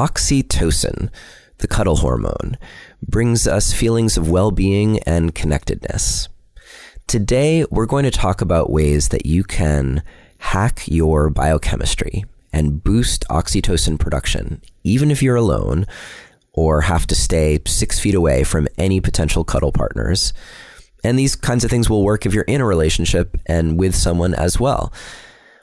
Oxytocin, 0.00 1.10
the 1.58 1.68
cuddle 1.68 1.96
hormone, 1.96 2.56
brings 3.06 3.46
us 3.46 3.74
feelings 3.74 4.16
of 4.16 4.30
well 4.30 4.50
being 4.50 4.98
and 5.00 5.34
connectedness. 5.34 6.26
Today, 7.06 7.66
we're 7.70 7.84
going 7.84 8.04
to 8.04 8.10
talk 8.10 8.40
about 8.40 8.70
ways 8.70 9.08
that 9.08 9.26
you 9.26 9.44
can 9.44 10.02
hack 10.38 10.84
your 10.86 11.28
biochemistry 11.28 12.24
and 12.50 12.82
boost 12.82 13.26
oxytocin 13.28 14.00
production, 14.00 14.62
even 14.84 15.10
if 15.10 15.22
you're 15.22 15.36
alone 15.36 15.84
or 16.54 16.80
have 16.80 17.06
to 17.08 17.14
stay 17.14 17.58
six 17.66 18.00
feet 18.00 18.14
away 18.14 18.42
from 18.42 18.68
any 18.78 19.02
potential 19.02 19.44
cuddle 19.44 19.70
partners. 19.70 20.32
And 21.04 21.18
these 21.18 21.36
kinds 21.36 21.62
of 21.62 21.70
things 21.70 21.90
will 21.90 22.04
work 22.04 22.24
if 22.24 22.32
you're 22.32 22.44
in 22.44 22.62
a 22.62 22.66
relationship 22.66 23.36
and 23.44 23.78
with 23.78 23.94
someone 23.94 24.32
as 24.32 24.58
well. 24.58 24.94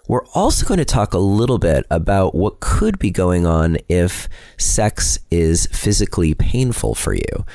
We're 0.08 0.26
also 0.28 0.66
going 0.66 0.78
to 0.78 0.86
talk 0.86 1.14
a 1.14 1.20
little 1.20 1.58
bit 1.58 1.86
about 1.90 2.34
what 2.34 2.62
could 2.62 2.98
be 2.98 3.12
going 3.12 3.46
on 3.46 3.78
if 3.90 4.30
sex 4.58 5.20
is 5.30 5.68
physically 5.68 6.34
painful 6.34 6.96
for 6.96 7.14
you 7.14 7.46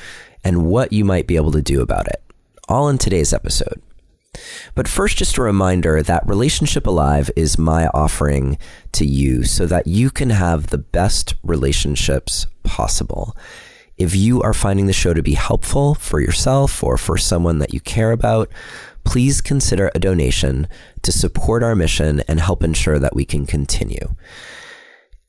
and 0.43 0.65
what 0.65 0.93
you 0.93 1.03
might 1.03 1.25
be 1.25 1.35
able 1.35 1.51
to 1.53 1.63
do 1.63 1.81
about 1.81 2.07
it. 2.07 2.21
All 2.69 2.89
in 2.89 2.99
today's 2.99 3.33
episode. 3.33 3.81
But 4.75 4.87
first, 4.87 5.17
just 5.17 5.37
a 5.37 5.41
reminder 5.41 6.03
that 6.03 6.27
Relationship 6.27 6.85
Alive 6.85 7.31
is 7.35 7.57
my 7.57 7.87
offering 7.87 8.57
to 8.93 9.05
you 9.05 9.43
so 9.43 9.65
that 9.65 9.87
you 9.87 10.09
can 10.09 10.29
have 10.29 10.67
the 10.67 10.77
best 10.77 11.35
relationships 11.43 12.45
possible. 12.63 13.35
If 13.97 14.15
you 14.15 14.41
are 14.41 14.53
finding 14.53 14.87
the 14.87 14.93
show 14.93 15.13
to 15.13 15.21
be 15.21 15.35
helpful 15.35 15.95
for 15.95 16.19
yourself 16.19 16.83
or 16.83 16.97
for 16.97 17.17
someone 17.17 17.59
that 17.59 17.73
you 17.73 17.79
care 17.79 18.11
about, 18.11 18.49
please 19.03 19.41
consider 19.41 19.91
a 19.93 19.99
donation 19.99 20.67
to 21.01 21.11
support 21.11 21.63
our 21.63 21.75
mission 21.75 22.21
and 22.27 22.39
help 22.39 22.63
ensure 22.63 22.99
that 22.99 23.15
we 23.15 23.25
can 23.25 23.45
continue. 23.45 24.15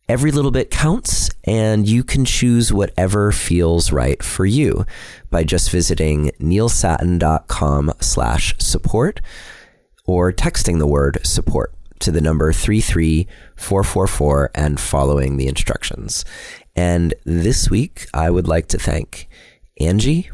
Every 0.07 0.31
little 0.31 0.51
bit 0.51 0.71
counts, 0.71 1.31
and 1.45 1.89
you 1.89 2.05
can 2.05 2.27
choose 2.27 2.71
whatever 2.73 3.33
feels 3.33 3.91
right 3.91 4.23
for 4.23 4.45
you 4.45 4.85
by 5.31 5.45
just 5.45 5.71
visiting 5.71 6.31
neilsattin.com 6.39 7.93
slash 8.01 8.55
support 8.59 9.23
or 10.07 10.31
texting 10.31 10.79
the 10.79 10.87
word 10.87 11.19
support 11.25 11.73
to 12.01 12.11
the 12.11 12.21
number 12.21 12.53
33444 12.53 14.51
and 14.55 14.79
following 14.79 15.39
the 15.39 15.49
instructions. 15.49 16.23
And 16.77 17.15
this 17.25 17.71
week, 17.71 18.07
I 18.13 18.29
would 18.29 18.47
like 18.47 18.67
to 18.69 18.79
thank 18.79 19.27
Angie, 19.81 20.31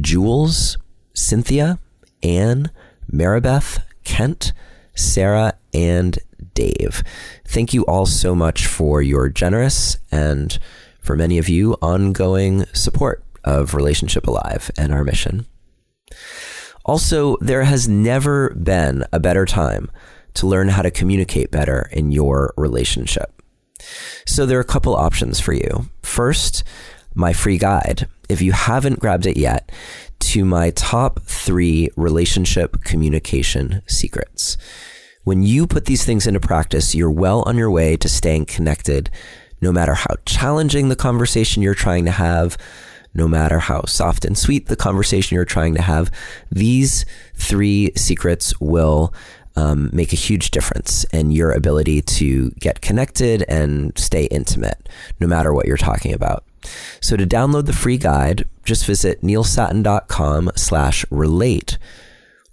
Jules, 0.00 0.76
Cynthia, 1.14 1.78
Anne, 2.22 2.70
Maribeth, 3.12 3.82
Kent, 4.04 4.52
Sarah, 4.94 5.54
and 5.72 6.18
Dave. 6.54 7.02
Thank 7.46 7.72
you 7.72 7.84
all 7.84 8.06
so 8.06 8.34
much 8.34 8.66
for 8.66 9.00
your 9.00 9.28
generous 9.28 9.98
and, 10.10 10.58
for 11.00 11.16
many 11.16 11.38
of 11.38 11.48
you, 11.48 11.74
ongoing 11.74 12.64
support 12.72 13.24
of 13.44 13.74
Relationship 13.74 14.26
Alive 14.26 14.70
and 14.76 14.92
our 14.92 15.04
mission. 15.04 15.46
Also, 16.84 17.36
there 17.40 17.64
has 17.64 17.88
never 17.88 18.50
been 18.50 19.04
a 19.12 19.20
better 19.20 19.44
time 19.44 19.90
to 20.34 20.46
learn 20.46 20.68
how 20.68 20.82
to 20.82 20.90
communicate 20.90 21.50
better 21.50 21.88
in 21.92 22.10
your 22.10 22.54
relationship. 22.56 23.42
So, 24.26 24.46
there 24.46 24.58
are 24.58 24.62
a 24.62 24.64
couple 24.64 24.96
options 24.96 25.38
for 25.38 25.52
you. 25.52 25.90
First, 26.02 26.64
my 27.14 27.32
free 27.32 27.58
guide. 27.58 28.08
If 28.28 28.42
you 28.42 28.52
haven't 28.52 29.00
grabbed 29.00 29.26
it 29.26 29.36
yet, 29.36 29.70
to 30.20 30.44
my 30.44 30.70
top 30.70 31.20
three 31.22 31.90
relationship 31.96 32.84
communication 32.84 33.82
secrets. 33.86 34.56
When 35.24 35.42
you 35.42 35.66
put 35.66 35.84
these 35.84 36.04
things 36.04 36.26
into 36.26 36.40
practice, 36.40 36.94
you're 36.94 37.10
well 37.10 37.42
on 37.46 37.58
your 37.58 37.70
way 37.70 37.96
to 37.98 38.08
staying 38.08 38.46
connected, 38.46 39.10
no 39.60 39.72
matter 39.72 39.94
how 39.94 40.14
challenging 40.24 40.88
the 40.88 40.96
conversation 40.96 41.62
you're 41.62 41.74
trying 41.74 42.04
to 42.06 42.10
have, 42.10 42.56
no 43.14 43.28
matter 43.28 43.58
how 43.58 43.84
soft 43.84 44.24
and 44.24 44.38
sweet 44.38 44.66
the 44.66 44.76
conversation 44.76 45.34
you're 45.34 45.44
trying 45.44 45.74
to 45.74 45.82
have. 45.82 46.10
These 46.50 47.04
three 47.34 47.92
secrets 47.96 48.58
will 48.60 49.12
um, 49.56 49.90
make 49.92 50.12
a 50.12 50.16
huge 50.16 50.50
difference 50.50 51.04
in 51.12 51.30
your 51.30 51.50
ability 51.50 52.02
to 52.02 52.50
get 52.52 52.80
connected 52.80 53.44
and 53.48 53.96
stay 53.98 54.24
intimate, 54.26 54.88
no 55.20 55.26
matter 55.26 55.52
what 55.52 55.66
you're 55.66 55.76
talking 55.76 56.14
about. 56.14 56.44
So 57.00 57.16
to 57.16 57.26
download 57.26 57.66
the 57.66 57.72
free 57.72 57.98
guide, 57.98 58.46
just 58.64 58.86
visit 58.86 59.22
neilsattin.com 59.22 60.50
slash 60.56 61.04
relate 61.10 61.78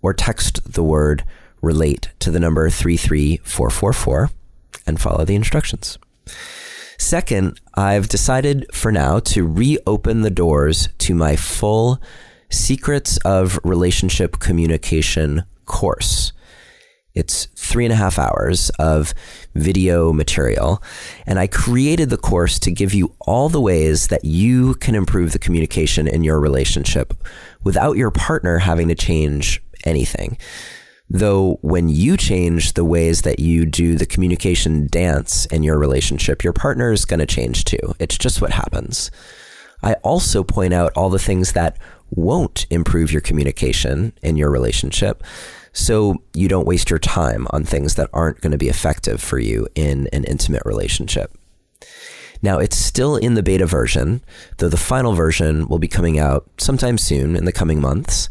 or 0.02 0.14
text 0.14 0.74
the 0.74 0.84
word 0.84 1.24
relate 1.62 2.10
to 2.20 2.32
the 2.32 2.40
number 2.40 2.70
33444 2.70 4.30
and 4.86 5.02
follow 5.02 5.26
the 5.26 5.36
instructions. 5.36 5.98
Second, 6.98 7.60
I've 7.74 8.08
decided 8.08 8.66
for 8.74 8.92
now 8.92 9.20
to 9.20 9.46
reopen 9.46 10.22
the 10.22 10.30
doors 10.30 10.90
to 11.00 11.14
my 11.14 11.36
full 11.36 12.02
Secrets 12.50 13.18
of 13.26 13.60
Relationship 13.64 14.40
Communication 14.40 15.44
course. 15.66 16.32
It's 17.16 17.46
three 17.56 17.86
and 17.86 17.94
a 17.94 17.98
half 17.98 18.20
hours 18.20 18.70
of 18.72 19.14
video 19.56 20.12
material. 20.12 20.84
And 21.26 21.40
I 21.40 21.48
created 21.48 22.10
the 22.10 22.18
course 22.18 22.60
to 22.60 22.72
give 22.72 22.94
you 22.94 23.16
all 23.22 23.50
the 23.50 23.62
ways 23.62 24.08
that 24.08 24.26
you 24.26 24.76
can 24.76 24.96
improve 24.96 25.32
the 25.32 25.40
communication 25.40 26.08
in 26.08 26.24
your 26.24 26.40
relationship 26.40 27.14
without 27.64 27.98
your 27.98 28.12
partner 28.12 28.60
having 28.60 28.90
to 28.90 28.96
change 28.96 29.64
anything. 29.86 30.38
Though 31.10 31.60
when 31.62 31.88
you 31.88 32.18
change 32.18 32.74
the 32.74 32.84
ways 32.84 33.22
that 33.22 33.40
you 33.40 33.66
do 33.66 33.96
the 33.96 34.08
communication 34.08 34.88
dance 34.88 35.46
in 35.46 35.64
your 35.64 35.78
relationship, 35.78 36.44
your 36.44 36.54
partner 36.54 36.92
is 36.92 37.06
going 37.06 37.20
to 37.20 37.26
change 37.26 37.64
too. 37.64 37.96
It's 38.00 38.18
just 38.18 38.42
what 38.42 38.52
happens. 38.52 39.12
I 39.84 39.94
also 39.96 40.44
point 40.44 40.74
out 40.74 40.92
all 40.96 41.10
the 41.10 41.20
things 41.20 41.54
that 41.54 41.78
won't 42.10 42.66
improve 42.70 43.12
your 43.12 43.22
communication 43.22 44.14
in 44.24 44.36
your 44.36 44.50
relationship 44.50 45.24
so 45.76 46.16
you 46.34 46.48
don't 46.48 46.66
waste 46.66 46.90
your 46.90 47.00
time 47.00 47.48
on 47.52 47.66
things 47.66 47.96
that 47.96 48.10
aren't 48.14 48.40
going 48.40 48.54
to 48.54 48.58
be 48.58 48.70
effective 48.70 49.22
for 49.22 49.38
you 49.38 49.68
in 49.76 50.08
an 50.14 50.24
intimate 50.24 50.64
relationship. 50.66 51.38
Now, 52.42 52.60
it's 52.60 52.78
still 52.78 53.18
in 53.18 53.34
the 53.34 53.44
beta 53.44 53.66
version, 53.66 54.22
though 54.58 54.70
the 54.70 54.78
final 54.78 55.14
version 55.14 55.68
will 55.68 55.80
be 55.80 55.88
coming 55.88 56.18
out 56.18 56.50
sometime 56.58 56.98
soon 56.98 57.36
in 57.36 57.46
the 57.46 57.52
coming 57.52 57.82
months. 57.82 58.30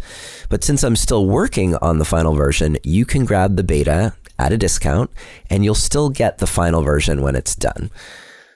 But 0.49 0.65
since 0.65 0.83
I'm 0.83 0.97
still 0.97 1.27
working 1.27 1.77
on 1.77 1.99
the 1.99 2.05
final 2.05 2.35
version, 2.35 2.79
you 2.83 3.05
can 3.05 3.25
grab 3.25 3.57
the 3.57 3.65
beta 3.65 4.15
at 4.39 4.53
a 4.53 4.59
discount 4.59 5.11
and 5.51 5.65
you'll 5.65 5.75
still 5.75 6.09
get 6.09 6.39
the 6.39 6.47
final 6.47 6.83
version 6.83 7.23
when 7.23 7.37
it's 7.37 7.55
done. 7.55 7.91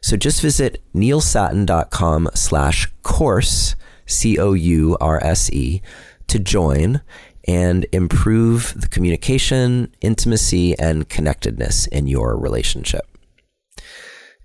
So 0.00 0.16
just 0.16 0.40
visit 0.40 0.82
neilsattin.com 0.94 2.30
slash 2.34 2.90
course, 3.02 3.74
C 4.06 4.38
O 4.38 4.54
U 4.54 4.96
R 5.00 5.22
S 5.22 5.50
E, 5.52 5.82
to 6.28 6.38
join 6.38 7.00
and 7.48 7.86
improve 7.92 8.74
the 8.76 8.86
communication, 8.86 9.92
intimacy, 10.02 10.78
and 10.78 11.08
connectedness 11.08 11.86
in 11.86 12.06
your 12.06 12.36
relationship. 12.36 13.06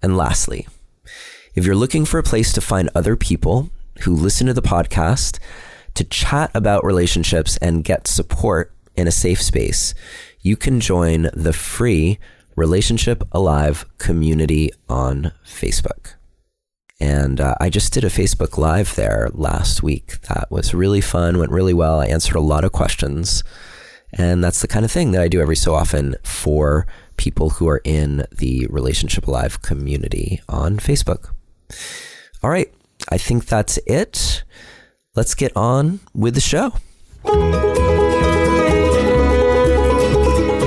And 0.01 0.15
lastly, 0.15 0.67
if 1.53 1.65
you're 1.65 1.75
looking 1.75 2.05
for 2.05 2.17
a 2.17 2.23
place 2.23 2.53
to 2.53 2.61
find 2.61 2.89
other 2.95 3.17
people 3.17 3.69
who 4.01 4.15
listen 4.15 4.47
to 4.47 4.53
the 4.53 4.61
podcast, 4.61 5.37
to 5.95 6.03
chat 6.05 6.49
about 6.55 6.83
relationships 6.83 7.57
and 7.57 7.83
get 7.83 8.07
support 8.07 8.73
in 8.95 9.07
a 9.07 9.11
safe 9.11 9.41
space, 9.41 9.93
you 10.41 10.55
can 10.55 10.79
join 10.79 11.29
the 11.33 11.53
free 11.53 12.17
Relationship 12.55 13.23
Alive 13.31 13.85
community 13.97 14.71
on 14.87 15.31
Facebook. 15.45 16.13
And 17.03 17.41
uh, 17.41 17.55
I 17.59 17.69
just 17.69 17.91
did 17.91 18.05
a 18.05 18.09
Facebook 18.09 18.57
Live 18.57 18.95
there 18.95 19.29
last 19.33 19.83
week. 19.83 20.21
That 20.29 20.49
was 20.49 20.73
really 20.73 21.01
fun, 21.01 21.37
went 21.37 21.51
really 21.51 21.73
well. 21.73 21.99
I 21.99 22.05
answered 22.05 22.37
a 22.37 22.39
lot 22.39 22.63
of 22.63 22.71
questions. 22.71 23.43
And 24.13 24.41
that's 24.41 24.61
the 24.61 24.69
kind 24.69 24.85
of 24.85 24.91
thing 24.91 25.11
that 25.11 25.21
I 25.21 25.27
do 25.27 25.41
every 25.41 25.57
so 25.57 25.75
often 25.75 26.15
for 26.23 26.87
people 27.17 27.49
who 27.49 27.67
are 27.67 27.81
in 27.83 28.25
the 28.31 28.67
Relationship 28.69 29.27
Alive 29.27 29.61
community 29.61 30.39
on 30.47 30.77
Facebook. 30.77 31.33
All 32.41 32.49
right, 32.49 32.73
I 33.09 33.17
think 33.17 33.47
that's 33.47 33.77
it. 33.85 34.45
Let's 35.13 35.35
get 35.35 35.51
on 35.57 35.99
with 36.13 36.35
the 36.35 36.39
show. 36.39 36.71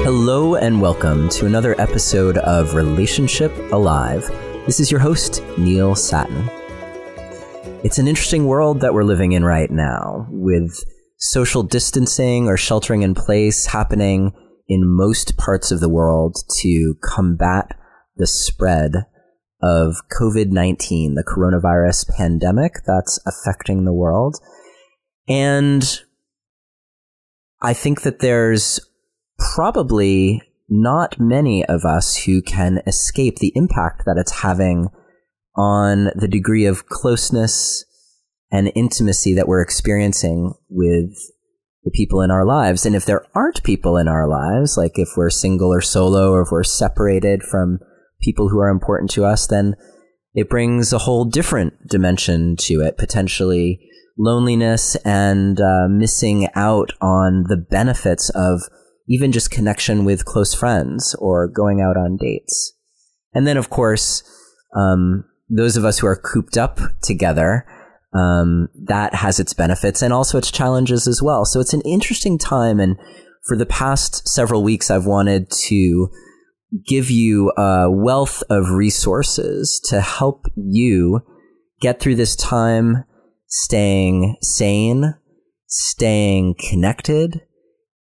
Hello, 0.04 0.54
and 0.54 0.82
welcome 0.82 1.30
to 1.30 1.46
another 1.46 1.80
episode 1.80 2.36
of 2.36 2.74
Relationship 2.74 3.56
Alive. 3.72 4.30
This 4.66 4.80
is 4.80 4.90
your 4.90 4.98
host, 4.98 5.44
Neil 5.56 5.94
Sattin. 5.94 6.50
It's 7.84 7.98
an 7.98 8.08
interesting 8.08 8.46
world 8.46 8.80
that 8.80 8.92
we're 8.92 9.04
living 9.04 9.30
in 9.30 9.44
right 9.44 9.70
now, 9.70 10.26
with 10.28 10.82
social 11.18 11.62
distancing 11.62 12.48
or 12.48 12.56
sheltering 12.56 13.02
in 13.02 13.14
place 13.14 13.66
happening 13.66 14.32
in 14.66 14.80
most 14.84 15.36
parts 15.36 15.70
of 15.70 15.78
the 15.78 15.88
world 15.88 16.38
to 16.62 16.96
combat 17.00 17.78
the 18.16 18.26
spread 18.26 19.06
of 19.62 19.98
COVID 20.20 20.50
19, 20.50 21.14
the 21.14 21.22
coronavirus 21.22 22.08
pandemic 22.16 22.82
that's 22.84 23.20
affecting 23.24 23.84
the 23.84 23.94
world. 23.94 24.36
And 25.28 25.84
I 27.62 27.72
think 27.72 28.02
that 28.02 28.18
there's 28.18 28.80
probably 29.54 30.42
not 30.68 31.20
many 31.20 31.64
of 31.64 31.84
us 31.84 32.24
who 32.24 32.42
can 32.42 32.82
escape 32.86 33.36
the 33.36 33.52
impact 33.54 34.04
that 34.04 34.16
it's 34.18 34.40
having 34.40 34.88
on 35.54 36.10
the 36.14 36.28
degree 36.28 36.66
of 36.66 36.86
closeness 36.86 37.84
and 38.50 38.72
intimacy 38.74 39.34
that 39.34 39.48
we're 39.48 39.62
experiencing 39.62 40.54
with 40.68 41.10
the 41.84 41.90
people 41.92 42.20
in 42.20 42.30
our 42.30 42.44
lives. 42.44 42.84
And 42.84 42.94
if 42.94 43.04
there 43.04 43.24
aren't 43.34 43.62
people 43.62 43.96
in 43.96 44.08
our 44.08 44.28
lives, 44.28 44.76
like 44.76 44.98
if 44.98 45.10
we're 45.16 45.30
single 45.30 45.72
or 45.72 45.80
solo, 45.80 46.32
or 46.32 46.42
if 46.42 46.48
we're 46.50 46.64
separated 46.64 47.42
from 47.42 47.78
people 48.20 48.48
who 48.48 48.58
are 48.58 48.68
important 48.68 49.10
to 49.12 49.24
us, 49.24 49.46
then 49.46 49.76
it 50.34 50.50
brings 50.50 50.92
a 50.92 50.98
whole 50.98 51.24
different 51.24 51.74
dimension 51.86 52.56
to 52.56 52.80
it, 52.80 52.98
potentially 52.98 53.80
loneliness 54.18 54.96
and 54.96 55.60
uh, 55.60 55.86
missing 55.88 56.48
out 56.54 56.92
on 57.00 57.44
the 57.48 57.56
benefits 57.56 58.30
of 58.30 58.62
even 59.08 59.32
just 59.32 59.50
connection 59.50 60.04
with 60.04 60.24
close 60.24 60.54
friends 60.54 61.14
or 61.18 61.48
going 61.48 61.80
out 61.80 61.96
on 61.96 62.16
dates. 62.16 62.72
And 63.34 63.46
then, 63.46 63.56
of 63.56 63.70
course, 63.70 64.22
um, 64.74 65.24
those 65.48 65.76
of 65.76 65.84
us 65.84 65.98
who 65.98 66.06
are 66.06 66.16
cooped 66.16 66.56
up 66.56 66.80
together, 67.02 67.66
um, 68.12 68.68
that 68.86 69.14
has 69.14 69.38
its 69.38 69.52
benefits 69.52 70.02
and 70.02 70.12
also 70.12 70.38
its 70.38 70.50
challenges 70.50 71.06
as 71.06 71.22
well. 71.22 71.44
So 71.44 71.60
it's 71.60 71.74
an 71.74 71.82
interesting 71.82 72.38
time. 72.38 72.80
And 72.80 72.96
for 73.44 73.56
the 73.56 73.66
past 73.66 74.26
several 74.26 74.62
weeks, 74.62 74.90
I've 74.90 75.06
wanted 75.06 75.50
to 75.50 76.08
give 76.86 77.10
you 77.10 77.52
a 77.56 77.90
wealth 77.90 78.42
of 78.50 78.70
resources 78.70 79.80
to 79.88 80.00
help 80.00 80.46
you 80.56 81.20
get 81.80 82.00
through 82.00 82.16
this 82.16 82.34
time 82.34 83.04
staying 83.46 84.36
sane, 84.42 85.14
staying 85.66 86.54
connected, 86.58 87.42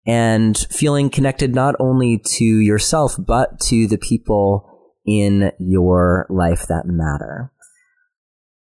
and 0.06 0.56
feeling 0.70 1.10
connected 1.10 1.54
not 1.54 1.75
only 1.78 2.19
to 2.19 2.44
yourself, 2.44 3.16
but 3.19 3.60
to 3.60 3.87
the 3.87 3.99
people 3.99 4.69
in 5.06 5.52
your 5.58 6.26
life 6.28 6.66
that 6.69 6.87
matter. 6.87 7.52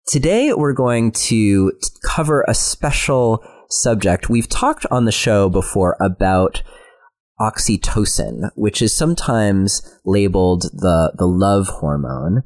Today, 0.07 0.53
we're 0.53 0.73
going 0.73 1.11
to 1.11 1.71
cover 2.03 2.43
a 2.47 2.53
special 2.53 3.43
subject. 3.69 4.29
We've 4.29 4.49
talked 4.49 4.85
on 4.91 5.05
the 5.05 5.11
show 5.11 5.49
before 5.49 5.95
about 6.01 6.63
oxytocin, 7.39 8.49
which 8.55 8.81
is 8.81 8.95
sometimes 8.95 9.81
labeled 10.05 10.63
the, 10.73 11.13
the 11.17 11.27
love 11.27 11.67
hormone. 11.67 12.43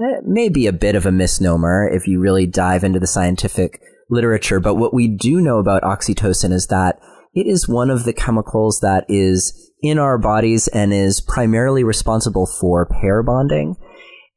Eh, 0.00 0.18
it 0.18 0.24
may 0.24 0.48
be 0.48 0.66
a 0.66 0.72
bit 0.72 0.94
of 0.94 1.06
a 1.06 1.12
misnomer 1.12 1.88
if 1.88 2.06
you 2.06 2.20
really 2.20 2.46
dive 2.46 2.84
into 2.84 3.00
the 3.00 3.06
scientific 3.06 3.80
literature, 4.10 4.60
but 4.60 4.76
what 4.76 4.94
we 4.94 5.08
do 5.08 5.40
know 5.40 5.58
about 5.58 5.82
oxytocin 5.82 6.52
is 6.52 6.68
that 6.68 6.98
it 7.34 7.46
is 7.46 7.68
one 7.68 7.90
of 7.90 8.04
the 8.04 8.12
chemicals 8.12 8.80
that 8.80 9.04
is 9.08 9.70
in 9.82 9.98
our 9.98 10.18
bodies 10.18 10.68
and 10.68 10.92
is 10.92 11.20
primarily 11.20 11.84
responsible 11.84 12.46
for 12.46 12.86
pair 12.86 13.22
bonding. 13.22 13.76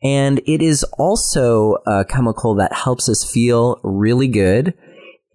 And 0.04 0.40
it 0.48 0.62
is 0.62 0.84
also 0.98 1.78
a 1.86 2.04
chemical 2.06 2.56
that 2.56 2.74
helps 2.74 3.08
us 3.08 3.30
feel 3.30 3.80
really 3.84 4.28
good. 4.28 4.74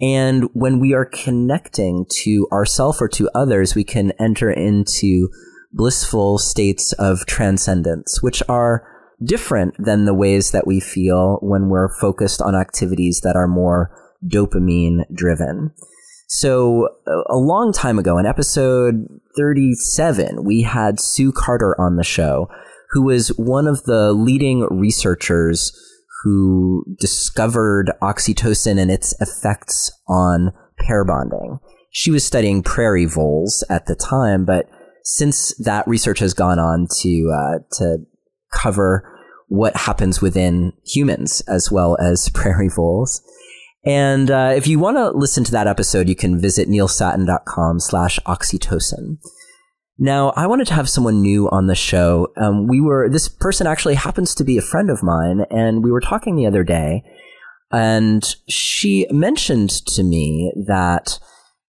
And 0.00 0.49
when 0.53 0.81
we 0.81 0.93
are 0.93 1.05
connecting 1.06 2.05
to 2.23 2.49
ourself 2.53 3.00
or 3.00 3.08
to 3.11 3.31
others, 3.35 3.75
we 3.75 3.85
can 3.85 4.12
enter 4.20 4.50
into 4.50 5.31
blissful 5.73 6.38
states 6.38 6.93
of 6.94 7.26
transcendence, 7.26 8.23
which 8.23 8.43
are 8.49 8.87
different 9.25 9.75
than 9.79 10.05
the 10.05 10.14
ways 10.14 10.50
that 10.50 10.67
we 10.67 10.81
feel 10.81 11.38
when 11.41 11.69
we're 11.69 11.88
focused 11.88 12.43
on 12.43 12.55
activities 12.55 13.20
that 13.23 13.37
are 13.37 13.49
more 13.49 13.91
dopamine 14.26 15.05
driven. 15.14 15.73
So 16.26 16.88
a 17.28 17.37
long 17.37 17.73
time 17.73 17.99
ago, 17.99 18.19
in 18.19 18.26
episode 18.26 19.06
37, 19.37 20.44
we 20.44 20.62
had 20.62 20.99
Sue 20.99 21.32
Carter 21.32 21.81
on 21.81 21.96
the 21.96 22.05
show, 22.05 22.49
who 22.90 23.02
was 23.02 23.28
one 23.37 23.67
of 23.67 23.84
the 23.84 24.12
leading 24.12 24.67
researchers 24.70 25.73
who 26.23 26.84
discovered 26.99 27.93
oxytocin 28.02 28.81
and 28.81 28.90
its 28.90 29.14
effects 29.20 29.93
on 30.08 30.52
pair 30.81 31.05
bonding. 31.05 31.58
She 31.90 32.11
was 32.11 32.25
studying 32.25 32.62
prairie 32.62 33.06
voles 33.06 33.64
at 33.70 33.87
the 33.87 33.94
time, 33.94 34.44
but 34.44 34.69
since 35.05 35.55
that 35.58 35.87
research 35.87 36.19
has 36.19 36.34
gone 36.34 36.58
on 36.58 36.88
to 37.02 37.32
uh, 37.32 37.58
to 37.78 37.99
cover 38.52 39.08
what 39.49 39.76
happens 39.76 40.20
within 40.20 40.73
humans 40.84 41.40
as 41.43 41.70
well 41.70 41.96
as 42.00 42.28
prairie 42.34 42.69
voles. 42.69 43.23
And 43.87 44.31
uh, 44.31 44.53
if 44.56 44.67
you 44.67 44.81
want 44.81 44.97
to 44.97 45.11
listen 45.11 45.44
to 45.44 45.53
that 45.53 45.69
episode, 45.69 46.09
you 46.09 46.17
can 46.17 46.41
visit 46.41 46.69
neilsattin.com 46.69 47.79
slash 47.81 48.19
oxytocin. 48.27 49.19
Now, 49.99 50.31
I 50.37 50.47
wanted 50.47 50.67
to 50.67 50.75
have 50.75 50.91
someone 50.91 51.23
new 51.23 51.49
on 51.50 51.69
the 51.69 51.75
show. 51.77 52.33
Um, 52.37 52.67
we 52.67 52.81
were, 52.81 53.09
this 53.09 53.29
person 53.29 53.67
actually 53.67 53.94
happens 53.94 54.35
to 54.35 54.44
be 54.44 54.59
a 54.59 54.62
friend 54.62 54.91
of 54.91 55.03
mine, 55.03 55.47
and 55.50 55.83
we 55.83 55.91
were 55.91 56.00
talking 56.00 56.37
the 56.37 56.47
other 56.47 56.65
day, 56.65 57.03
and 57.73 58.23
she 58.49 59.06
mentioned 59.11 59.71
to 59.71 60.03
me 60.03 60.53
that 60.67 61.19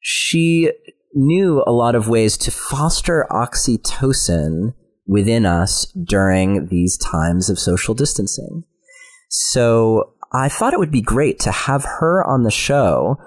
she 0.01 0.71
knew 1.15 1.63
a 1.67 1.73
lot 1.73 1.95
of 1.95 2.09
ways 2.09 2.39
to 2.39 2.51
foster 2.51 3.27
oxytocin 3.31 4.73
within 5.07 5.45
us 5.45 5.87
during 5.93 6.69
these 6.69 6.97
times 6.97 7.51
of 7.51 7.59
social 7.59 7.95
distancing. 7.95 8.65
So 9.29 10.14
I 10.35 10.49
thought 10.49 10.73
it 10.73 10.81
would 10.81 10.91
be 10.91 11.01
great 11.01 11.39
to 11.41 11.53
have 11.53 11.85
her 12.01 12.27
on 12.27 12.43
the 12.43 12.51
show 12.51 13.19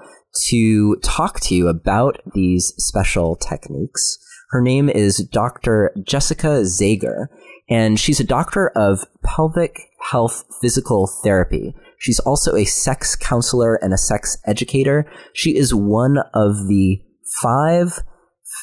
to 0.50 0.98
talk 0.98 1.40
to 1.40 1.56
you 1.56 1.70
about 1.70 2.20
these 2.34 2.74
special 2.78 3.38
techniques. 3.38 4.18
Her 4.50 4.62
name 4.62 4.90
is 4.90 5.26
Dr. 5.32 5.94
Jessica 6.04 6.64
Zager, 6.64 7.28
and 7.70 7.98
she's 7.98 8.20
a 8.20 8.26
doctor 8.26 8.70
of 8.76 9.06
pelvic 9.24 9.80
health 10.12 10.44
physical 10.62 11.10
therapy. 11.24 11.74
She's 11.98 12.20
also 12.20 12.56
a 12.56 12.66
sex 12.66 13.16
counselor 13.16 13.76
and 13.76 13.94
a 13.94 13.98
sex 13.98 14.38
educator. 14.46 15.10
She 15.34 15.56
is 15.56 15.74
one 15.74 16.18
of 16.34 16.68
the 16.68 17.02
five 17.42 18.04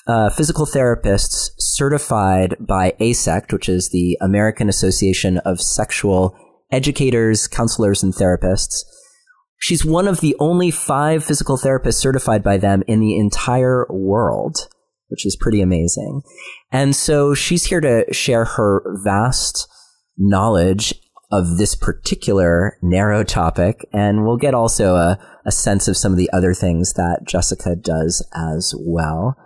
uh, 0.06 0.28
physical 0.28 0.66
therapists 0.66 1.50
certified 1.58 2.56
by 2.60 2.94
AASECT, 3.00 3.54
which 3.54 3.70
is 3.70 3.88
the 3.88 4.18
American 4.20 4.68
Association 4.68 5.38
of 5.38 5.62
Sexual 5.62 6.36
educators, 6.74 7.46
counselors, 7.46 8.02
and 8.02 8.12
therapists. 8.12 8.82
She's 9.58 9.84
one 9.84 10.08
of 10.08 10.20
the 10.20 10.36
only 10.40 10.70
five 10.70 11.24
physical 11.24 11.56
therapists 11.56 11.94
certified 11.94 12.42
by 12.42 12.58
them 12.58 12.82
in 12.86 13.00
the 13.00 13.16
entire 13.16 13.86
world, 13.88 14.68
which 15.08 15.24
is 15.24 15.36
pretty 15.36 15.62
amazing. 15.62 16.22
And 16.70 16.94
so 16.94 17.32
she's 17.32 17.64
here 17.64 17.80
to 17.80 18.04
share 18.12 18.44
her 18.44 18.82
vast 19.04 19.66
knowledge 20.18 20.92
of 21.32 21.56
this 21.56 21.74
particular 21.74 22.76
narrow 22.82 23.24
topic. 23.24 23.88
And 23.92 24.26
we'll 24.26 24.36
get 24.36 24.54
also 24.54 24.96
a, 24.96 25.18
a 25.46 25.52
sense 25.52 25.88
of 25.88 25.96
some 25.96 26.12
of 26.12 26.18
the 26.18 26.30
other 26.32 26.54
things 26.54 26.92
that 26.94 27.20
Jessica 27.26 27.74
does 27.74 28.26
as 28.34 28.74
well. 28.78 29.36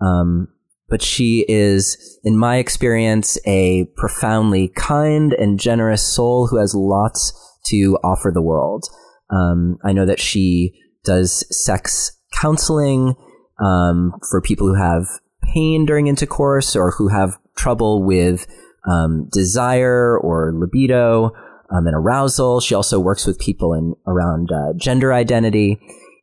Um, 0.00 0.48
but 0.88 1.02
she 1.02 1.44
is, 1.48 2.18
in 2.24 2.36
my 2.36 2.56
experience, 2.56 3.38
a 3.46 3.86
profoundly 3.96 4.68
kind 4.68 5.32
and 5.32 5.58
generous 5.58 6.02
soul 6.02 6.48
who 6.48 6.58
has 6.58 6.74
lots 6.74 7.32
to 7.66 7.98
offer 8.04 8.30
the 8.32 8.42
world. 8.42 8.84
Um, 9.30 9.78
I 9.84 9.92
know 9.92 10.06
that 10.06 10.20
she 10.20 10.78
does 11.04 11.44
sex 11.50 12.12
counseling 12.34 13.14
um, 13.58 14.12
for 14.30 14.40
people 14.40 14.66
who 14.66 14.74
have 14.74 15.06
pain 15.42 15.86
during 15.86 16.06
intercourse 16.06 16.74
or 16.74 16.90
who 16.90 17.08
have 17.08 17.38
trouble 17.56 18.02
with 18.02 18.46
um, 18.88 19.28
desire 19.32 20.18
or 20.18 20.52
libido 20.54 21.32
um, 21.70 21.86
and 21.86 21.94
arousal. 21.94 22.60
She 22.60 22.74
also 22.74 22.98
works 23.00 23.26
with 23.26 23.38
people 23.38 23.72
in 23.72 23.94
around 24.06 24.50
uh, 24.52 24.72
gender 24.76 25.12
identity, 25.12 25.78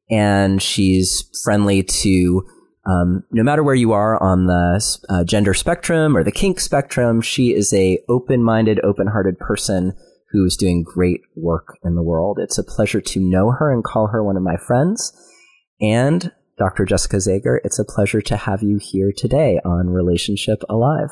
and 0.09 0.61
she's 0.61 1.23
friendly 1.43 1.83
to 1.83 2.45
um, 2.85 3.23
no 3.31 3.43
matter 3.43 3.63
where 3.63 3.75
you 3.75 3.91
are 3.91 4.21
on 4.21 4.47
the 4.47 4.99
uh, 5.09 5.23
gender 5.23 5.53
spectrum 5.53 6.17
or 6.17 6.23
the 6.23 6.31
kink 6.31 6.59
spectrum, 6.59 7.21
she 7.21 7.53
is 7.53 7.73
a 7.73 7.99
open-minded, 8.09 8.79
open-hearted 8.83 9.37
person 9.39 9.93
who's 10.31 10.55
doing 10.55 10.83
great 10.83 11.21
work 11.35 11.77
in 11.83 11.95
the 11.95 12.01
world. 12.01 12.39
It's 12.41 12.57
a 12.57 12.63
pleasure 12.63 13.01
to 13.01 13.19
know 13.19 13.51
her 13.51 13.71
and 13.71 13.83
call 13.83 14.07
her 14.07 14.23
one 14.23 14.37
of 14.37 14.43
my 14.43 14.57
friends. 14.57 15.13
And 15.79 16.31
Dr. 16.57 16.85
Jessica 16.85 17.17
Zager, 17.17 17.59
it's 17.63 17.79
a 17.79 17.85
pleasure 17.85 18.21
to 18.21 18.37
have 18.37 18.63
you 18.63 18.79
here 18.81 19.11
today 19.15 19.59
on 19.65 19.89
Relationship 19.89 20.63
Alive. 20.69 21.09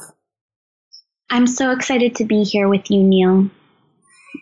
I'm 1.30 1.48
so 1.48 1.72
excited 1.72 2.16
to 2.16 2.26
be 2.26 2.44
here 2.44 2.68
with 2.68 2.90
you, 2.90 3.04
Neil. 3.04 3.50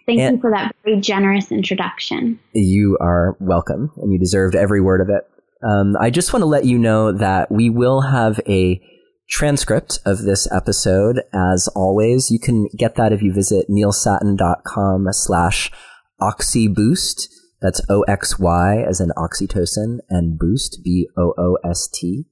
Thank 0.06 0.20
and 0.20 0.36
you 0.36 0.42
for 0.42 0.52
that 0.52 0.76
very 0.84 1.02
generous 1.02 1.52
introduction. 1.52 2.40
You 2.54 2.98
are 3.02 3.36
welcome, 3.40 3.92
and 3.98 4.12
you 4.12 4.20
deserved 4.20 4.56
every 4.56 4.82
word 4.82 5.02
of 5.02 5.10
it. 5.10 5.24
Um, 5.64 5.96
I 6.00 6.10
just 6.10 6.34
want 6.34 6.42
to 6.42 6.48
let 6.48 6.66
you 6.66 6.78
know 6.78 7.12
that 7.12 7.52
we 7.52 7.70
will 7.70 8.02
have 8.02 8.40
a 8.48 8.82
transcript 9.30 10.00
of 10.06 10.20
this 10.20 10.52
episode. 10.52 11.22
As 11.34 11.68
always, 11.76 12.32
you 12.32 12.40
can 12.40 12.68
get 12.78 12.96
that 12.96 13.12
if 13.12 13.22
you 13.22 13.34
visit 13.34 13.68
neilsattin.com 13.70 15.08
slash 15.12 15.72
oxyboost. 16.22 17.28
That's 17.62 17.82
O-X-Y 17.90 18.84
as 18.88 19.02
in 19.02 19.10
oxytocin 19.18 20.00
and 20.10 20.38
boost, 20.38 20.80
B-O-O-S-T. 20.84 22.26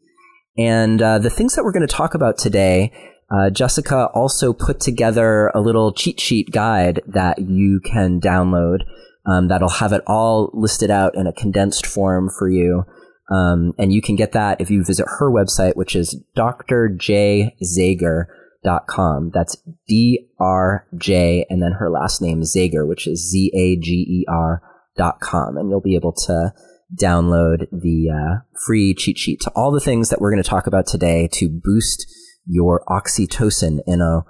And 0.58 1.02
uh, 1.02 1.20
the 1.20 1.30
things 1.30 1.56
that 1.56 1.64
we're 1.64 1.72
going 1.72 1.88
to 1.88 1.94
talk 1.94 2.14
about 2.14 2.38
today, 2.38 2.92
uh, 3.30 3.50
Jessica 3.50 4.06
also 4.14 4.54
put 4.54 4.80
together 4.80 5.48
a 5.54 5.60
little 5.60 5.92
cheat 5.92 6.20
sheet 6.20 6.52
guide 6.52 7.02
that 7.08 7.40
you 7.40 7.82
can 7.82 8.22
download. 8.22 8.84
Um, 9.26 9.48
that'll 9.48 9.70
have 9.70 9.92
it 9.92 10.04
all 10.06 10.52
listed 10.54 10.92
out 10.92 11.16
in 11.16 11.26
a 11.26 11.34
condensed 11.34 11.88
form 11.88 12.30
for 12.30 12.48
you. 12.48 12.86
Um, 13.32 13.74
and 13.78 13.92
you 13.92 14.02
can 14.02 14.16
get 14.16 14.32
that 14.34 14.62
if 14.62 14.70
you 14.70 14.84
visit 14.84 15.08
her 15.20 15.32
website, 15.32 15.76
which 15.76 15.96
is 15.96 16.22
drjzager.com. 16.38 19.32
That's 19.34 19.58
D-R-J 19.88 21.46
and 21.50 21.62
then 21.62 21.72
her 21.74 21.90
last 21.90 22.22
name 22.22 22.42
Zager, 22.42 22.88
which 22.88 23.08
is 23.08 23.30
Z-A-G-E-R 23.32 24.62
dot 24.96 25.20
com. 25.20 25.58
And 25.58 25.70
you'll 25.70 25.82
be 25.82 25.96
able 25.96 26.14
to 26.14 26.54
download 27.00 27.68
the 27.72 28.10
uh, 28.10 28.42
free 28.66 28.94
cheat 28.94 29.18
sheet 29.18 29.42
to 29.42 29.52
all 29.56 29.72
the 29.72 29.80
things 29.80 30.10
that 30.10 30.22
we're 30.22 30.32
going 30.32 30.44
to 30.44 30.50
talk 30.50 30.68
about 30.68 30.86
today 30.86 31.28
to 31.34 31.50
boost 31.50 32.06
your 32.46 32.84
oxytocin 32.88 33.80
in 33.88 34.02
a 34.02 34.24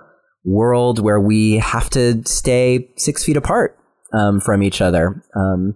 world 0.46 1.00
where 1.00 1.20
we 1.20 1.58
have 1.58 1.90
to 1.90 2.24
stay 2.25 2.90
six 2.96 3.24
feet 3.24 3.36
apart 3.36 3.78
um, 4.14 4.40
from 4.40 4.64
each 4.64 4.82
other. 4.82 5.22
Um, 5.36 5.75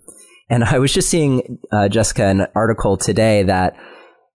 and 0.49 0.63
I 0.63 0.79
was 0.79 0.93
just 0.93 1.09
seeing, 1.09 1.59
uh, 1.71 1.89
Jessica, 1.89 2.25
an 2.25 2.47
article 2.55 2.97
today 2.97 3.43
that, 3.43 3.75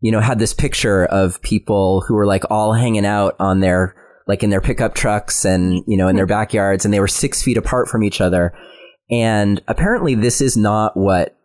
you 0.01 0.13
know, 0.13 0.21
had 0.21 0.39
this 0.39 0.55
picture 0.55 1.05
of 1.07 1.41
people 1.43 2.05
who 2.07 2.15
were 2.15 2.27
like 2.27 2.45
all 2.51 2.73
hanging 2.73 3.07
out 3.07 3.37
on 3.39 3.61
their, 3.61 3.97
like 4.27 4.43
in 4.43 4.51
their 4.51 4.61
pickup 4.61 4.95
trucks 4.95 5.45
and, 5.45 5.83
you 5.87 5.97
know, 5.97 6.09
in 6.09 6.17
their 6.17 6.27
backyards 6.27 6.85
and 6.85 6.93
they 6.93 7.01
were 7.01 7.09
six 7.09 7.43
feet 7.43 7.57
apart 7.57 7.89
from 7.89 8.03
each 8.03 8.21
other. 8.21 8.55
And 9.11 9.63
apparently 9.69 10.15
this 10.15 10.41
is 10.41 10.57
not 10.57 10.97
what 10.97 11.37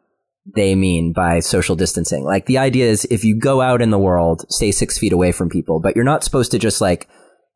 they 0.55 0.75
mean 0.75 1.13
by 1.13 1.39
social 1.39 1.75
distancing. 1.75 2.23
Like 2.23 2.45
the 2.45 2.57
idea 2.57 2.89
is 2.89 3.05
if 3.05 3.23
you 3.23 3.39
go 3.39 3.61
out 3.61 3.81
in 3.81 3.91
the 3.91 3.99
world, 3.99 4.45
stay 4.49 4.71
six 4.71 4.97
feet 4.97 5.13
away 5.13 5.31
from 5.31 5.49
people, 5.49 5.79
but 5.79 5.95
you're 5.95 6.05
not 6.05 6.23
supposed 6.23 6.51
to 6.51 6.59
just 6.59 6.81
like 6.81 7.07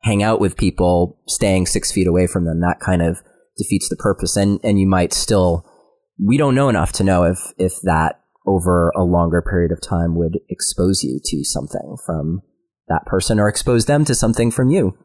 hang 0.02 0.22
out 0.22 0.40
with 0.40 0.58
people 0.58 1.18
staying 1.28 1.66
six 1.66 1.92
feet 1.92 2.08
away 2.08 2.28
from 2.28 2.46
them. 2.46 2.60
That 2.60 2.80
kind 2.80 3.02
of 3.02 3.22
defeats 3.58 3.90
the 3.90 3.96
purpose. 3.96 4.36
And, 4.36 4.60
and 4.64 4.80
you 4.80 4.88
might 4.88 5.14
still, 5.14 5.66
we 6.20 6.38
don't 6.38 6.56
know 6.56 6.70
enough 6.70 6.92
to 6.94 7.04
know 7.04 7.24
if, 7.24 7.40
if 7.58 7.74
that 7.84 8.20
over 8.46 8.92
a 8.96 9.04
longer 9.04 9.42
period 9.42 9.72
of 9.72 9.82
time 9.82 10.16
would 10.16 10.40
expose 10.50 11.04
you 11.04 11.20
to 11.24 11.44
something 11.44 11.96
from 12.06 12.42
that 12.88 13.06
person 13.06 13.40
or 13.40 13.48
expose 13.48 13.86
them 13.86 14.06
to 14.06 14.16
something 14.16 14.52
from 14.52 14.70
you. 14.70 14.98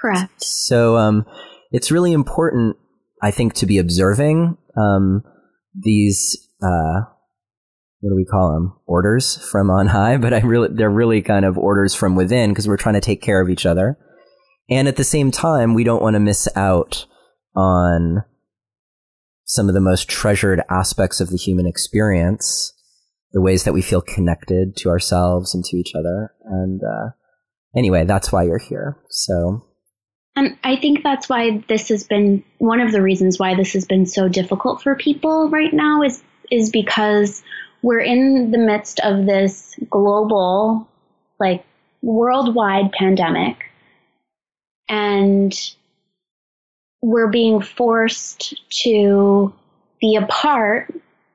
Correct. 0.00 0.42
So, 0.42 0.96
um, 0.96 1.26
it's 1.72 1.90
really 1.90 2.12
important, 2.12 2.76
I 3.22 3.30
think, 3.30 3.54
to 3.54 3.66
be 3.66 3.78
observing, 3.78 4.56
um, 4.76 5.22
these 5.74 6.48
uh, 6.62 7.02
what 8.00 8.10
do 8.10 8.16
we 8.16 8.24
call 8.24 8.52
them? 8.52 8.72
Orders 8.86 9.36
from 9.50 9.70
on 9.70 9.88
high, 9.88 10.16
but 10.16 10.32
I 10.32 10.40
really, 10.40 10.68
they're 10.72 10.90
really 10.90 11.20
kind 11.22 11.44
of 11.44 11.58
orders 11.58 11.94
from 11.94 12.16
within 12.16 12.50
because 12.50 12.66
we're 12.66 12.78
trying 12.78 12.94
to 12.94 13.00
take 13.00 13.22
care 13.22 13.40
of 13.40 13.50
each 13.50 13.66
other. 13.66 13.98
And 14.70 14.88
at 14.88 14.96
the 14.96 15.04
same 15.04 15.30
time, 15.30 15.74
we 15.74 15.84
don't 15.84 16.02
want 16.02 16.14
to 16.14 16.20
miss 16.20 16.48
out 16.56 17.06
on 17.54 18.24
some 19.50 19.66
of 19.66 19.74
the 19.74 19.80
most 19.80 20.08
treasured 20.08 20.62
aspects 20.70 21.20
of 21.20 21.30
the 21.30 21.36
human 21.36 21.66
experience, 21.66 22.72
the 23.32 23.40
ways 23.40 23.64
that 23.64 23.72
we 23.72 23.82
feel 23.82 24.00
connected 24.00 24.76
to 24.76 24.88
ourselves 24.88 25.56
and 25.56 25.64
to 25.64 25.76
each 25.76 25.92
other. 25.92 26.32
And, 26.44 26.80
uh, 26.84 27.10
anyway, 27.76 28.04
that's 28.04 28.30
why 28.30 28.44
you're 28.44 28.60
here. 28.60 28.96
So. 29.10 29.66
And 30.36 30.56
I 30.62 30.76
think 30.76 31.02
that's 31.02 31.28
why 31.28 31.64
this 31.68 31.88
has 31.88 32.04
been 32.04 32.44
one 32.58 32.78
of 32.80 32.92
the 32.92 33.02
reasons 33.02 33.40
why 33.40 33.56
this 33.56 33.72
has 33.72 33.86
been 33.86 34.06
so 34.06 34.28
difficult 34.28 34.84
for 34.84 34.94
people 34.94 35.50
right 35.50 35.74
now 35.74 36.02
is 36.04 36.22
is 36.52 36.70
because 36.70 37.42
we're 37.82 38.00
in 38.00 38.52
the 38.52 38.58
midst 38.58 39.00
of 39.00 39.26
this 39.26 39.74
global, 39.90 40.88
like 41.40 41.64
worldwide 42.02 42.92
pandemic, 42.92 43.64
and 44.88 45.52
we're 47.02 47.28
being 47.28 47.60
forced 47.60 48.54
to 48.82 49.52
be 50.00 50.16
apart 50.16 50.94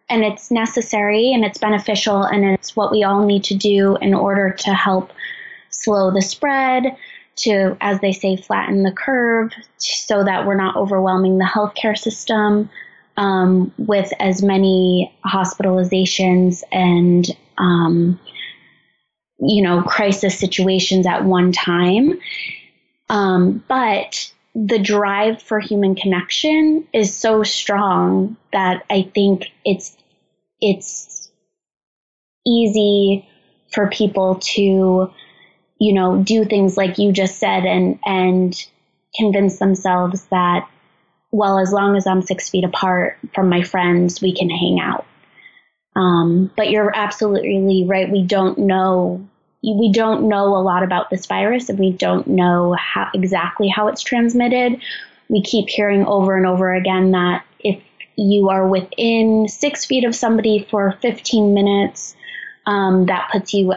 and 0.10 0.24
it's 0.24 0.52
necessary 0.52 1.34
and 1.34 1.44
it's 1.44 1.58
beneficial 1.58 2.24
and 2.24 2.46
it's 2.46 2.76
what 2.76 2.92
we 2.92 3.04
all 3.04 3.26
need 3.26 3.44
to 3.44 3.56
do 3.56 3.98
in 3.98 4.14
order 4.14 4.52
to 4.52 4.74
help 4.74 5.12
slow 5.70 6.12
the 6.12 6.22
spread 6.22 6.96
to 7.36 7.76
as 7.82 8.00
they 8.00 8.14
say 8.14 8.36
flatten 8.36 8.84
the 8.84 8.92
curve 8.92 9.52
so 9.78 10.24
that 10.24 10.46
we're 10.46 10.56
not 10.56 10.76
overwhelming 10.76 11.38
the 11.38 11.46
healthcare 11.46 11.98
system 11.98 12.70
um, 13.18 13.74
with 13.78 14.12
as 14.20 14.44
many 14.44 15.14
hospitalizations 15.26 16.64
and 16.72 17.36
um, 17.58 18.20
you 19.40 19.64
know 19.64 19.82
crisis 19.84 20.38
situations 20.38 21.06
at 21.06 21.26
one 21.26 21.52
time. 21.52 22.20
Um, 23.10 23.64
but 23.68 24.32
the 24.56 24.80
drive 24.80 25.42
for 25.42 25.60
human 25.60 25.96
connection 25.96 26.88
is 26.94 27.16
so 27.16 27.44
strong 27.44 28.38
that 28.54 28.84
i 28.90 29.02
think 29.14 29.52
it's 29.66 29.96
it's 30.62 31.30
easy 32.48 33.28
for 33.72 33.90
people 33.90 34.36
to 34.36 35.12
you 35.78 35.94
know 35.94 36.24
do 36.24 36.46
things 36.46 36.78
like 36.78 36.98
you 36.98 37.12
just 37.12 37.38
said 37.38 37.66
and 37.66 38.00
and 38.06 38.66
convince 39.16 39.60
themselves 39.60 40.26
that 40.32 40.68
well, 41.36 41.60
as 41.60 41.74
long 41.74 41.98
as 41.98 42.08
I'm 42.08 42.22
six 42.22 42.50
feet 42.50 42.64
apart 42.64 43.18
from 43.34 43.50
my 43.50 43.62
friends, 43.62 44.22
we 44.22 44.34
can 44.34 44.50
hang 44.50 44.80
out. 44.82 45.06
Um, 45.96 46.52
but 46.56 46.70
you're 46.70 46.96
absolutely 46.96 47.86
right. 47.86 48.10
We 48.10 48.24
don't 48.24 48.60
know. 48.60 49.28
We 49.74 49.92
don't 49.92 50.28
know 50.28 50.56
a 50.56 50.62
lot 50.62 50.84
about 50.84 51.10
this 51.10 51.26
virus, 51.26 51.70
and 51.70 51.80
we 51.80 51.92
don't 51.92 52.28
know 52.28 52.74
how 52.74 53.10
exactly 53.14 53.68
how 53.68 53.88
it's 53.88 54.04
transmitted. 54.04 54.82
We 55.30 55.42
keep 55.42 55.70
hearing 55.70 56.06
over 56.06 56.38
and 56.38 56.46
over 56.46 56.74
again 56.74 57.12
that 57.12 57.44
if 57.60 57.82
you 58.16 58.50
are 58.50 58.68
within 58.68 59.48
six 59.48 59.86
feet 59.86 60.06
of 60.06 60.16
somebody 60.16 60.68
for 60.70 60.98
15 61.02 61.54
minutes, 61.54 62.16
um, 62.66 63.08
that 63.08 63.30
puts 63.32 63.54
you 63.54 63.74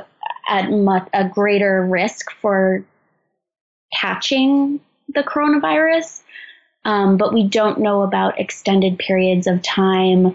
at 0.48 0.70
much, 0.70 1.08
a 1.12 1.28
greater 1.28 1.84
risk 1.84 2.30
for 2.40 2.84
catching 3.92 4.80
the 5.08 5.22
coronavirus 5.22 6.22
um, 6.88 7.18
but 7.18 7.34
we 7.34 7.46
don't 7.46 7.80
know 7.80 8.02
about 8.02 8.40
extended 8.40 8.98
periods 8.98 9.46
of 9.46 9.60
time 9.62 10.34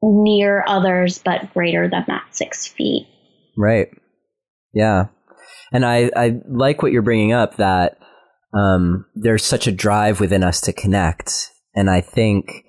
near 0.00 0.64
others, 0.68 1.18
but 1.18 1.52
greater 1.52 1.88
than 1.88 2.04
that 2.06 2.24
six 2.30 2.66
feet. 2.66 3.08
Right. 3.56 3.88
Yeah. 4.72 5.06
And 5.72 5.84
I, 5.84 6.10
I 6.16 6.40
like 6.48 6.82
what 6.82 6.92
you're 6.92 7.02
bringing 7.02 7.32
up 7.32 7.56
that 7.56 7.98
um, 8.54 9.06
there's 9.14 9.44
such 9.44 9.66
a 9.66 9.72
drive 9.72 10.20
within 10.20 10.42
us 10.42 10.60
to 10.62 10.72
connect. 10.72 11.50
And 11.74 11.90
I 11.90 12.00
think 12.00 12.64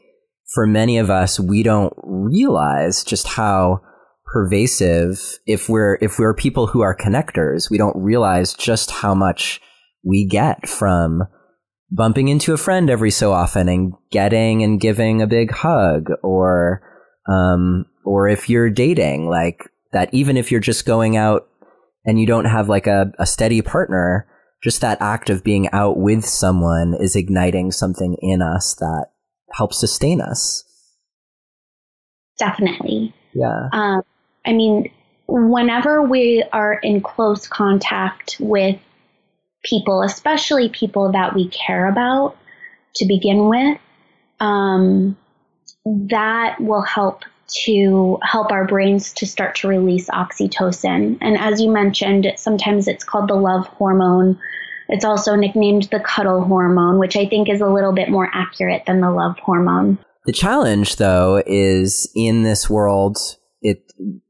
for 0.53 0.65
many 0.65 0.97
of 0.97 1.09
us, 1.09 1.39
we 1.39 1.63
don't 1.63 1.93
realize 2.03 3.03
just 3.03 3.27
how 3.27 3.81
pervasive 4.27 5.39
if 5.45 5.69
we're 5.69 5.97
if 6.01 6.19
we're 6.19 6.33
people 6.33 6.67
who 6.67 6.81
are 6.81 6.95
connectors 6.95 7.69
we 7.69 7.77
don't 7.77 7.95
realize 7.95 8.53
just 8.53 8.91
how 8.91 9.15
much 9.15 9.61
we 10.03 10.27
get 10.27 10.67
from 10.67 11.23
bumping 11.89 12.27
into 12.27 12.53
a 12.53 12.57
friend 12.57 12.89
every 12.89 13.09
so 13.09 13.31
often 13.31 13.69
and 13.69 13.93
getting 14.11 14.63
and 14.63 14.81
giving 14.81 15.21
a 15.21 15.27
big 15.27 15.51
hug 15.51 16.09
or 16.23 16.81
um 17.29 17.85
or 18.03 18.27
if 18.27 18.49
you're 18.49 18.69
dating 18.69 19.29
like 19.29 19.69
that 19.93 20.13
even 20.13 20.35
if 20.35 20.51
you're 20.51 20.59
just 20.59 20.85
going 20.85 21.15
out 21.15 21.47
and 22.07 22.19
you 22.19 22.25
don't 22.25 22.45
have 22.45 22.69
like 22.69 22.87
a, 22.87 23.11
a 23.19 23.25
steady 23.25 23.61
partner 23.61 24.27
just 24.63 24.81
that 24.81 24.97
act 25.01 25.29
of 25.29 25.43
being 25.43 25.69
out 25.71 25.99
with 25.99 26.25
someone 26.25 26.95
is 26.99 27.15
igniting 27.15 27.71
something 27.71 28.17
in 28.21 28.41
us 28.41 28.73
that 28.75 29.07
helps 29.51 29.79
sustain 29.79 30.19
us. 30.19 30.63
Definitely. 32.39 33.13
Yeah. 33.33 33.69
Um, 33.71 34.01
i 34.45 34.53
mean 34.53 34.89
whenever 35.27 36.01
we 36.01 36.43
are 36.53 36.73
in 36.73 37.01
close 37.01 37.47
contact 37.47 38.37
with 38.39 38.79
people, 39.63 40.01
especially 40.01 40.69
people 40.69 41.11
that 41.11 41.35
we 41.35 41.49
care 41.49 41.87
about 41.89 42.37
to 42.95 43.05
begin 43.05 43.49
with, 43.49 43.77
um, 44.39 45.17
that 45.85 46.59
will 46.59 46.81
help 46.81 47.23
to 47.47 48.19
help 48.23 48.51
our 48.51 48.65
brains 48.65 49.13
to 49.13 49.25
start 49.25 49.55
to 49.55 49.67
release 49.67 50.09
oxytocin. 50.09 51.17
And 51.21 51.37
as 51.37 51.61
you 51.61 51.71
mentioned, 51.71 52.27
sometimes 52.37 52.87
it's 52.87 53.03
called 53.03 53.29
the 53.29 53.35
love 53.35 53.67
hormone. 53.67 54.39
It's 54.89 55.05
also 55.05 55.35
nicknamed 55.35 55.83
the 55.83 55.99
cuddle 55.99 56.43
hormone, 56.43 56.99
which 56.99 57.15
I 57.15 57.25
think 57.27 57.49
is 57.49 57.61
a 57.61 57.67
little 57.67 57.93
bit 57.93 58.09
more 58.09 58.29
accurate 58.33 58.83
than 58.85 59.01
the 59.01 59.11
love 59.11 59.37
hormone. 59.39 59.97
The 60.25 60.33
challenge, 60.33 60.97
though, 60.97 61.41
is 61.45 62.09
in 62.15 62.43
this 62.43 62.69
world, 62.69 63.17
it 63.61 63.79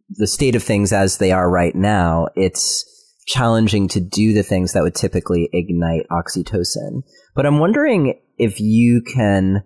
the 0.10 0.28
state 0.28 0.56
of 0.56 0.64
things 0.64 0.94
as 0.94 1.18
they 1.18 1.32
are 1.32 1.50
right 1.50 1.76
now. 1.76 2.28
It's 2.36 2.86
challenging 3.28 3.88
to 3.90 4.00
do 4.00 4.34
the 4.34 4.44
things 4.44 4.74
that 4.74 4.84
would 4.84 4.96
typically 4.96 5.50
ignite 5.52 6.08
oxytocin. 6.10 7.02
But 7.36 7.46
I'm 7.46 7.60
wondering 7.60 8.20
if 8.38 8.60
you 8.60 9.02
can 9.02 9.64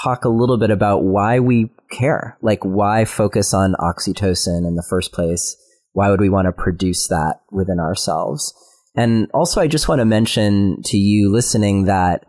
talk 0.00 0.24
a 0.24 0.30
little 0.30 0.58
bit 0.58 0.70
about 0.70 1.04
why 1.04 1.38
we 1.38 1.70
care. 1.90 2.38
Like, 2.42 2.62
why 2.62 3.04
focus 3.04 3.52
on 3.52 3.74
oxytocin 3.78 4.66
in 4.66 4.74
the 4.74 4.86
first 4.88 5.12
place? 5.12 5.56
Why 5.92 6.10
would 6.10 6.20
we 6.20 6.30
want 6.30 6.46
to 6.46 6.52
produce 6.52 7.08
that 7.08 7.40
within 7.50 7.78
ourselves? 7.78 8.54
And 8.96 9.28
also, 9.32 9.60
I 9.60 9.68
just 9.68 9.88
want 9.88 10.00
to 10.00 10.04
mention 10.04 10.82
to 10.86 10.96
you 10.96 11.30
listening 11.30 11.84
that 11.84 12.24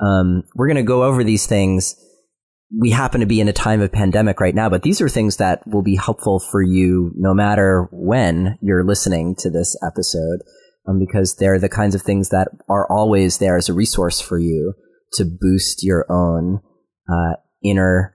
um, 0.00 0.44
we're 0.54 0.68
going 0.68 0.76
to 0.76 0.82
go 0.82 1.04
over 1.04 1.24
these 1.24 1.46
things. 1.46 1.96
We 2.76 2.90
happen 2.90 3.20
to 3.20 3.26
be 3.26 3.40
in 3.40 3.48
a 3.48 3.52
time 3.52 3.80
of 3.80 3.92
pandemic 3.92 4.40
right 4.40 4.54
now, 4.54 4.68
but 4.68 4.82
these 4.82 5.00
are 5.00 5.08
things 5.08 5.38
that 5.38 5.66
will 5.66 5.82
be 5.82 5.96
helpful 5.96 6.38
for 6.38 6.62
you 6.62 7.12
no 7.16 7.34
matter 7.34 7.88
when 7.92 8.58
you're 8.60 8.84
listening 8.84 9.36
to 9.38 9.50
this 9.50 9.76
episode, 9.84 10.40
um, 10.86 10.98
because 10.98 11.36
they're 11.36 11.58
the 11.58 11.68
kinds 11.68 11.94
of 11.94 12.02
things 12.02 12.28
that 12.28 12.48
are 12.68 12.86
always 12.90 13.38
there 13.38 13.56
as 13.56 13.68
a 13.68 13.74
resource 13.74 14.20
for 14.20 14.38
you 14.38 14.74
to 15.14 15.24
boost 15.24 15.82
your 15.82 16.04
own 16.10 16.60
uh, 17.08 17.34
inner 17.62 18.14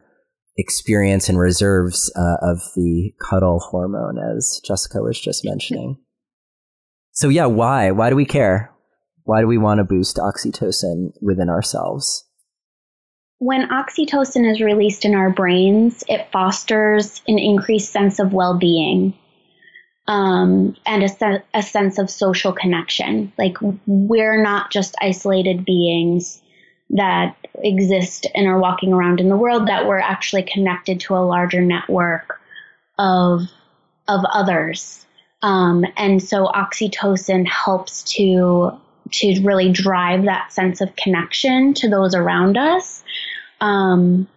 experience 0.57 1.29
and 1.29 1.39
reserves 1.39 2.11
uh, 2.15 2.37
of 2.41 2.59
the 2.75 3.11
cuddle 3.19 3.59
hormone, 3.59 4.17
as 4.17 4.61
Jessica 4.65 5.01
was 5.01 5.19
just 5.19 5.43
mentioning. 5.43 5.97
So, 7.11 7.29
yeah, 7.29 7.45
why? 7.45 7.91
Why 7.91 8.09
do 8.09 8.15
we 8.15 8.25
care? 8.25 8.71
Why 9.23 9.41
do 9.41 9.47
we 9.47 9.57
want 9.57 9.79
to 9.79 9.83
boost 9.83 10.17
oxytocin 10.17 11.11
within 11.21 11.49
ourselves? 11.49 12.25
When 13.39 13.69
oxytocin 13.69 14.49
is 14.49 14.61
released 14.61 15.05
in 15.05 15.15
our 15.15 15.29
brains, 15.29 16.03
it 16.07 16.31
fosters 16.31 17.21
an 17.27 17.39
increased 17.39 17.91
sense 17.91 18.19
of 18.19 18.33
well 18.33 18.57
being 18.57 19.13
um, 20.07 20.75
and 20.85 21.03
a, 21.03 21.43
a 21.53 21.61
sense 21.61 21.97
of 21.97 22.09
social 22.09 22.53
connection. 22.53 23.31
Like, 23.37 23.57
we're 23.85 24.41
not 24.41 24.71
just 24.71 24.95
isolated 25.01 25.65
beings 25.65 26.41
that 26.93 27.35
exist 27.55 28.27
and 28.35 28.47
are 28.47 28.59
walking 28.59 28.93
around 28.93 29.19
in 29.19 29.29
the 29.29 29.37
world, 29.37 29.67
that 29.67 29.87
we're 29.87 29.99
actually 29.99 30.43
connected 30.43 30.99
to 31.01 31.15
a 31.15 31.25
larger 31.25 31.61
network 31.61 32.39
of, 32.97 33.41
of 34.07 34.25
others. 34.31 35.05
Um, 35.41 35.85
and 35.97 36.23
so 36.23 36.45
oxytocin 36.45 37.45
helps 37.45 38.03
to 38.15 38.79
to 39.11 39.41
really 39.43 39.71
drive 39.71 40.23
that 40.23 40.51
sense 40.51 40.81
of 40.81 40.95
connection 40.95 41.73
to 41.75 41.89
those 41.89 42.15
around 42.15 42.57
us. 42.57 43.03
Um, 43.61 44.27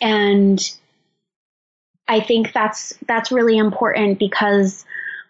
and 0.00 0.60
I 2.08 2.20
think 2.20 2.52
that's 2.52 2.94
that's 3.06 3.30
really 3.32 3.56
important 3.56 4.18
because 4.18 4.84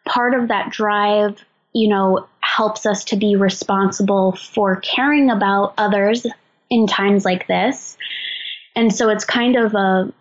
part 0.05 0.35
of 0.35 0.49
that 0.49 0.71
drive, 0.71 1.45
you 1.75 1.89
know, 1.89 2.27
helps 2.41 2.87
us 2.87 3.05
to 3.05 3.17
be 3.17 3.37
responsible 3.37 4.33
for 4.33 4.77
caring 4.77 5.31
about 5.31 5.75
others 5.77 6.27
in 6.71 6.87
times 6.87 7.25
like 7.25 7.47
this. 7.47 7.97
And 8.77 8.95
so 8.95 9.11
it's 9.11 9.25
kind 9.25 9.57
of 9.57 9.75
a, 9.75 10.13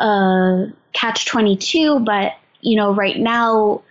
a 0.00 0.72
catch 0.92 1.26
22, 1.26 2.00
but 2.00 2.32
you 2.60 2.76
know, 2.76 2.92
right 2.92 3.16
now 3.16 3.82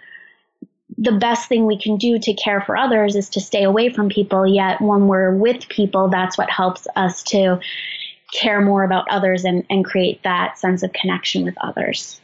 the 0.98 1.12
best 1.12 1.48
thing 1.48 1.66
we 1.66 1.80
can 1.80 1.98
do 1.98 2.18
to 2.18 2.34
care 2.34 2.62
for 2.62 2.76
others 2.76 3.16
is 3.16 3.30
to 3.30 3.40
stay 3.40 3.64
away 3.64 3.90
from 3.90 4.10
people. 4.10 4.48
Yet 4.48 4.82
when 4.82 5.08
we're 5.08 5.36
with 5.36 5.68
people, 5.70 6.10
that's 6.10 6.38
what 6.38 6.50
helps 6.50 6.88
us 6.96 7.24
to 7.24 7.60
care 8.34 8.62
more 8.62 8.84
about 8.84 9.06
others 9.10 9.46
and, 9.46 9.64
and 9.70 9.86
create 9.86 10.24
that 10.24 10.58
sense 10.58 10.84
of 10.84 10.92
connection 10.94 11.44
with 11.44 11.56
others. 11.62 12.20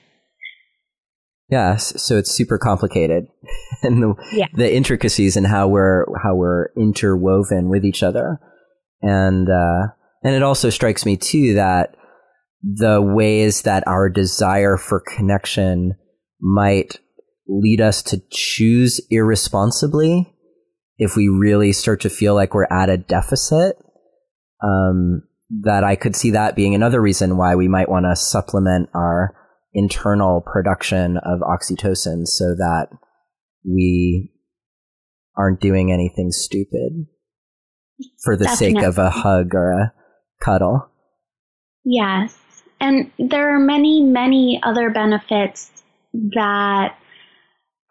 Yes, 1.54 2.02
so 2.02 2.18
it's 2.18 2.32
super 2.32 2.58
complicated, 2.58 3.28
and 3.84 4.02
the 4.02 4.16
yeah. 4.32 4.48
the 4.56 4.74
intricacies 4.74 5.38
and 5.38 5.46
how 5.46 5.68
we're 5.68 6.08
how 6.24 6.34
we're 6.34 6.70
interwoven 6.76 7.70
with 7.70 7.86
each 7.86 8.02
other, 8.02 8.40
and 9.04 9.48
uh, 9.48 9.90
and 10.24 10.34
it 10.34 10.42
also 10.42 10.72
strikes 10.72 11.06
me 11.06 11.16
too 11.16 11.54
that 11.54 11.96
the 12.64 13.00
ways 13.00 13.62
that 13.62 13.88
our 13.88 14.10
desire 14.10 14.78
for 14.78 15.00
connection 15.00 15.94
might 16.42 17.00
lead 17.48 17.82
us 17.82 18.02
to 18.02 18.24
choose 18.32 19.00
irresponsibly 19.12 20.34
if 20.98 21.16
we 21.16 21.28
really 21.28 21.72
start 21.72 22.02
to 22.02 22.10
feel 22.10 22.34
like 22.34 22.56
we're 22.56 22.66
at 22.72 22.90
a 22.90 22.98
deficit. 22.98 23.76
Um, 24.64 25.22
that 25.62 25.84
I 25.84 25.96
could 25.96 26.16
see 26.16 26.32
that 26.32 26.56
being 26.56 26.74
another 26.74 27.00
reason 27.00 27.38
why 27.38 27.54
we 27.54 27.68
might 27.68 27.90
want 27.90 28.08
to 28.08 28.16
supplement 28.16 28.90
our 28.96 29.36
internal 29.74 30.42
production 30.42 31.18
of 31.18 31.40
oxytocin 31.40 32.28
so 32.28 32.56
that 32.56 32.88
we 33.66 34.32
aren't 35.36 35.60
doing 35.60 35.92
anything 35.92 36.32
stupid 36.32 37.08
for 38.24 38.36
the 38.36 38.46
Definitely. 38.46 38.82
sake 38.82 38.84
of 38.84 38.98
a 38.98 39.10
hug 39.10 39.56
or 39.56 39.72
a 39.72 39.94
cuddle. 40.42 40.90
Yes. 41.84 42.38
And 42.80 43.12
there 43.18 43.56
are 43.56 43.60
many, 43.60 44.02
many 44.02 44.60
other 44.64 44.90
benefits 44.90 45.72
that 46.14 46.96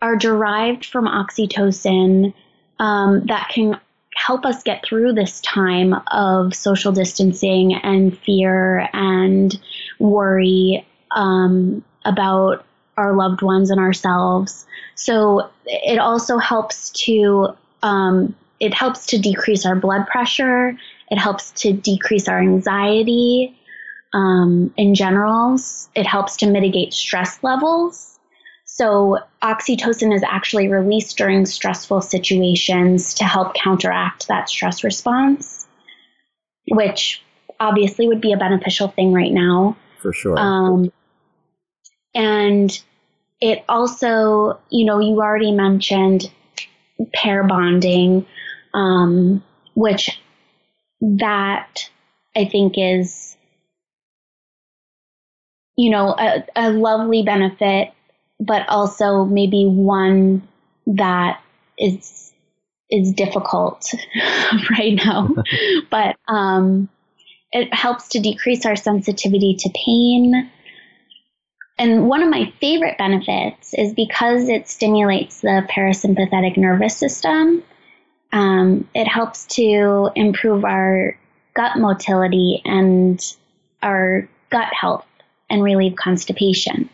are 0.01 0.17
derived 0.17 0.85
from 0.85 1.07
oxytocin 1.07 2.35
um, 2.79 3.27
that 3.27 3.49
can 3.49 3.81
help 4.15 4.45
us 4.45 4.63
get 4.63 4.85
through 4.85 5.15
this 5.15 5.41
time 5.41 5.95
of 6.09 6.55
social 6.55 6.93
distancing 6.93 7.75
and 7.75 8.17
fear 8.19 8.89
and 8.93 9.59
worry 9.99 10.87
um, 11.15 11.85
about 12.05 12.65
our 12.97 13.15
loved 13.15 13.43
ones 13.43 13.71
and 13.71 13.81
ourselves. 13.81 14.67
So 14.95 15.51
it 15.67 15.99
also 15.99 16.39
helps 16.39 16.91
to 17.05 17.57
um, 17.83 18.35
it 18.61 18.73
helps 18.73 19.07
to 19.07 19.19
decrease 19.19 19.67
our 19.67 19.75
blood 19.75 20.07
pressure. 20.07 20.79
It 21.11 21.19
helps 21.19 21.51
to 21.63 21.73
decrease 21.73 22.29
our 22.29 22.41
anxiety 22.41 23.59
um, 24.13 24.73
in 24.77 24.95
general. 24.95 25.59
It 25.95 26.07
helps 26.07 26.37
to 26.39 26.47
mitigate 26.47 26.95
stress 26.95 27.43
levels. 27.43 28.19
So, 28.65 29.19
oxytocin 29.43 30.15
is 30.15 30.23
actually 30.23 30.69
released 30.69 31.19
during 31.19 31.45
stressful 31.45 32.01
situations 32.01 33.15
to 33.15 33.25
help 33.25 33.55
counteract 33.55 34.29
that 34.29 34.49
stress 34.49 34.83
response, 34.83 35.67
which 36.69 37.23
obviously 37.61 38.09
would 38.09 38.21
be 38.21 38.33
a 38.33 38.39
beneficial 38.39 38.89
thing 38.89 39.13
right 39.13 39.33
now. 39.33 39.77
For 39.99 40.13
sure. 40.13 40.39
Um, 40.39 40.91
and 42.15 42.83
it 43.41 43.65
also, 43.69 44.61
you 44.71 44.85
know, 44.85 45.01
you 45.01 45.21
already 45.21 45.53
mentioned 45.53 46.31
pair 47.15 47.43
bonding, 47.45 48.27
um, 48.75 49.43
which 49.75 50.21
that 51.01 51.91
I 52.37 52.45
think 52.45 52.75
is, 52.77 53.37
you 55.77 55.91
know, 55.91 56.15
a, 56.17 56.45
a 56.55 56.71
lovely 56.71 57.23
benefit 57.23 57.93
but 58.43 58.69
also 58.69 59.25
maybe 59.25 59.67
one 59.67 60.47
that 60.87 61.41
is 61.79 62.33
is 62.91 63.13
difficult 63.13 63.95
right 64.71 64.95
now. 65.05 65.35
but 65.91 66.17
um, 66.29 66.89
it 67.53 67.73
helps 67.73 68.09
to 68.09 68.21
decrease 68.21 68.67
our 68.67 68.77
sensitivity 68.77 69.57
to 69.61 69.71
pain. 69.71 70.51
And 71.83 72.09
one 72.09 72.23
of 72.23 72.31
my 72.31 72.53
favorite 72.61 72.97
benefits 72.97 73.75
is 73.75 73.93
because 73.93 74.49
it 74.49 74.69
stimulates 74.69 75.41
the 75.41 75.67
parasympathetic 75.69 76.57
nervous 76.57 76.97
system. 76.97 77.65
Um, 78.33 78.89
it 78.95 79.09
helps 79.09 79.47
to 79.57 80.09
improve 80.15 80.65
our 80.65 81.19
gut 81.55 81.79
motility 81.79 82.63
and 82.65 83.21
our 83.83 84.29
gut 84.51 84.69
health 84.73 85.05
and 85.51 85.61
relieve 85.61 85.97
constipation. 85.97 86.89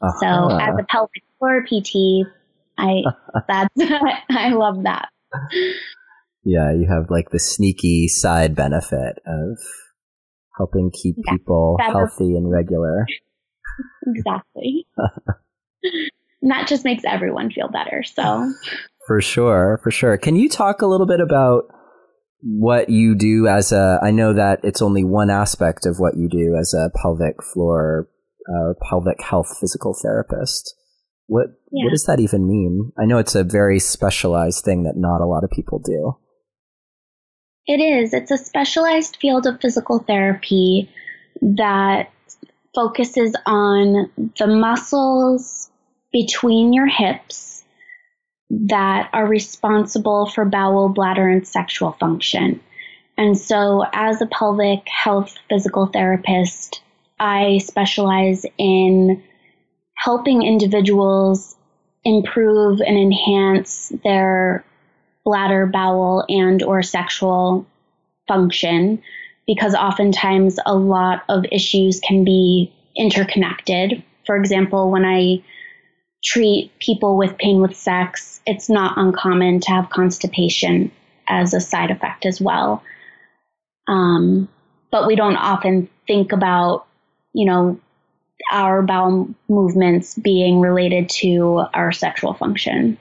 Uh-huh. 0.00 0.20
So 0.20 0.58
as 0.58 0.74
a 0.78 0.84
pelvic 0.84 1.22
floor 1.38 1.62
PT, 1.62 2.26
I 2.78 3.02
that's 3.46 3.74
I 4.30 4.54
love 4.54 4.84
that. 4.84 5.10
Yeah, 6.44 6.72
you 6.72 6.86
have 6.90 7.10
like 7.10 7.28
the 7.28 7.38
sneaky 7.38 8.08
side 8.08 8.56
benefit 8.56 9.18
of 9.26 9.58
helping 10.56 10.90
keep 10.90 11.16
yeah, 11.18 11.32
people 11.32 11.76
healthy 11.78 12.36
and 12.36 12.50
regular. 12.50 13.04
Exactly. 14.06 14.86
and 16.42 16.50
that 16.50 16.66
just 16.68 16.84
makes 16.84 17.04
everyone 17.04 17.50
feel 17.50 17.68
better. 17.68 18.02
So 18.02 18.52
For 19.06 19.20
sure, 19.20 19.80
for 19.82 19.90
sure. 19.90 20.16
Can 20.16 20.36
you 20.36 20.48
talk 20.48 20.82
a 20.82 20.86
little 20.86 21.06
bit 21.06 21.20
about 21.20 21.64
what 22.42 22.88
you 22.88 23.14
do 23.14 23.46
as 23.46 23.72
a 23.72 23.98
I 24.02 24.10
know 24.10 24.32
that 24.32 24.60
it's 24.62 24.80
only 24.80 25.04
one 25.04 25.30
aspect 25.30 25.84
of 25.84 25.98
what 25.98 26.16
you 26.16 26.28
do 26.28 26.56
as 26.58 26.72
a 26.74 26.90
pelvic 27.00 27.42
floor 27.42 28.08
uh, 28.48 28.74
pelvic 28.88 29.22
health 29.22 29.56
physical 29.60 29.94
therapist. 30.00 30.74
What 31.26 31.46
yeah. 31.70 31.84
what 31.84 31.90
does 31.90 32.04
that 32.04 32.20
even 32.20 32.48
mean? 32.48 32.92
I 32.98 33.04
know 33.04 33.18
it's 33.18 33.34
a 33.34 33.44
very 33.44 33.78
specialized 33.78 34.64
thing 34.64 34.84
that 34.84 34.96
not 34.96 35.20
a 35.20 35.26
lot 35.26 35.44
of 35.44 35.50
people 35.50 35.78
do. 35.78 36.16
It 37.66 37.80
is. 37.80 38.14
It's 38.14 38.30
a 38.30 38.38
specialized 38.38 39.18
field 39.20 39.46
of 39.46 39.60
physical 39.60 40.00
therapy 40.00 40.90
that 41.40 42.10
focuses 42.74 43.34
on 43.46 44.10
the 44.38 44.46
muscles 44.46 45.70
between 46.12 46.72
your 46.72 46.86
hips 46.86 47.64
that 48.50 49.08
are 49.12 49.26
responsible 49.26 50.26
for 50.26 50.44
bowel, 50.44 50.88
bladder, 50.88 51.28
and 51.28 51.46
sexual 51.46 51.92
function. 51.92 52.60
And 53.16 53.38
so, 53.38 53.84
as 53.92 54.20
a 54.20 54.26
pelvic 54.26 54.88
health 54.88 55.36
physical 55.48 55.86
therapist, 55.86 56.82
I 57.18 57.58
specialize 57.58 58.46
in 58.58 59.22
helping 59.94 60.42
individuals 60.42 61.54
improve 62.02 62.80
and 62.80 62.96
enhance 62.96 63.92
their 64.02 64.64
bladder, 65.24 65.66
bowel, 65.66 66.24
and 66.28 66.62
or 66.62 66.82
sexual 66.82 67.66
function 68.26 69.02
because 69.46 69.74
oftentimes 69.74 70.58
a 70.64 70.74
lot 70.74 71.22
of 71.28 71.44
issues 71.50 72.00
can 72.00 72.24
be 72.24 72.72
interconnected. 72.96 74.02
For 74.26 74.36
example, 74.36 74.90
when 74.90 75.04
I 75.04 75.42
treat 76.22 76.70
people 76.78 77.16
with 77.16 77.38
pain 77.38 77.60
with 77.60 77.76
sex, 77.76 78.40
it's 78.46 78.68
not 78.68 78.98
uncommon 78.98 79.60
to 79.60 79.70
have 79.70 79.90
constipation 79.90 80.92
as 81.28 81.54
a 81.54 81.60
side 81.60 81.90
effect 81.90 82.26
as 82.26 82.40
well. 82.40 82.82
Um, 83.88 84.48
but 84.90 85.06
we 85.06 85.16
don't 85.16 85.36
often 85.36 85.88
think 86.06 86.32
about, 86.32 86.86
you 87.32 87.46
know, 87.46 87.80
our 88.50 88.82
bowel 88.82 89.28
movements 89.48 90.14
being 90.14 90.60
related 90.60 91.08
to 91.08 91.64
our 91.72 91.92
sexual 91.92 92.34
function. 92.34 92.98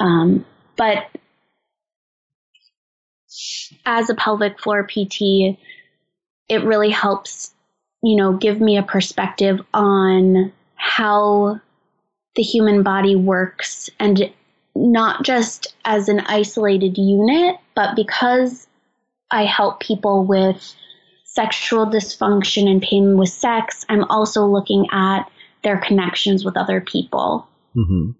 Um, 0.00 0.44
but 0.76 1.06
as 3.84 4.10
a 4.10 4.14
pelvic 4.14 4.60
floor 4.60 4.84
PT, 4.84 5.58
it 6.48 6.64
really 6.64 6.90
helps, 6.90 7.54
you 8.02 8.16
know, 8.16 8.36
give 8.36 8.60
me 8.60 8.76
a 8.76 8.82
perspective 8.82 9.60
on 9.72 10.52
how 10.76 11.60
the 12.34 12.42
human 12.42 12.82
body 12.82 13.16
works 13.16 13.90
and 13.98 14.32
not 14.74 15.24
just 15.24 15.74
as 15.84 16.08
an 16.08 16.20
isolated 16.20 16.96
unit, 16.96 17.56
but 17.74 17.94
because 17.94 18.66
I 19.30 19.44
help 19.44 19.80
people 19.80 20.24
with 20.24 20.74
sexual 21.24 21.86
dysfunction 21.86 22.68
and 22.68 22.82
pain 22.82 23.16
with 23.16 23.30
sex, 23.30 23.86
I'm 23.88 24.04
also 24.04 24.46
looking 24.46 24.86
at 24.92 25.30
their 25.62 25.78
connections 25.78 26.44
with 26.44 26.56
other 26.56 26.80
people. 26.80 27.48
Mm-hmm. 27.76 28.10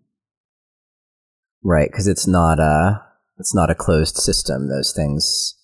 Right, 1.65 1.91
because 1.91 2.09
it's 2.09 2.27
not 2.27 2.59
a 2.59 3.03
it's 3.43 3.55
not 3.57 3.71
a 3.71 3.75
closed 3.75 4.17
system. 4.17 4.69
Those 4.69 4.93
things 4.95 5.57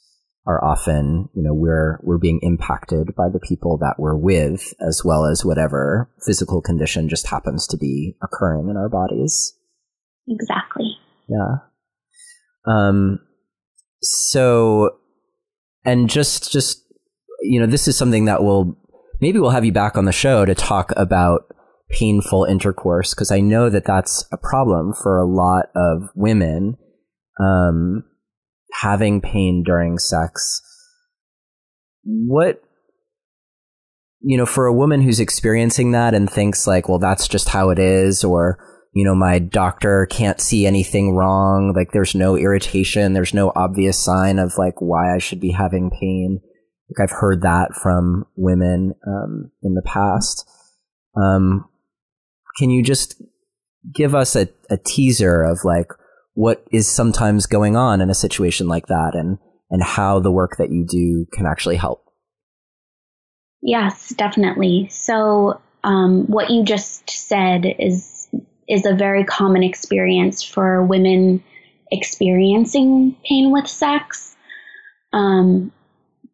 are 0.49 0.65
often, 0.65 1.29
you 1.33 1.45
know, 1.45 1.55
we're 1.55 2.01
we're 2.03 2.19
being 2.19 2.41
impacted 2.43 3.15
by 3.15 3.29
the 3.33 3.39
people 3.39 3.79
that 3.79 3.95
we're 3.99 4.17
with, 4.17 4.75
as 4.81 5.03
well 5.05 5.25
as 5.25 5.45
whatever 5.45 6.11
physical 6.27 6.61
condition 6.61 7.09
just 7.09 7.29
happens 7.29 7.69
to 7.69 7.77
be 7.77 8.17
occurring 8.21 8.69
in 8.69 8.77
our 8.77 8.89
bodies. 8.89 9.55
Exactly. 10.27 10.91
Yeah. 11.29 11.59
Um. 12.67 13.21
So, 14.03 14.99
and 15.85 16.11
just 16.11 16.51
just 16.51 16.83
you 17.43 17.61
know, 17.61 17.67
this 17.67 17.87
is 17.87 17.97
something 17.97 18.25
that 18.25 18.43
will 18.43 18.77
maybe 19.21 19.39
we'll 19.39 19.51
have 19.51 19.65
you 19.65 19.73
back 19.73 19.97
on 19.97 20.05
the 20.05 20.11
show 20.11 20.45
to 20.45 20.57
talk 20.57 20.93
about 20.97 21.43
painful 21.91 22.45
intercourse 22.45 23.15
because 23.15 23.31
I 23.31 23.39
know 23.39 23.71
that 23.71 23.85
that's 23.85 24.25
a 24.33 24.37
problem 24.37 24.95
for 24.95 25.17
a 25.17 25.25
lot 25.25 25.67
of 25.77 26.11
women 26.17 26.77
um, 27.39 28.05
having 28.73 29.21
pain 29.21 29.63
during 29.65 29.99
sex. 29.99 30.63
What 32.05 32.63
you 34.21 34.37
know, 34.37 34.47
for 34.47 34.67
a 34.67 34.73
woman 34.73 35.01
who's 35.01 35.21
experiencing 35.21 35.93
that 35.93 36.13
and 36.13 36.29
thinks 36.29 36.67
like, 36.67 36.89
well, 36.89 36.99
that's 36.99 37.29
just 37.29 37.49
how 37.49 37.71
it 37.71 37.79
is, 37.79 38.25
or 38.25 38.59
you 38.93 39.05
know, 39.05 39.15
my 39.15 39.39
doctor 39.39 40.07
can't 40.07 40.41
see 40.41 40.67
anything 40.67 41.15
wrong. 41.15 41.73
Like, 41.77 41.93
there's 41.93 42.15
no 42.15 42.37
irritation. 42.37 43.13
There's 43.13 43.35
no 43.35 43.53
obvious 43.55 44.03
sign 44.03 44.39
of 44.39 44.55
like 44.59 44.81
why 44.81 45.15
I 45.15 45.19
should 45.19 45.41
be 45.41 45.53
having 45.53 45.91
pain. 45.91 46.41
Like 46.91 47.05
I've 47.05 47.17
heard 47.17 47.43
that 47.43 47.75
from 47.75 48.25
women 48.35 48.95
um, 49.07 49.51
in 49.63 49.75
the 49.75 49.83
past. 49.83 50.49
Um, 51.17 51.69
can 52.59 52.71
you 52.71 52.83
just 52.83 53.23
give 53.95 54.15
us 54.15 54.35
a, 54.35 54.49
a 54.71 54.79
teaser 54.79 55.43
of 55.43 55.61
like 55.65 55.93
what 56.39 56.65
is 56.71 56.87
sometimes 56.87 57.47
going 57.47 57.75
on 57.75 58.01
in 58.01 58.11
a 58.11 58.15
situation 58.15 58.69
like 58.69 58.87
that 58.87 59.17
and 59.17 59.39
and 59.71 59.83
how 59.83 60.21
the 60.21 60.31
work 60.31 60.57
that 60.59 60.71
you 60.71 60.87
do 60.87 61.27
can 61.33 61.47
actually 61.47 61.75
help? 61.75 62.05
Yes, 63.61 64.11
definitely. 64.11 64.87
So 64.89 65.61
um, 65.83 66.27
what 66.29 66.49
you 66.49 66.63
just 66.63 67.11
said 67.11 67.67
is 67.81 68.29
is 68.69 68.87
a 68.87 68.95
very 68.95 69.25
common 69.25 69.65
experience 69.65 70.45
for 70.45 70.85
women 70.85 71.43
experiencing 71.91 73.17
pain 73.29 73.51
with 73.51 73.67
sex. 73.67 74.37
Um, 75.13 75.73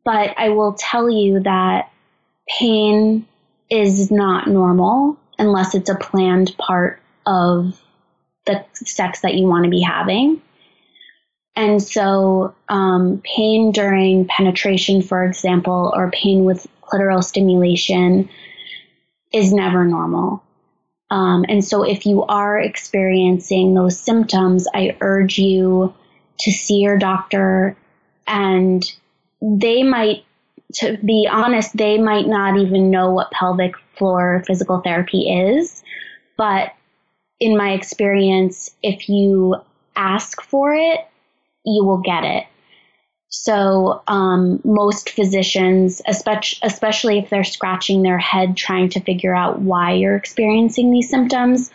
but 0.04 0.34
I 0.36 0.50
will 0.50 0.74
tell 0.74 1.08
you 1.08 1.40
that 1.44 1.90
pain 2.58 3.26
is 3.70 4.10
not 4.10 4.48
normal 4.48 5.18
unless 5.38 5.74
it's 5.74 5.88
a 5.88 5.96
planned 5.96 6.54
part 6.58 7.00
of 7.24 7.80
the 8.46 8.64
sex 8.74 9.20
that 9.20 9.34
you 9.34 9.46
want 9.46 9.64
to 9.64 9.70
be 9.70 9.80
having. 9.80 10.40
And 11.56 11.82
so, 11.82 12.54
um, 12.68 13.22
pain 13.24 13.70
during 13.70 14.26
penetration, 14.26 15.02
for 15.02 15.24
example, 15.24 15.92
or 15.94 16.10
pain 16.10 16.44
with 16.44 16.66
clitoral 16.82 17.22
stimulation 17.22 18.28
is 19.32 19.52
never 19.52 19.84
normal. 19.84 20.42
Um, 21.10 21.44
and 21.48 21.64
so, 21.64 21.84
if 21.84 22.06
you 22.06 22.24
are 22.24 22.58
experiencing 22.58 23.74
those 23.74 23.98
symptoms, 23.98 24.66
I 24.74 24.96
urge 25.00 25.38
you 25.38 25.94
to 26.40 26.50
see 26.50 26.78
your 26.78 26.98
doctor 26.98 27.76
and 28.26 28.82
they 29.40 29.82
might, 29.82 30.24
to 30.74 30.96
be 31.04 31.28
honest, 31.30 31.76
they 31.76 31.98
might 31.98 32.26
not 32.26 32.58
even 32.58 32.90
know 32.90 33.12
what 33.12 33.30
pelvic 33.30 33.74
floor 33.96 34.42
physical 34.46 34.80
therapy 34.80 35.30
is. 35.30 35.84
But 36.36 36.72
in 37.44 37.58
my 37.58 37.72
experience, 37.72 38.74
if 38.82 39.06
you 39.06 39.56
ask 39.94 40.40
for 40.40 40.72
it, 40.72 41.00
you 41.66 41.84
will 41.84 41.98
get 41.98 42.24
it. 42.24 42.46
So, 43.28 44.02
um, 44.08 44.62
most 44.64 45.10
physicians, 45.10 46.00
especially, 46.06 46.60
especially 46.62 47.18
if 47.18 47.28
they're 47.28 47.44
scratching 47.44 48.00
their 48.00 48.16
head 48.16 48.56
trying 48.56 48.88
to 48.90 49.00
figure 49.00 49.34
out 49.34 49.60
why 49.60 49.92
you're 49.92 50.16
experiencing 50.16 50.90
these 50.90 51.10
symptoms, 51.10 51.70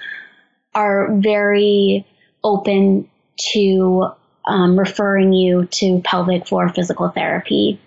are 0.73 1.13
very 1.13 2.03
open 2.43 3.07
to 3.51 4.07
um, 4.45 4.79
referring 4.79 5.33
you 5.33 5.67
to 5.67 6.01
pelvic 6.03 6.47
floor 6.47 6.69
physical 6.69 7.09
therapy. 7.09 7.79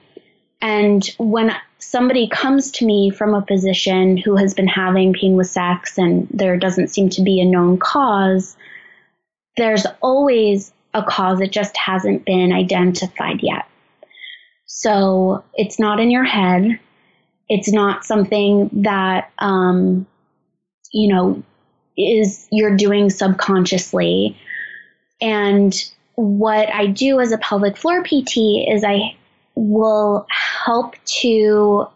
And 0.61 1.05
when 1.18 1.53
somebody 1.83 2.29
comes 2.29 2.71
to 2.71 2.87
me 2.87 3.11
from 3.11 3.35
a 3.35 3.45
physician 3.45 4.16
who 4.16 4.37
has 4.37 4.55
been 4.55 4.68
having 4.68 5.12
pain 5.12 5.35
with 5.37 5.49
sex 5.49 5.99
and 5.99 6.29
there 6.31 6.57
doesn't 6.57 6.88
seem 6.88 7.09
to 7.11 7.23
be 7.23 7.40
a 7.40 7.45
known 7.45 7.77
cause, 7.77 8.57
there's 9.57 9.85
always 10.01 10.73
a 10.95 11.03
cause, 11.03 11.40
it 11.40 11.51
just 11.51 11.77
hasn't 11.77 12.25
been 12.25 12.53
identified 12.53 13.42
yet. 13.42 13.66
So 14.66 15.45
it's 15.55 15.79
not 15.79 15.99
in 15.99 16.11
your 16.11 16.25
head. 16.25 16.79
It's 17.49 17.71
not 17.71 18.05
something 18.05 18.71
that, 18.85 19.33
um, 19.38 20.07
you 20.92 21.12
know, 21.12 21.42
is 21.97 22.47
you're 22.53 22.77
doing 22.77 23.11
subconsciously. 23.11 24.38
And 25.21 25.75
what 26.14 26.73
I 26.73 26.87
do 26.87 27.21
as 27.21 27.33
a 27.33 27.38
pelvic 27.38 27.77
floor 27.77 28.03
PT 28.05 28.68
is 28.68 28.85
I 28.85 29.16
will 29.55 30.27
help 30.31 30.95
to 31.05 31.87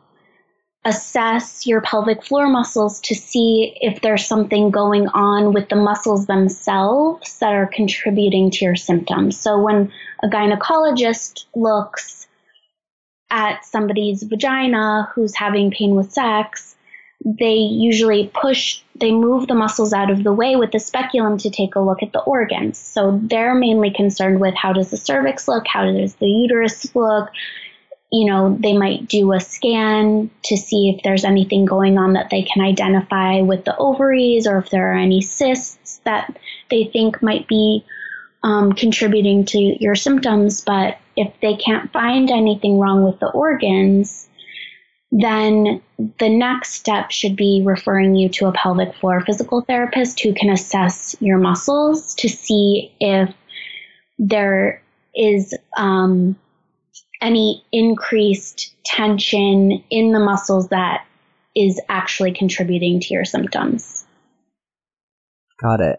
assess 0.87 1.67
your 1.67 1.81
pelvic 1.81 2.25
floor 2.25 2.49
muscles 2.49 3.01
to 3.01 3.15
see 3.15 3.77
if 3.81 4.01
there's 4.01 4.25
something 4.25 4.71
going 4.71 5.09
on 5.09 5.53
with 5.53 5.69
the 5.69 5.75
muscles 5.75 6.27
themselves 6.27 7.39
that 7.41 7.53
are 7.53 7.67
contributing 7.67 8.53
to 8.53 8.65
your 8.65 8.77
symptoms. 8.77 9.39
So 9.39 9.61
when 9.61 9.93
a 10.23 10.29
gynecologist 10.29 11.47
looks 11.57 12.29
at 13.31 13.65
somebody's 13.65 14.23
vagina 14.23 15.11
who's 15.13 15.35
having 15.35 15.73
pain 15.73 15.97
with 15.97 16.13
sex, 16.13 16.76
they 17.25 17.55
usually 17.55 18.31
push, 18.35 18.81
they 18.95 19.11
move 19.11 19.47
the 19.47 19.55
muscles 19.55 19.93
out 19.93 20.11
of 20.11 20.23
the 20.23 20.33
way 20.33 20.57
with 20.57 20.71
the 20.71 20.79
speculum 20.79 21.39
to 21.39 21.51
take 21.51 21.75
a 21.75 21.81
look 21.81 22.03
at 22.03 22.13
the 22.13 22.21
organs. 22.21 22.79
So 22.79 23.19
they're 23.23 23.55
mainly 23.55 23.91
concerned 23.91 24.41
with 24.41 24.55
how 24.55 24.73
does 24.73 24.91
the 24.91 24.97
cervix 24.97 25.49
look, 25.49 25.67
how 25.67 25.91
does 25.91 26.15
the 26.17 26.29
uterus 26.29 26.95
look. 26.95 27.31
You 28.13 28.31
know, 28.31 28.57
they 28.61 28.77
might 28.77 29.09
do 29.09 29.33
a 29.33 29.41
scan 29.41 30.31
to 30.45 30.57
see 30.57 30.91
if 30.91 31.03
there's 31.03 31.25
anything 31.25 31.65
going 31.65 31.99
on 31.99 32.13
that 32.13 32.31
they 32.31 32.43
can 32.43 32.63
identify 32.63 33.41
with 33.41 33.65
the 33.65 33.77
ovaries 33.77 34.47
or 34.47 34.59
if 34.59 34.71
there 34.71 34.93
are 34.93 34.99
any 34.99 35.21
cysts 35.21 36.01
that 36.05 36.39
they 36.71 36.85
think 36.85 37.21
might 37.23 37.49
be 37.49 37.85
um, 38.45 38.73
contributing 38.73 39.45
to 39.47 39.59
your 39.59 39.97
symptoms. 39.97 40.61
But 40.61 40.99
if 41.17 41.33
they 41.41 41.57
can't 41.57 41.93
find 41.93 42.31
anything 42.31 42.79
wrong 42.79 43.03
with 43.03 43.19
the 43.19 43.31
organs, 43.31 44.29
then 45.19 45.81
the 46.19 46.29
next 46.29 46.75
step 46.75 47.11
should 47.11 47.37
be 47.37 47.63
referring 47.65 48.17
you 48.17 48.29
to 48.29 48.47
a 48.47 48.53
pelvic 48.53 48.95
floor 48.97 49.23
physical 49.25 49.63
therapist 49.63 50.21
who 50.21 50.35
can 50.35 50.51
assess 50.51 51.17
your 51.21 51.39
muscles 51.39 52.15
to 52.17 52.29
see 52.29 52.93
if 53.01 53.33
there 54.19 54.83
is 55.15 55.57
um, 55.79 56.37
any 57.23 57.65
increased 57.73 58.75
tension 58.85 59.83
in 59.89 60.13
the 60.13 60.21
muscles 60.21 60.69
that 60.69 61.07
is 61.55 61.81
actually 61.89 62.33
contributing 62.33 63.01
to 63.01 63.15
your 63.15 63.25
symptoms. 63.25 64.05
Got 65.63 65.81
it. 65.81 65.99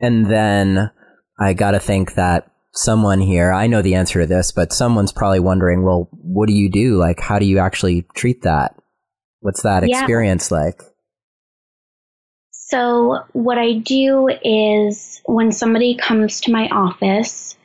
And 0.00 0.26
then 0.26 0.92
I 1.40 1.52
got 1.52 1.72
to 1.72 1.80
think 1.80 2.14
that 2.14 2.48
someone 2.78 3.20
here, 3.20 3.52
I 3.52 3.66
know 3.66 3.82
the 3.82 3.94
answer 3.94 4.20
to 4.20 4.26
this, 4.26 4.52
but 4.52 4.72
someone's 4.72 5.12
probably 5.12 5.40
wondering, 5.40 5.82
well, 5.82 6.08
what 6.10 6.48
do 6.48 6.54
you 6.54 6.70
do? 6.70 6.96
Like, 6.96 7.20
how 7.20 7.38
do 7.38 7.46
you 7.46 7.58
actually 7.58 8.06
treat 8.14 8.42
that? 8.42 8.76
What's 9.40 9.62
that 9.62 9.88
Yeah. 9.88 10.00
experience 10.00 10.50
like? 10.50 10.82
So, 12.50 13.24
what 13.32 13.58
I 13.58 13.74
do 13.74 14.28
is 14.42 15.20
when 15.24 15.52
somebody 15.52 15.94
comes 15.94 16.40
to 16.42 16.52
my 16.52 16.68
office, 16.68 17.56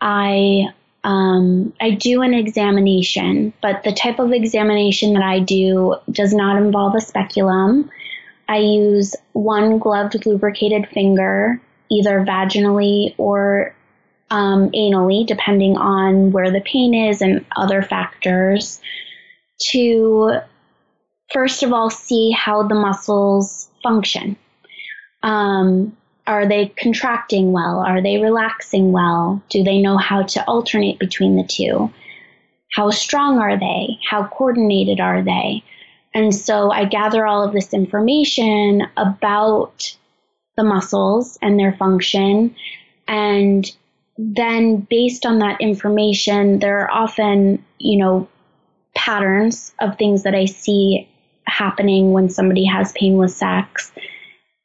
I 0.00 0.66
um, 1.04 1.72
I 1.80 1.92
do 1.92 2.22
an 2.22 2.34
examination, 2.34 3.52
but 3.60 3.82
the 3.82 3.92
type 3.92 4.18
of 4.20 4.32
examination 4.32 5.14
that 5.14 5.22
I 5.22 5.40
do 5.40 5.96
does 6.10 6.32
not 6.32 6.56
involve 6.56 6.94
a 6.94 7.00
speculum. 7.00 7.90
I 8.48 8.58
use 8.58 9.16
one 9.32 9.78
gloved 9.78 10.26
lubricated 10.26 10.86
finger, 10.88 11.60
either 11.90 12.24
vaginally 12.24 13.14
or 13.18 13.74
um, 14.32 14.70
anally, 14.70 15.26
depending 15.26 15.76
on 15.76 16.32
where 16.32 16.50
the 16.50 16.62
pain 16.62 16.94
is 16.94 17.20
and 17.20 17.44
other 17.54 17.82
factors, 17.82 18.80
to 19.70 20.38
first 21.30 21.62
of 21.62 21.72
all 21.72 21.90
see 21.90 22.30
how 22.30 22.62
the 22.62 22.74
muscles 22.74 23.68
function. 23.82 24.36
Um, 25.22 25.94
are 26.26 26.48
they 26.48 26.68
contracting 26.78 27.52
well? 27.52 27.80
Are 27.80 28.02
they 28.02 28.18
relaxing 28.18 28.90
well? 28.90 29.42
Do 29.50 29.62
they 29.62 29.82
know 29.82 29.98
how 29.98 30.22
to 30.22 30.44
alternate 30.46 30.98
between 30.98 31.36
the 31.36 31.44
two? 31.44 31.92
How 32.72 32.88
strong 32.88 33.38
are 33.38 33.58
they? 33.58 33.98
How 34.08 34.24
coordinated 34.28 34.98
are 34.98 35.22
they? 35.22 35.62
And 36.14 36.34
so 36.34 36.70
I 36.70 36.86
gather 36.86 37.26
all 37.26 37.46
of 37.46 37.52
this 37.52 37.74
information 37.74 38.82
about 38.96 39.94
the 40.56 40.64
muscles 40.64 41.38
and 41.42 41.58
their 41.58 41.74
function. 41.74 42.54
And 43.06 43.70
then, 44.24 44.86
based 44.88 45.26
on 45.26 45.40
that 45.40 45.60
information, 45.60 46.60
there 46.60 46.80
are 46.80 46.90
often, 46.90 47.64
you 47.78 47.98
know, 47.98 48.28
patterns 48.94 49.72
of 49.80 49.98
things 49.98 50.22
that 50.22 50.34
I 50.34 50.44
see 50.44 51.08
happening 51.44 52.12
when 52.12 52.28
somebody 52.28 52.64
has 52.64 52.92
pain 52.92 53.16
with 53.16 53.32
sex. 53.32 53.90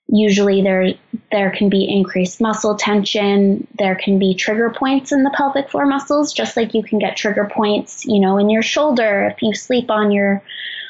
Usually 0.10 0.62
there 0.62 0.94
there 1.32 1.52
can 1.52 1.70
be 1.70 1.90
increased 1.90 2.40
muscle 2.40 2.76
tension, 2.76 3.68
there 3.80 3.96
can 3.96 4.20
be 4.20 4.36
trigger 4.36 4.70
points 4.70 5.12
in 5.12 5.24
the 5.24 5.34
pelvic 5.36 5.70
floor 5.70 5.86
muscles 5.86 6.34
just 6.34 6.56
like 6.56 6.74
you 6.74 6.84
can 6.84 7.00
get 7.00 7.18
trigger 7.18 7.50
points, 7.52 8.06
you 8.06 8.20
know, 8.20 8.38
in 8.38 8.50
your 8.50 8.62
shoulder 8.62 9.26
if 9.34 9.42
you 9.42 9.54
sleep 9.54 9.90
on 9.90 10.12
your 10.12 10.44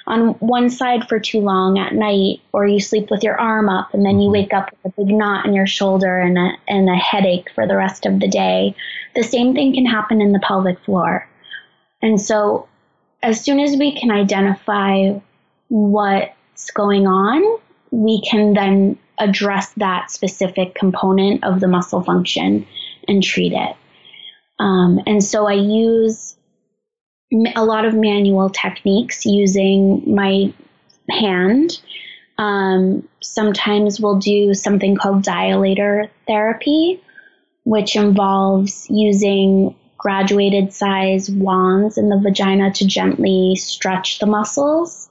on 0.07 0.29
one 0.39 0.69
side 0.69 1.07
for 1.07 1.19
too 1.19 1.41
long 1.41 1.77
at 1.77 1.93
night 1.93 2.41
or 2.53 2.65
you 2.65 2.79
sleep 2.79 3.11
with 3.11 3.23
your 3.23 3.39
arm 3.39 3.67
up 3.67 3.93
and 3.93 4.05
then 4.05 4.21
you 4.21 4.31
wake 4.31 4.53
up 4.53 4.71
with 4.71 4.93
a 4.93 5.03
big 5.03 5.13
knot 5.13 5.45
in 5.45 5.53
your 5.53 5.67
shoulder 5.67 6.17
and 6.17 6.37
a, 6.37 6.51
and 6.67 6.89
a 6.89 6.95
headache 6.95 7.49
for 7.53 7.67
the 7.67 7.75
rest 7.75 8.05
of 8.05 8.21
the 8.21 8.27
day. 8.27 8.73
The 9.15 9.23
same 9.23 9.53
thing 9.53 9.73
can 9.73 9.85
happen 9.85 10.21
in 10.21 10.31
the 10.31 10.39
pelvic 10.39 10.79
floor. 10.85 11.27
And 12.01 12.21
so 12.21 12.69
as 13.21 13.43
soon 13.43 13.59
as 13.59 13.75
we 13.75 13.99
can 13.99 14.09
identify 14.09 15.19
what's 15.67 16.71
going 16.71 17.05
on, 17.05 17.59
we 17.91 18.21
can 18.21 18.53
then 18.53 18.97
address 19.17 19.73
that 19.73 20.09
specific 20.09 20.73
component 20.73 21.43
of 21.43 21.59
the 21.59 21.67
muscle 21.67 22.01
function 22.01 22.65
and 23.09 23.21
treat 23.21 23.51
it. 23.51 23.75
Um, 24.59 25.01
and 25.05 25.21
so 25.21 25.47
I 25.47 25.53
use 25.53 26.36
a 27.31 27.65
lot 27.65 27.85
of 27.85 27.93
manual 27.93 28.49
techniques 28.49 29.25
using 29.25 30.15
my 30.15 30.53
hand. 31.09 31.79
Um, 32.37 33.07
sometimes 33.21 33.99
we'll 33.99 34.19
do 34.19 34.53
something 34.53 34.95
called 34.95 35.23
dilator 35.23 36.09
therapy, 36.27 37.01
which 37.63 37.95
involves 37.95 38.87
using 38.89 39.75
graduated 39.97 40.73
size 40.73 41.29
wands 41.29 41.97
in 41.97 42.09
the 42.09 42.19
vagina 42.19 42.71
to 42.71 42.87
gently 42.87 43.55
stretch 43.55 44.19
the 44.19 44.25
muscles. 44.25 45.09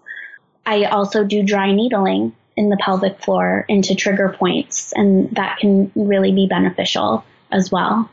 I 0.64 0.84
also 0.84 1.24
do 1.24 1.42
dry 1.42 1.72
needling 1.72 2.34
in 2.56 2.70
the 2.70 2.78
pelvic 2.78 3.20
floor 3.20 3.66
into 3.68 3.94
trigger 3.94 4.34
points, 4.38 4.92
and 4.94 5.30
that 5.32 5.58
can 5.58 5.92
really 5.94 6.32
be 6.32 6.46
beneficial 6.46 7.24
as 7.52 7.70
well. 7.70 8.10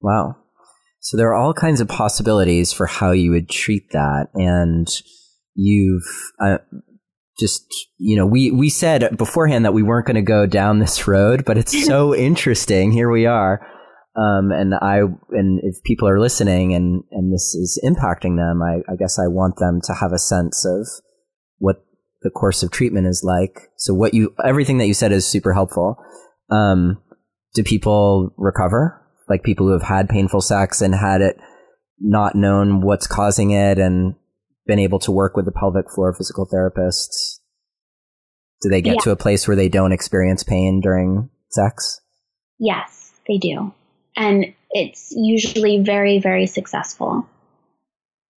Wow. 0.00 0.36
So 1.00 1.16
there 1.16 1.28
are 1.28 1.34
all 1.34 1.54
kinds 1.54 1.80
of 1.80 1.88
possibilities 1.88 2.72
for 2.72 2.86
how 2.86 3.12
you 3.12 3.30
would 3.30 3.48
treat 3.48 3.90
that. 3.92 4.28
And 4.34 4.86
you've 5.54 6.04
uh, 6.42 6.58
just, 7.38 7.64
you 7.96 8.16
know, 8.16 8.26
we, 8.26 8.50
we 8.50 8.68
said 8.68 9.16
beforehand 9.16 9.64
that 9.64 9.72
we 9.72 9.82
weren't 9.82 10.06
going 10.06 10.16
to 10.16 10.22
go 10.22 10.46
down 10.46 10.78
this 10.78 11.08
road, 11.08 11.44
but 11.44 11.56
it's 11.56 11.86
so 11.86 12.14
interesting. 12.16 12.92
Here 12.92 13.10
we 13.10 13.24
are. 13.24 13.66
Um, 14.14 14.50
and 14.52 14.74
I, 14.74 14.98
and 15.30 15.60
if 15.62 15.82
people 15.84 16.06
are 16.06 16.20
listening 16.20 16.74
and, 16.74 17.02
and 17.12 17.32
this 17.32 17.54
is 17.54 17.80
impacting 17.82 18.36
them, 18.36 18.60
I, 18.62 18.92
I 18.92 18.96
guess 18.96 19.18
I 19.18 19.28
want 19.28 19.56
them 19.56 19.80
to 19.84 19.94
have 19.94 20.12
a 20.12 20.18
sense 20.18 20.66
of 20.66 20.86
what 21.58 21.76
the 22.20 22.30
course 22.30 22.62
of 22.62 22.70
treatment 22.70 23.06
is 23.06 23.22
like. 23.24 23.70
So 23.78 23.94
what 23.94 24.12
you, 24.12 24.34
everything 24.44 24.78
that 24.78 24.86
you 24.86 24.94
said 24.94 25.12
is 25.12 25.26
super 25.26 25.54
helpful. 25.54 25.96
Um, 26.50 26.98
do 27.54 27.62
people 27.62 28.34
recover? 28.36 28.99
Like 29.30 29.42
people 29.44 29.66
who 29.66 29.72
have 29.72 29.82
had 29.88 30.10
painful 30.10 30.42
sex 30.42 30.82
and 30.82 30.94
had 30.94 31.22
it 31.22 31.36
not 32.00 32.34
known 32.34 32.82
what's 32.82 33.06
causing 33.06 33.52
it 33.52 33.78
and 33.78 34.16
been 34.66 34.78
able 34.78 34.98
to 35.00 35.12
work 35.12 35.36
with 35.36 35.44
the 35.44 35.52
pelvic 35.52 35.90
floor 35.90 36.12
physical 36.12 36.46
therapists? 36.46 37.38
Do 38.62 38.68
they 38.68 38.82
get 38.82 38.96
Yeah. 38.96 39.00
to 39.04 39.10
a 39.12 39.16
place 39.16 39.48
where 39.48 39.56
they 39.56 39.68
don't 39.68 39.92
experience 39.92 40.42
pain 40.42 40.80
during 40.82 41.30
sex? 41.50 42.00
Yes, 42.58 43.12
they 43.26 43.38
do. 43.38 43.72
And 44.16 44.52
it's 44.70 45.12
usually 45.12 45.82
very, 45.82 46.18
very 46.18 46.46
successful. 46.46 47.26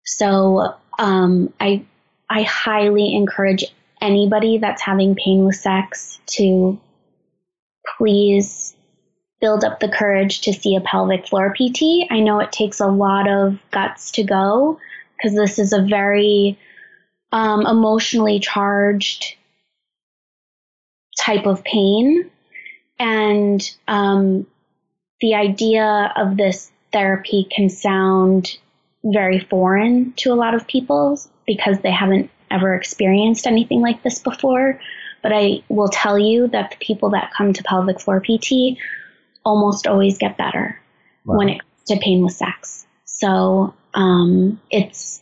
So 0.05 0.75
um, 0.99 1.53
I, 1.59 1.85
I 2.29 2.43
highly 2.43 3.15
encourage 3.15 3.65
anybody 4.01 4.59
that's 4.59 4.83
having 4.83 5.15
pain 5.15 5.45
with 5.45 5.57
sex 5.57 6.19
to 6.27 6.79
please 7.99 8.75
build 9.43 9.65
up 9.65 9.81
the 9.81 9.89
courage 9.89 10.43
to 10.43 10.53
see 10.53 10.77
a 10.77 10.81
pelvic 10.81 11.27
floor 11.27 11.53
PT. 11.53 12.07
I 12.11 12.21
know 12.21 12.39
it 12.39 12.53
takes 12.53 12.81
a 12.81 12.87
lot 12.87 13.29
of 13.29 13.59
guts 13.73 14.13
to 14.13 14.23
go 14.23 14.79
because 15.17 15.37
this 15.37 15.59
is 15.59 15.73
a 15.73 15.83
very 15.83 16.59
um, 17.33 17.67
emotionally 17.67 18.39
charged 18.39 19.35
type 21.21 21.47
of 21.47 21.65
pain. 21.65 22.31
And 23.01 23.61
um, 23.89 24.47
the 25.21 25.35
idea 25.35 26.13
of 26.17 26.37
this 26.37 26.71
therapy 26.93 27.49
can 27.51 27.69
sound 27.69 28.57
very 29.05 29.41
foreign 29.41 30.13
to 30.19 30.33
a 30.33 30.37
lot 30.37 30.55
of 30.55 30.69
people 30.69 31.19
because 31.47 31.81
they 31.81 31.91
haven't 31.91 32.31
ever 32.49 32.77
experienced 32.77 33.49
anything 33.49 33.81
like 33.81 34.05
this 34.05 34.21
before. 34.21 34.81
But 35.21 35.33
I 35.33 35.65
will 35.69 35.89
tell 35.89 36.17
you 36.17 36.47
that 36.49 36.71
the 36.71 36.77
people 36.85 37.11
that 37.11 37.33
come 37.37 37.53
to 37.53 37.63
pelvic 37.65 38.01
floor 38.01 38.21
PT 38.21 38.79
almost 39.45 39.87
always 39.87 40.19
get 40.19 40.37
better 40.39 40.79
Wow. 41.25 41.39
when 41.39 41.49
it 41.51 41.59
comes 41.61 41.85
to 41.89 41.97
pain 41.99 42.23
with 42.25 42.33
sex. 42.33 42.87
So 43.05 43.75
um, 43.95 44.61
it's 44.71 45.21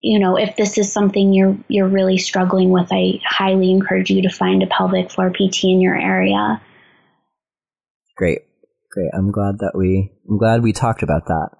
you 0.00 0.18
know 0.18 0.36
if 0.36 0.56
this 0.56 0.76
is 0.78 0.92
something 0.92 1.32
you're 1.32 1.56
you're 1.68 1.88
really 1.88 2.18
struggling 2.18 2.70
with, 2.70 2.88
I 2.90 3.20
highly 3.24 3.70
encourage 3.70 4.10
you 4.10 4.22
to 4.22 4.28
find 4.30 4.62
a 4.62 4.66
pelvic 4.66 5.10
floor 5.10 5.30
PT 5.30 5.64
in 5.64 5.80
your 5.80 5.96
area. 5.98 6.60
Great. 8.16 8.40
Great. 8.92 9.10
I'm 9.14 9.30
glad 9.30 9.58
that 9.60 9.72
we 9.74 10.10
I'm 10.28 10.38
glad 10.38 10.62
we 10.62 10.72
talked 10.72 11.02
about 11.02 11.26
that. 11.26 11.50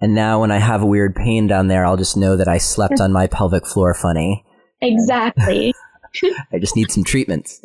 And 0.00 0.14
now 0.14 0.40
when 0.42 0.50
I 0.50 0.58
have 0.58 0.82
a 0.82 0.86
weird 0.86 1.14
pain 1.14 1.46
down 1.46 1.68
there, 1.68 1.86
I'll 1.86 1.96
just 1.96 2.18
know 2.18 2.36
that 2.36 2.48
I 2.48 2.58
slept 2.58 3.00
on 3.00 3.12
my 3.12 3.26
pelvic 3.26 3.66
floor 3.66 3.94
funny. 3.94 4.44
Exactly. 4.82 5.72
I 6.52 6.58
just 6.58 6.76
need 6.76 6.90
some 6.90 7.02
treatments. 7.02 7.64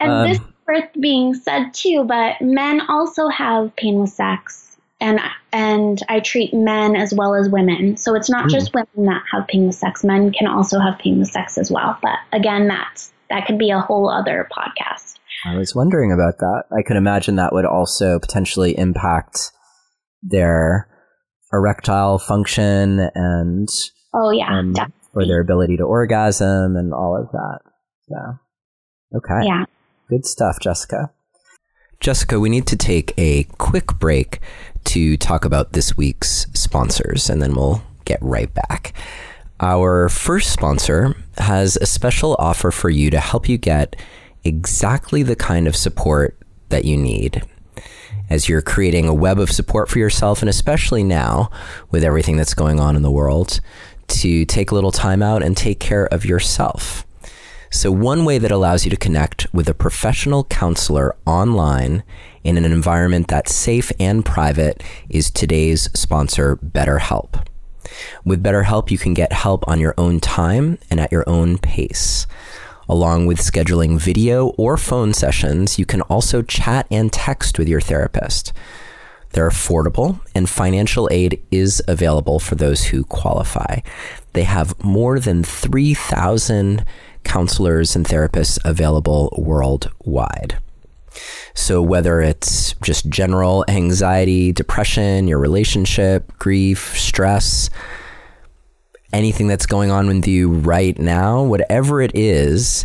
And 0.00 0.10
Um, 0.10 0.28
this 0.28 0.38
is 0.38 0.44
worth 0.66 0.88
being 1.00 1.34
said 1.34 1.72
too, 1.74 2.04
but 2.04 2.40
men 2.40 2.80
also 2.88 3.28
have 3.28 3.74
pain 3.76 4.00
with 4.00 4.10
sex. 4.10 4.62
And 5.00 5.20
and 5.52 6.00
I 6.08 6.20
treat 6.20 6.54
men 6.54 6.96
as 6.96 7.12
well 7.12 7.34
as 7.34 7.48
women. 7.50 7.96
So 7.98 8.14
it's 8.14 8.30
not 8.30 8.44
Hmm. 8.44 8.48
just 8.50 8.72
women 8.74 9.06
that 9.12 9.22
have 9.32 9.46
pain 9.46 9.66
with 9.66 9.74
sex. 9.76 10.02
Men 10.02 10.32
can 10.32 10.46
also 10.46 10.78
have 10.80 10.98
pain 10.98 11.18
with 11.18 11.28
sex 11.28 11.58
as 11.58 11.70
well. 11.70 11.98
But 12.02 12.16
again, 12.32 12.66
that's 12.68 13.12
that 13.28 13.46
could 13.46 13.58
be 13.58 13.70
a 13.70 13.80
whole 13.80 14.08
other 14.08 14.48
podcast. 14.56 15.16
I 15.44 15.56
was 15.56 15.74
wondering 15.74 16.12
about 16.12 16.38
that. 16.38 16.62
I 16.76 16.82
could 16.82 16.96
imagine 16.96 17.36
that 17.36 17.52
would 17.52 17.66
also 17.66 18.18
potentially 18.18 18.76
impact 18.78 19.50
their 20.22 20.88
erectile 21.52 22.18
function 22.18 23.10
and 23.14 23.68
Oh 24.14 24.30
yeah, 24.30 24.58
um, 24.58 24.74
or 25.14 25.26
their 25.26 25.40
ability 25.40 25.76
to 25.76 25.82
orgasm 25.84 26.74
and 26.76 26.94
all 26.94 27.16
of 27.20 27.30
that. 27.32 27.58
Yeah. 28.08 29.18
Okay. 29.18 29.46
yeah. 29.46 29.64
Good 30.08 30.24
stuff, 30.24 30.58
Jessica. 30.60 31.10
Jessica, 31.98 32.38
we 32.38 32.48
need 32.48 32.66
to 32.68 32.76
take 32.76 33.12
a 33.18 33.44
quick 33.58 33.98
break 33.98 34.40
to 34.84 35.16
talk 35.16 35.44
about 35.44 35.72
this 35.72 35.96
week's 35.96 36.46
sponsors, 36.54 37.28
and 37.28 37.42
then 37.42 37.54
we'll 37.54 37.82
get 38.04 38.18
right 38.20 38.52
back. 38.54 38.92
Our 39.58 40.08
first 40.08 40.52
sponsor 40.52 41.16
has 41.38 41.76
a 41.76 41.86
special 41.86 42.36
offer 42.38 42.70
for 42.70 42.90
you 42.90 43.10
to 43.10 43.18
help 43.18 43.48
you 43.48 43.58
get 43.58 43.96
exactly 44.44 45.22
the 45.22 45.34
kind 45.34 45.66
of 45.66 45.74
support 45.74 46.38
that 46.68 46.84
you 46.84 46.96
need. 46.96 47.42
as 48.28 48.48
you're 48.48 48.62
creating 48.62 49.06
a 49.06 49.14
web 49.14 49.38
of 49.38 49.50
support 49.50 49.88
for 49.88 49.98
yourself, 49.98 50.42
and 50.42 50.48
especially 50.48 51.04
now 51.04 51.50
with 51.90 52.04
everything 52.04 52.36
that's 52.36 52.54
going 52.54 52.80
on 52.80 52.96
in 52.96 53.02
the 53.02 53.10
world, 53.10 53.60
to 54.08 54.44
take 54.44 54.70
a 54.70 54.74
little 54.74 54.92
time 54.92 55.22
out 55.22 55.42
and 55.42 55.56
take 55.56 55.80
care 55.80 56.06
of 56.06 56.24
yourself. 56.24 57.05
So, 57.70 57.90
one 57.90 58.24
way 58.24 58.38
that 58.38 58.52
allows 58.52 58.84
you 58.84 58.90
to 58.90 58.96
connect 58.96 59.52
with 59.52 59.68
a 59.68 59.74
professional 59.74 60.44
counselor 60.44 61.16
online 61.26 62.04
in 62.44 62.56
an 62.56 62.64
environment 62.64 63.28
that's 63.28 63.54
safe 63.54 63.90
and 63.98 64.24
private 64.24 64.82
is 65.08 65.30
today's 65.30 65.90
sponsor, 65.98 66.56
BetterHelp. 66.56 67.44
With 68.24 68.42
BetterHelp, 68.42 68.90
you 68.90 68.98
can 68.98 69.14
get 69.14 69.32
help 69.32 69.66
on 69.68 69.80
your 69.80 69.94
own 69.98 70.20
time 70.20 70.78
and 70.90 71.00
at 71.00 71.12
your 71.12 71.28
own 71.28 71.58
pace. 71.58 72.26
Along 72.88 73.26
with 73.26 73.38
scheduling 73.38 73.98
video 73.98 74.48
or 74.50 74.76
phone 74.76 75.12
sessions, 75.12 75.78
you 75.78 75.84
can 75.84 76.02
also 76.02 76.42
chat 76.42 76.86
and 76.88 77.12
text 77.12 77.58
with 77.58 77.68
your 77.68 77.80
therapist. 77.80 78.52
They're 79.30 79.50
affordable, 79.50 80.20
and 80.34 80.48
financial 80.48 81.08
aid 81.10 81.42
is 81.50 81.82
available 81.88 82.38
for 82.38 82.54
those 82.54 82.84
who 82.86 83.04
qualify. 83.04 83.80
They 84.34 84.44
have 84.44 84.82
more 84.82 85.18
than 85.18 85.42
3,000 85.42 86.84
counselors 87.26 87.94
and 87.94 88.06
therapists 88.06 88.58
available 88.64 89.34
worldwide. 89.36 90.58
So, 91.54 91.82
whether 91.82 92.20
it's 92.20 92.74
just 92.82 93.08
general 93.08 93.64
anxiety, 93.68 94.52
depression, 94.52 95.26
your 95.26 95.38
relationship, 95.38 96.32
grief, 96.38 96.98
stress, 96.98 97.70
anything 99.12 99.46
that's 99.46 99.66
going 99.66 99.90
on 99.90 100.06
with 100.06 100.26
you 100.26 100.50
right 100.50 100.98
now, 100.98 101.42
whatever 101.42 102.00
it 102.02 102.12
is, 102.14 102.84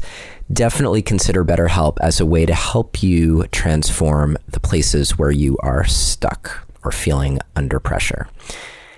definitely 0.52 1.02
consider 1.02 1.44
BetterHelp 1.44 1.98
as 2.02 2.20
a 2.20 2.26
way 2.26 2.46
to 2.46 2.54
help 2.54 3.04
you 3.04 3.46
transform 3.52 4.38
the 4.48 4.60
places 4.60 5.18
where 5.18 5.32
you 5.32 5.58
are 5.62 5.86
stuck 5.86 6.68
or 6.84 6.92
feeling 6.92 7.40
under 7.56 7.80
pressure. 7.80 8.28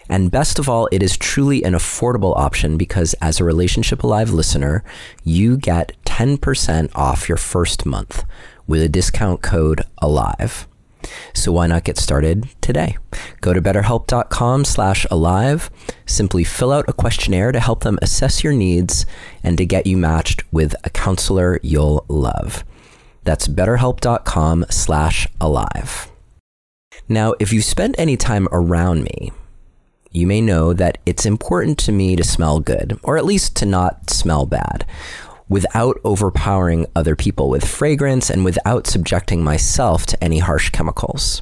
And 0.09 0.31
best 0.31 0.59
of 0.59 0.67
all, 0.67 0.89
it 0.91 1.01
is 1.01 1.17
truly 1.17 1.63
an 1.63 1.73
affordable 1.73 2.37
option 2.37 2.77
because 2.77 3.13
as 3.21 3.39
a 3.39 3.43
Relationship 3.43 4.03
Alive 4.03 4.31
listener, 4.31 4.83
you 5.23 5.57
get 5.57 5.93
10% 6.05 6.91
off 6.93 7.29
your 7.29 7.37
first 7.37 7.85
month 7.85 8.23
with 8.67 8.81
a 8.81 8.89
discount 8.89 9.41
code 9.41 9.83
ALIVE. 10.01 10.67
So 11.33 11.51
why 11.51 11.67
not 11.67 11.83
get 11.83 11.97
started 11.97 12.47
today? 12.61 12.97
Go 13.41 13.53
to 13.53 13.61
betterhelp.com 13.61 14.65
slash 14.65 15.05
alive. 15.11 15.69
Simply 16.05 16.43
fill 16.43 16.71
out 16.71 16.85
a 16.87 16.93
questionnaire 16.93 17.51
to 17.51 17.59
help 17.59 17.83
them 17.83 17.99
assess 18.01 18.43
your 18.43 18.53
needs 18.53 19.05
and 19.43 19.57
to 19.57 19.65
get 19.65 19.85
you 19.85 19.97
matched 19.97 20.43
with 20.53 20.75
a 20.83 20.89
counselor 20.89 21.59
you'll 21.61 22.05
love. 22.07 22.63
That's 23.23 23.47
betterhelp.com 23.47 24.65
slash 24.69 25.27
alive. 25.39 26.09
Now, 27.09 27.33
if 27.39 27.51
you've 27.51 27.65
spent 27.65 27.95
any 27.97 28.15
time 28.15 28.47
around 28.51 29.03
me, 29.03 29.31
you 30.13 30.27
may 30.27 30.39
know 30.41 30.73
that 30.73 30.99
it's 31.05 31.25
important 31.25 31.77
to 31.79 31.91
me 31.91 32.15
to 32.15 32.23
smell 32.23 32.59
good, 32.59 32.99
or 33.03 33.17
at 33.17 33.25
least 33.25 33.55
to 33.57 33.65
not 33.65 34.09
smell 34.09 34.45
bad 34.45 34.85
without 35.49 35.99
overpowering 36.03 36.85
other 36.95 37.15
people 37.15 37.49
with 37.49 37.67
fragrance 37.67 38.29
and 38.29 38.45
without 38.45 38.87
subjecting 38.87 39.43
myself 39.43 40.05
to 40.05 40.23
any 40.23 40.39
harsh 40.39 40.69
chemicals. 40.69 41.41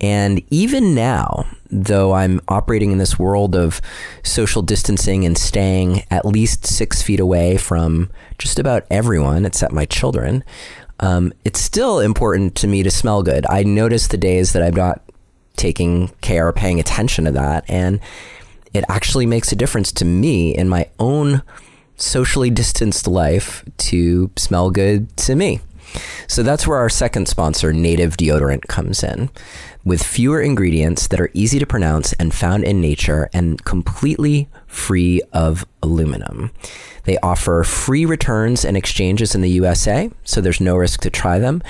And 0.00 0.42
even 0.50 0.94
now, 0.94 1.46
though 1.70 2.12
I'm 2.12 2.40
operating 2.48 2.90
in 2.92 2.98
this 2.98 3.18
world 3.18 3.54
of 3.54 3.82
social 4.22 4.62
distancing 4.62 5.26
and 5.26 5.36
staying 5.36 6.04
at 6.10 6.24
least 6.24 6.66
six 6.66 7.02
feet 7.02 7.20
away 7.20 7.58
from 7.58 8.10
just 8.38 8.58
about 8.58 8.86
everyone 8.90 9.44
except 9.44 9.74
my 9.74 9.84
children, 9.84 10.42
um, 11.00 11.32
it's 11.44 11.60
still 11.60 12.00
important 12.00 12.54
to 12.56 12.66
me 12.66 12.82
to 12.82 12.90
smell 12.90 13.22
good. 13.22 13.44
I 13.50 13.62
notice 13.62 14.06
the 14.06 14.16
days 14.16 14.52
that 14.52 14.62
I'm 14.62 14.74
not 14.74 15.02
taking 15.56 16.08
care 16.20 16.48
or 16.48 16.52
paying 16.52 16.80
attention 16.80 17.24
to 17.24 17.32
that. 17.32 17.64
And 17.68 18.00
it 18.72 18.84
actually 18.88 19.26
makes 19.26 19.52
a 19.52 19.56
difference 19.56 19.92
to 19.92 20.04
me 20.04 20.54
in 20.54 20.68
my 20.68 20.88
own 20.98 21.42
socially 21.96 22.50
distanced 22.50 23.06
life 23.06 23.64
to 23.76 24.30
smell 24.36 24.70
good 24.70 25.14
to 25.18 25.34
me. 25.34 25.60
So 26.28 26.42
that's 26.42 26.66
where 26.66 26.78
our 26.78 26.88
second 26.88 27.26
sponsor, 27.26 27.72
Native 27.72 28.16
Deodorant, 28.16 28.68
comes 28.68 29.02
in. 29.02 29.30
With 29.84 30.02
fewer 30.02 30.40
ingredients 30.40 31.08
that 31.08 31.20
are 31.20 31.30
easy 31.34 31.58
to 31.58 31.66
pronounce 31.66 32.12
and 32.14 32.34
found 32.34 32.64
in 32.64 32.80
nature 32.80 33.28
and 33.32 33.62
completely 33.64 34.48
free 34.66 35.20
of 35.32 35.66
aluminum. 35.82 36.52
They 37.04 37.18
offer 37.18 37.64
free 37.64 38.04
returns 38.04 38.64
and 38.64 38.76
exchanges 38.76 39.34
in 39.34 39.40
the 39.40 39.50
USA, 39.50 40.10
so 40.22 40.40
there's 40.40 40.60
no 40.60 40.76
risk 40.76 41.00
to 41.00 41.10
try 41.10 41.38
them. 41.38 41.62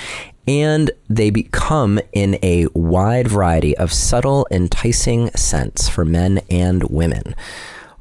And 0.46 0.90
they 1.08 1.30
become 1.30 2.00
in 2.12 2.38
a 2.42 2.66
wide 2.74 3.28
variety 3.28 3.76
of 3.76 3.92
subtle, 3.92 4.46
enticing 4.50 5.30
scents 5.32 5.88
for 5.88 6.04
men 6.04 6.40
and 6.50 6.84
women 6.84 7.34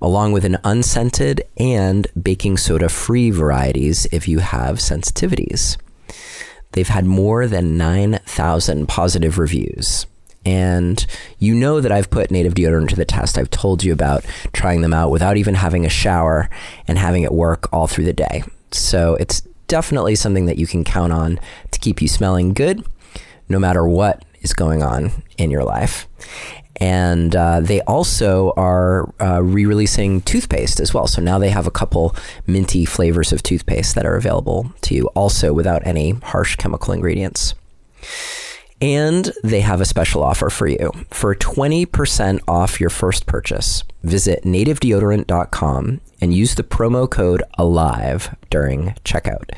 along 0.01 0.31
with 0.31 0.45
an 0.45 0.57
unscented 0.63 1.43
and 1.57 2.07
baking 2.21 2.57
soda 2.57 2.89
free 2.89 3.31
varieties 3.31 4.07
if 4.11 4.27
you 4.27 4.39
have 4.39 4.77
sensitivities. 4.77 5.77
They've 6.71 6.87
had 6.87 7.05
more 7.05 7.47
than 7.47 7.77
9,000 7.77 8.87
positive 8.87 9.37
reviews. 9.37 10.05
And 10.45 11.05
you 11.37 11.53
know 11.53 11.81
that 11.81 11.91
I've 11.91 12.09
put 12.09 12.31
native 12.31 12.53
deodorant 12.53 12.89
to 12.89 12.95
the 12.95 13.05
test. 13.05 13.37
I've 13.37 13.49
told 13.49 13.83
you 13.83 13.91
about 13.91 14.23
trying 14.53 14.81
them 14.81 14.93
out 14.93 15.11
without 15.11 15.37
even 15.37 15.55
having 15.55 15.85
a 15.85 15.89
shower 15.89 16.49
and 16.87 16.97
having 16.97 17.23
it 17.23 17.33
work 17.33 17.71
all 17.73 17.87
through 17.87 18.05
the 18.05 18.13
day. 18.13 18.43
So 18.71 19.15
it's 19.15 19.41
definitely 19.69 20.15
something 20.15 20.45
that 20.47 20.57
you 20.57 20.67
can 20.67 20.83
count 20.83 21.13
on 21.13 21.39
to 21.71 21.79
keep 21.79 22.01
you 22.01 22.07
smelling 22.09 22.53
good 22.53 22.85
no 23.47 23.57
matter 23.57 23.87
what 23.87 24.25
is 24.41 24.53
going 24.53 24.83
on 24.83 25.11
in 25.37 25.49
your 25.49 25.63
life 25.63 26.07
and 26.79 27.35
uh, 27.35 27.59
they 27.59 27.81
also 27.81 28.53
are 28.55 29.13
uh, 29.21 29.43
re-releasing 29.43 30.21
toothpaste 30.21 30.79
as 30.79 30.93
well. 30.93 31.07
So 31.07 31.21
now 31.21 31.37
they 31.37 31.49
have 31.49 31.67
a 31.67 31.71
couple 31.71 32.15
minty 32.47 32.85
flavors 32.85 33.33
of 33.33 33.43
toothpaste 33.43 33.95
that 33.95 34.05
are 34.05 34.15
available 34.15 34.71
to 34.83 34.95
you, 34.95 35.07
also 35.07 35.51
without 35.51 35.85
any 35.85 36.11
harsh 36.11 36.55
chemical 36.55 36.93
ingredients. 36.93 37.53
And 38.81 39.31
they 39.43 39.61
have 39.61 39.81
a 39.81 39.85
special 39.85 40.23
offer 40.23 40.49
for 40.49 40.67
you. 40.67 40.91
For 41.09 41.35
20% 41.35 42.39
off 42.47 42.79
your 42.79 42.89
first 42.89 43.25
purchase, 43.25 43.83
visit 44.03 44.43
nativedeodorant.com 44.43 46.01
and 46.21 46.33
use 46.33 46.55
the 46.55 46.63
promo 46.63 47.09
code 47.09 47.43
ALIVE 47.57 48.35
during 48.49 48.95
checkout. 49.03 49.51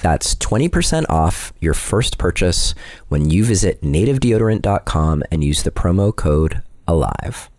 That's 0.00 0.34
20% 0.36 1.06
off 1.08 1.52
your 1.60 1.74
first 1.74 2.18
purchase 2.18 2.74
when 3.08 3.30
you 3.30 3.44
visit 3.44 3.82
nativedeodorant.com 3.82 5.22
and 5.30 5.44
use 5.44 5.62
the 5.62 5.70
promo 5.70 6.14
code 6.14 6.62
ALIVE. 6.88 7.50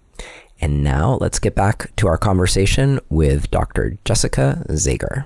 And 0.62 0.84
now 0.84 1.18
let's 1.20 1.40
get 1.40 1.56
back 1.56 1.94
to 1.98 2.08
our 2.08 2.18
conversation 2.18 3.00
with 3.10 3.52
Dr. 3.52 3.98
Jessica 4.06 4.66
Zager. 4.70 5.26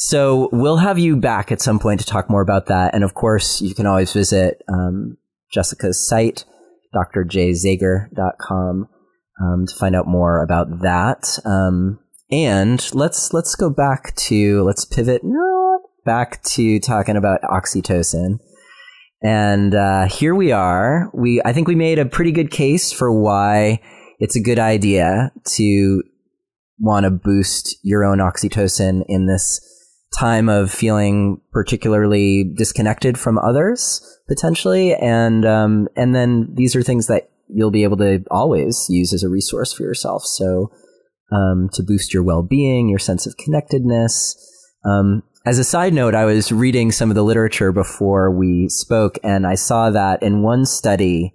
So 0.00 0.48
we'll 0.52 0.76
have 0.76 1.00
you 1.00 1.16
back 1.16 1.50
at 1.50 1.60
some 1.60 1.80
point 1.80 1.98
to 1.98 2.06
talk 2.06 2.30
more 2.30 2.40
about 2.40 2.66
that. 2.66 2.94
And 2.94 3.02
of 3.02 3.14
course, 3.14 3.60
you 3.60 3.74
can 3.74 3.84
always 3.84 4.12
visit 4.12 4.62
um, 4.72 5.16
Jessica's 5.52 6.06
site, 6.06 6.44
drjzager.com, 6.94 8.88
um, 9.42 9.66
to 9.66 9.74
find 9.74 9.96
out 9.96 10.06
more 10.06 10.40
about 10.40 10.82
that. 10.82 11.40
Um, 11.44 11.98
and 12.30 12.88
let's 12.94 13.32
let's 13.32 13.56
go 13.56 13.70
back 13.70 14.14
to 14.16 14.62
let's 14.62 14.84
pivot 14.84 15.22
back 16.04 16.44
to 16.44 16.78
talking 16.78 17.16
about 17.16 17.42
oxytocin. 17.42 18.38
And 19.20 19.74
uh, 19.74 20.06
here 20.06 20.36
we 20.36 20.52
are. 20.52 21.10
We 21.12 21.42
I 21.44 21.52
think 21.52 21.66
we 21.66 21.74
made 21.74 21.98
a 21.98 22.06
pretty 22.06 22.30
good 22.30 22.52
case 22.52 22.92
for 22.92 23.12
why 23.12 23.80
it's 24.20 24.36
a 24.36 24.42
good 24.42 24.60
idea 24.60 25.32
to 25.56 26.04
want 26.78 27.02
to 27.02 27.10
boost 27.10 27.76
your 27.82 28.04
own 28.04 28.18
oxytocin 28.18 29.02
in 29.08 29.26
this 29.26 29.60
time 30.16 30.48
of 30.48 30.70
feeling 30.70 31.40
particularly 31.52 32.44
disconnected 32.56 33.18
from 33.18 33.38
others 33.38 34.00
potentially 34.26 34.94
and 34.94 35.44
um, 35.44 35.88
and 35.96 36.14
then 36.14 36.48
these 36.54 36.74
are 36.74 36.82
things 36.82 37.06
that 37.06 37.30
you'll 37.48 37.70
be 37.70 37.84
able 37.84 37.96
to 37.96 38.22
always 38.30 38.86
use 38.88 39.12
as 39.12 39.22
a 39.22 39.28
resource 39.28 39.72
for 39.72 39.82
yourself. 39.82 40.22
So 40.24 40.70
um, 41.32 41.68
to 41.72 41.82
boost 41.82 42.12
your 42.14 42.22
well-being 42.22 42.88
your 42.88 42.98
sense 42.98 43.26
of 43.26 43.36
connectedness. 43.36 44.36
Um, 44.84 45.22
as 45.44 45.58
a 45.58 45.64
side 45.64 45.94
note 45.94 46.14
i 46.14 46.24
was 46.24 46.52
reading 46.52 46.92
some 46.92 47.10
of 47.10 47.14
the 47.14 47.24
literature 47.24 47.72
before 47.72 48.30
we 48.30 48.68
spoke 48.68 49.18
and 49.22 49.46
i 49.46 49.54
saw 49.54 49.88
that 49.88 50.22
in 50.22 50.42
one 50.42 50.66
study 50.66 51.32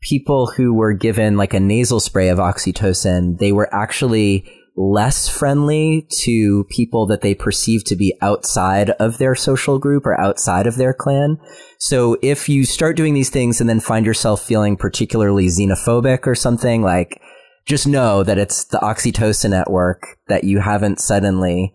people 0.00 0.46
who 0.46 0.72
were 0.72 0.92
given 0.92 1.36
like 1.36 1.54
a 1.54 1.60
nasal 1.60 1.98
spray 1.98 2.28
of 2.28 2.38
oxytocin 2.38 3.38
they 3.38 3.52
were 3.52 3.72
actually 3.74 4.48
less 4.78 5.28
friendly 5.28 6.06
to 6.08 6.64
people 6.70 7.04
that 7.06 7.20
they 7.20 7.34
perceive 7.34 7.82
to 7.82 7.96
be 7.96 8.16
outside 8.22 8.90
of 8.90 9.18
their 9.18 9.34
social 9.34 9.78
group 9.78 10.06
or 10.06 10.18
outside 10.20 10.68
of 10.68 10.76
their 10.76 10.94
clan. 10.94 11.36
So 11.78 12.16
if 12.22 12.48
you 12.48 12.64
start 12.64 12.96
doing 12.96 13.12
these 13.12 13.28
things 13.28 13.60
and 13.60 13.68
then 13.68 13.80
find 13.80 14.06
yourself 14.06 14.40
feeling 14.40 14.76
particularly 14.76 15.46
xenophobic 15.48 16.28
or 16.28 16.36
something, 16.36 16.82
like 16.82 17.20
just 17.66 17.88
know 17.88 18.22
that 18.22 18.38
it's 18.38 18.66
the 18.66 18.78
oxytocin 18.78 19.52
at 19.58 19.70
work 19.70 20.16
that 20.28 20.44
you 20.44 20.60
haven't 20.60 21.00
suddenly 21.00 21.74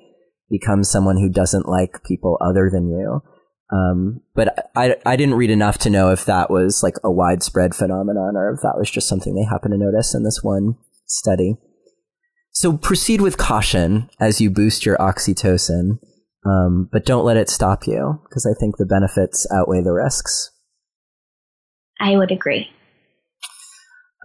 become 0.49 0.83
someone 0.83 1.17
who 1.17 1.29
doesn't 1.29 1.67
like 1.67 2.03
people 2.05 2.37
other 2.39 2.69
than 2.71 2.87
you. 2.87 3.21
Um, 3.69 4.21
but 4.33 4.71
I, 4.75 4.95
I 5.05 5.15
didn't 5.17 5.35
read 5.35 5.49
enough 5.49 5.77
to 5.79 5.89
know 5.89 6.11
if 6.11 6.25
that 6.25 6.49
was 6.49 6.83
like 6.83 6.95
a 7.03 7.11
widespread 7.11 7.75
phenomenon 7.75 8.37
or 8.37 8.53
if 8.53 8.61
that 8.61 8.77
was 8.77 8.89
just 8.89 9.09
something 9.09 9.35
they 9.35 9.43
happened 9.43 9.73
to 9.73 9.77
notice 9.77 10.15
in 10.15 10.23
this 10.23 10.39
one 10.41 10.75
study. 11.05 11.57
So 12.53 12.77
proceed 12.77 13.19
with 13.19 13.37
caution 13.37 14.09
as 14.19 14.39
you 14.39 14.49
boost 14.49 14.85
your 14.85 14.95
oxytocin, 14.97 15.97
um, 16.45 16.87
but 16.91 17.05
don't 17.05 17.25
let 17.25 17.35
it 17.35 17.49
stop 17.49 17.87
you 17.87 18.21
because 18.23 18.45
I 18.45 18.57
think 18.59 18.77
the 18.77 18.85
benefits 18.85 19.47
outweigh 19.51 19.81
the 19.81 19.91
risks. 19.91 20.51
I 21.99 22.15
would 22.15 22.31
agree. 22.31 22.69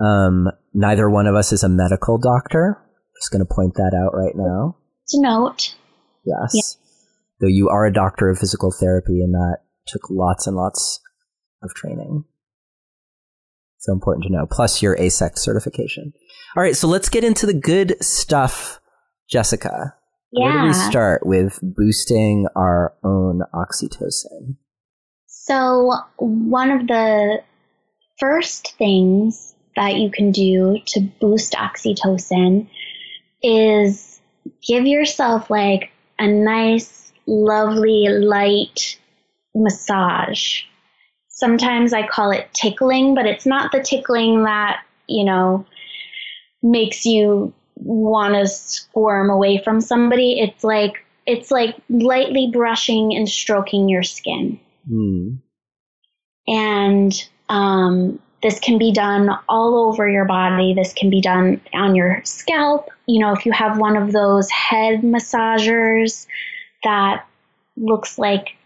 Um, 0.05 0.51
neither 0.74 1.09
one 1.09 1.26
of 1.26 1.35
us 1.35 1.53
is 1.53 1.64
a 1.64 1.68
medical 1.68 2.18
doctor. 2.18 2.79
Just 3.16 3.33
going 3.33 3.45
to 3.45 3.53
point 3.53 3.74
that 3.74 3.99
out 3.99 4.14
right 4.14 4.35
now. 4.37 4.76
To 5.09 5.20
note. 5.20 5.74
Yes. 6.24 6.53
Yeah. 6.55 6.87
Though 7.41 7.49
you 7.49 7.68
are 7.68 7.87
a 7.87 7.93
doctor 7.93 8.29
of 8.29 8.39
physical 8.39 8.72
therapy, 8.79 9.20
and 9.22 9.33
that 9.33 9.59
took 9.87 10.03
lots 10.11 10.47
and 10.47 10.57
lots 10.57 11.01
of 11.62 11.74
training. 11.74 12.24
So 13.79 13.93
important 13.93 14.24
to 14.24 14.33
know. 14.33 14.47
Plus 14.51 14.83
your 14.83 14.97
AASECT 14.97 15.39
certification. 15.39 16.12
All 16.57 16.62
right, 16.62 16.76
so 16.76 16.88
let's 16.88 17.09
get 17.09 17.24
into 17.24 17.46
the 17.46 17.55
good 17.55 18.03
stuff, 18.03 18.80
Jessica. 19.28 19.94
Yeah. 20.32 20.44
Where 20.44 20.61
do 20.61 20.66
we 20.68 20.72
start 20.74 21.26
with 21.26 21.59
boosting 21.62 22.46
our 22.57 22.94
own 23.05 23.42
oxytocin? 23.55 24.57
So, 25.26 25.92
one 26.16 26.70
of 26.70 26.86
the 26.86 27.42
first 28.18 28.74
things 28.76 29.55
that 29.76 29.96
you 29.96 30.11
can 30.11 30.32
do 30.32 30.78
to 30.86 31.01
boost 31.20 31.53
oxytocin 31.53 32.68
is 33.42 34.20
give 34.66 34.86
yourself 34.86 35.51
like 35.51 35.90
a 36.18 36.26
nice, 36.26 37.12
lovely, 37.26 38.09
light 38.09 38.99
massage. 39.55 40.62
Sometimes 41.28 41.92
I 41.92 42.07
call 42.07 42.32
it 42.32 42.49
tickling, 42.53 43.14
but 43.14 43.26
it's 43.26 43.46
not 43.46 43.70
the 43.70 43.82
tickling 43.82 44.44
that, 44.44 44.82
you 45.07 45.24
know, 45.24 45.64
makes 46.62 47.04
you 47.04 47.52
want 47.76 48.34
to 48.34 48.46
squirm 48.46 49.30
away 49.30 49.62
from 49.62 49.80
somebody. 49.80 50.40
It's 50.40 50.64
like 50.64 51.04
it's 51.26 51.50
like 51.50 51.76
lightly 51.90 52.50
brushing 52.52 53.14
and 53.14 53.28
stroking 53.28 53.88
your 53.88 54.02
skin. 54.02 54.59
Mm. 54.90 55.38
And 56.46 57.28
um, 57.50 58.18
this 58.42 58.59
can 58.61 58.78
be 58.78 58.92
done 58.92 59.30
all 59.48 59.88
over 59.88 60.09
your 60.09 60.24
body. 60.24 60.74
This 60.74 60.94
can 60.94 61.11
be 61.11 61.20
done 61.20 61.61
on 61.74 61.94
your 61.94 62.22
scalp. 62.24 62.88
You 63.06 63.20
know, 63.20 63.32
if 63.32 63.44
you 63.44 63.52
have 63.52 63.78
one 63.78 63.96
of 63.96 64.12
those 64.12 64.50
head 64.50 65.02
massagers 65.02 66.26
that 66.84 67.26
looks 67.76 68.18
like 68.18 68.56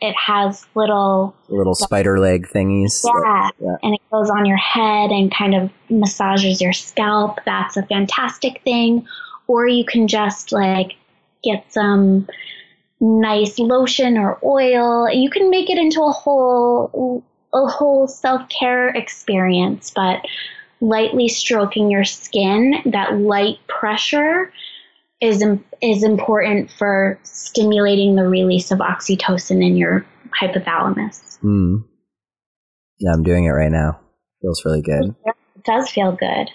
it 0.00 0.14
has 0.16 0.66
little 0.74 1.34
little 1.48 1.74
spider 1.74 2.18
leg 2.18 2.46
thingies. 2.48 3.02
Yeah, 3.04 3.50
yeah, 3.60 3.76
and 3.82 3.94
it 3.94 4.00
goes 4.10 4.28
on 4.30 4.44
your 4.44 4.58
head 4.58 5.10
and 5.10 5.34
kind 5.34 5.54
of 5.54 5.70
massages 5.88 6.60
your 6.60 6.72
scalp. 6.72 7.38
That's 7.46 7.76
a 7.76 7.82
fantastic 7.84 8.62
thing. 8.62 9.06
Or 9.46 9.66
you 9.66 9.84
can 9.84 10.08
just 10.08 10.52
like 10.52 10.96
get 11.42 11.64
some 11.72 12.28
nice 13.00 13.58
lotion 13.58 14.18
or 14.18 14.38
oil. 14.42 15.10
You 15.10 15.30
can 15.30 15.50
make 15.50 15.70
it 15.70 15.78
into 15.78 16.02
a 16.02 16.12
whole 16.12 17.22
a 17.52 17.66
whole 17.66 18.08
self 18.08 18.48
care 18.48 18.88
experience, 18.88 19.90
but 19.94 20.24
lightly 20.80 21.28
stroking 21.28 21.90
your 21.90 22.04
skin, 22.04 22.74
that 22.86 23.16
light 23.18 23.58
pressure 23.68 24.52
is 25.24 25.42
is 25.80 26.04
important 26.04 26.70
for 26.70 27.18
stimulating 27.22 28.14
the 28.14 28.28
release 28.28 28.70
of 28.70 28.78
oxytocin 28.78 29.64
in 29.64 29.76
your 29.76 30.06
hypothalamus. 30.40 31.38
Mm. 31.42 31.84
Yeah, 32.98 33.12
I'm 33.12 33.22
doing 33.22 33.44
it 33.44 33.50
right 33.50 33.72
now. 33.72 34.00
Feels 34.42 34.62
really 34.64 34.82
good. 34.82 35.14
It 35.24 35.64
does 35.64 35.90
feel 35.90 36.12
good. 36.12 36.50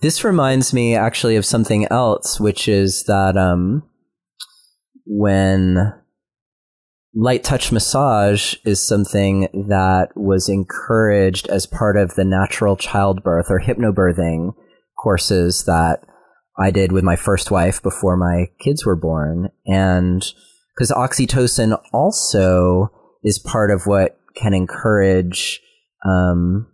This 0.00 0.22
reminds 0.22 0.74
me 0.74 0.94
actually 0.94 1.36
of 1.36 1.46
something 1.46 1.86
else, 1.90 2.38
which 2.38 2.68
is 2.68 3.04
that 3.04 3.36
um, 3.36 3.82
when 5.06 5.94
light 7.14 7.42
touch 7.44 7.72
massage 7.72 8.54
is 8.64 8.86
something 8.86 9.48
that 9.68 10.08
was 10.14 10.48
encouraged 10.48 11.48
as 11.48 11.66
part 11.66 11.96
of 11.96 12.14
the 12.14 12.24
natural 12.24 12.76
childbirth 12.76 13.46
or 13.48 13.60
hypnobirthing 13.60 14.52
courses 14.98 15.64
that 15.64 16.00
I 16.58 16.70
did 16.70 16.92
with 16.92 17.04
my 17.04 17.16
first 17.16 17.50
wife 17.50 17.82
before 17.82 18.16
my 18.16 18.50
kids 18.60 18.84
were 18.84 18.96
born. 18.96 19.50
And 19.66 20.24
because 20.74 20.90
oxytocin 20.90 21.80
also 21.92 22.90
is 23.22 23.38
part 23.38 23.70
of 23.70 23.86
what 23.86 24.18
can 24.36 24.54
encourage 24.54 25.60
um, 26.04 26.66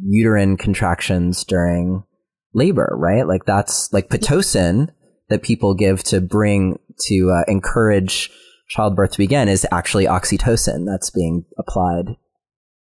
uterine 0.00 0.56
contractions 0.56 1.44
during 1.44 2.04
labor, 2.52 2.94
right? 2.96 3.26
Like 3.26 3.44
that's 3.44 3.92
like 3.92 4.08
Pitocin 4.08 4.90
that 5.28 5.42
people 5.42 5.74
give 5.74 6.02
to 6.04 6.20
bring 6.20 6.78
to 7.06 7.30
uh, 7.30 7.50
encourage 7.50 8.30
childbirth 8.68 9.12
to 9.12 9.18
begin 9.18 9.48
is 9.48 9.66
actually 9.72 10.06
oxytocin 10.06 10.86
that's 10.86 11.10
being 11.10 11.44
applied 11.58 12.16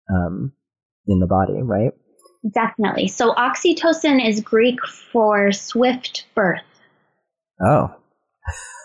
um, 0.09 0.53
in 1.07 1.19
the 1.19 1.27
body, 1.27 1.61
right? 1.61 1.91
Definitely. 2.49 3.07
So 3.07 3.33
oxytocin 3.33 4.25
is 4.25 4.41
Greek 4.41 4.79
for 4.85 5.51
swift 5.51 6.25
birth. 6.33 6.61
Oh. 7.63 7.93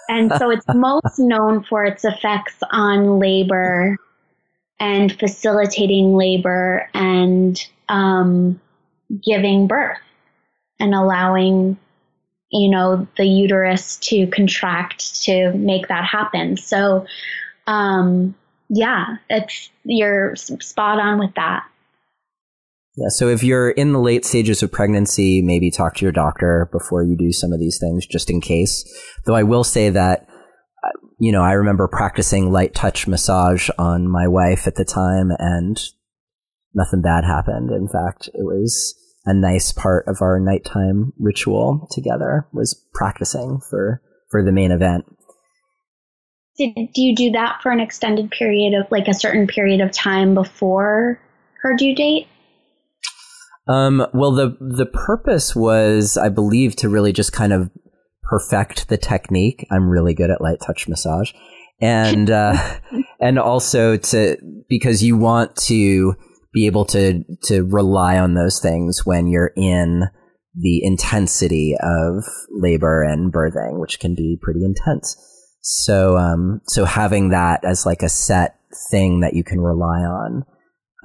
and 0.09 0.30
so 0.32 0.50
it's 0.50 0.66
most 0.74 1.18
known 1.18 1.64
for 1.64 1.84
its 1.84 2.04
effects 2.04 2.57
on 2.70 3.18
labor 3.18 3.96
and 4.78 5.18
facilitating 5.18 6.14
labor 6.14 6.90
and 6.92 7.66
um, 7.88 8.61
giving 9.24 9.66
birth 9.66 9.98
and 10.78 10.94
allowing 10.94 11.78
you 12.50 12.70
know, 12.70 13.07
the 13.16 13.26
uterus 13.26 13.96
to 13.96 14.26
contract 14.28 15.22
to 15.24 15.52
make 15.52 15.88
that 15.88 16.04
happen. 16.04 16.57
So, 16.57 17.07
um, 17.66 18.34
yeah, 18.68 19.16
it's 19.28 19.70
you're 19.84 20.36
spot 20.36 20.98
on 20.98 21.18
with 21.18 21.34
that. 21.34 21.64
Yeah. 22.97 23.09
So 23.09 23.28
if 23.28 23.42
you're 23.42 23.70
in 23.70 23.92
the 23.92 24.01
late 24.01 24.24
stages 24.24 24.62
of 24.62 24.72
pregnancy, 24.72 25.42
maybe 25.42 25.70
talk 25.70 25.97
to 25.97 26.05
your 26.05 26.12
doctor 26.12 26.68
before 26.72 27.05
you 27.05 27.16
do 27.16 27.30
some 27.30 27.53
of 27.53 27.61
these 27.61 27.78
things, 27.78 28.07
just 28.07 28.30
in 28.30 28.40
case. 28.40 28.84
Though 29.26 29.34
I 29.34 29.42
will 29.42 29.64
say 29.64 29.90
that, 29.90 30.26
uh, 30.82 30.99
you 31.18 31.30
know, 31.30 31.42
I 31.42 31.53
remember 31.53 31.88
practicing 31.88 32.51
light 32.51 32.74
touch 32.74 33.07
massage 33.07 33.68
on 33.78 34.09
my 34.09 34.26
wife 34.26 34.66
at 34.66 34.76
the 34.76 34.84
time, 34.84 35.30
and 35.38 35.78
nothing 36.74 37.03
bad 37.03 37.24
happened. 37.24 37.70
In 37.70 37.86
fact, 37.86 38.28
it 38.28 38.44
was 38.44 38.94
a 39.26 39.34
nice 39.34 39.72
part 39.72 40.07
of 40.09 40.22
our 40.22 40.40
nighttime 40.40 41.12
ritual 41.18 41.88
together 41.90 42.47
was 42.53 42.80
practicing 42.94 43.61
for 43.68 44.01
for 44.30 44.42
the 44.42 44.53
main 44.53 44.70
event. 44.70 45.05
Did 46.57 46.74
do 46.94 47.03
you 47.03 47.14
do 47.14 47.30
that 47.32 47.61
for 47.62 47.72
an 47.72 47.80
extended 47.80 48.30
period 48.30 48.72
of 48.72 48.90
like 48.90 49.09
a 49.09 49.14
certain 49.14 49.47
period 49.47 49.82
of 49.82 49.90
time 49.90 50.34
before 50.34 51.20
her 51.62 51.76
due 51.76 51.94
date? 51.94 52.28
Um, 53.68 54.06
well, 54.14 54.32
the 54.32 54.56
the 54.60 54.86
purpose 54.86 55.56
was, 55.56 56.16
I 56.16 56.28
believe, 56.28 56.76
to 56.76 56.88
really 56.88 57.12
just 57.12 57.32
kind 57.32 57.52
of 57.52 57.70
perfect 58.22 58.88
the 58.88 58.96
technique. 58.96 59.66
I'm 59.70 59.88
really 59.88 60.14
good 60.14 60.30
at 60.30 60.40
light 60.40 60.58
touch 60.64 60.88
massage, 60.88 61.32
and 61.80 62.30
uh, 62.30 62.56
and 63.20 63.38
also 63.38 63.96
to 63.96 64.36
because 64.68 65.02
you 65.02 65.16
want 65.16 65.56
to 65.56 66.14
be 66.52 66.66
able 66.66 66.84
to 66.86 67.24
to 67.44 67.64
rely 67.64 68.18
on 68.18 68.34
those 68.34 68.60
things 68.60 69.04
when 69.04 69.26
you're 69.26 69.52
in 69.56 70.04
the 70.58 70.82
intensity 70.82 71.76
of 71.80 72.24
labor 72.50 73.02
and 73.02 73.32
birthing, 73.32 73.78
which 73.78 74.00
can 74.00 74.14
be 74.14 74.38
pretty 74.40 74.64
intense. 74.64 75.16
So, 75.60 76.16
um, 76.16 76.60
so 76.66 76.84
having 76.84 77.30
that 77.30 77.64
as 77.64 77.84
like 77.84 78.02
a 78.02 78.08
set 78.08 78.56
thing 78.90 79.20
that 79.20 79.34
you 79.34 79.44
can 79.44 79.60
rely 79.60 80.00
on. 80.00 80.44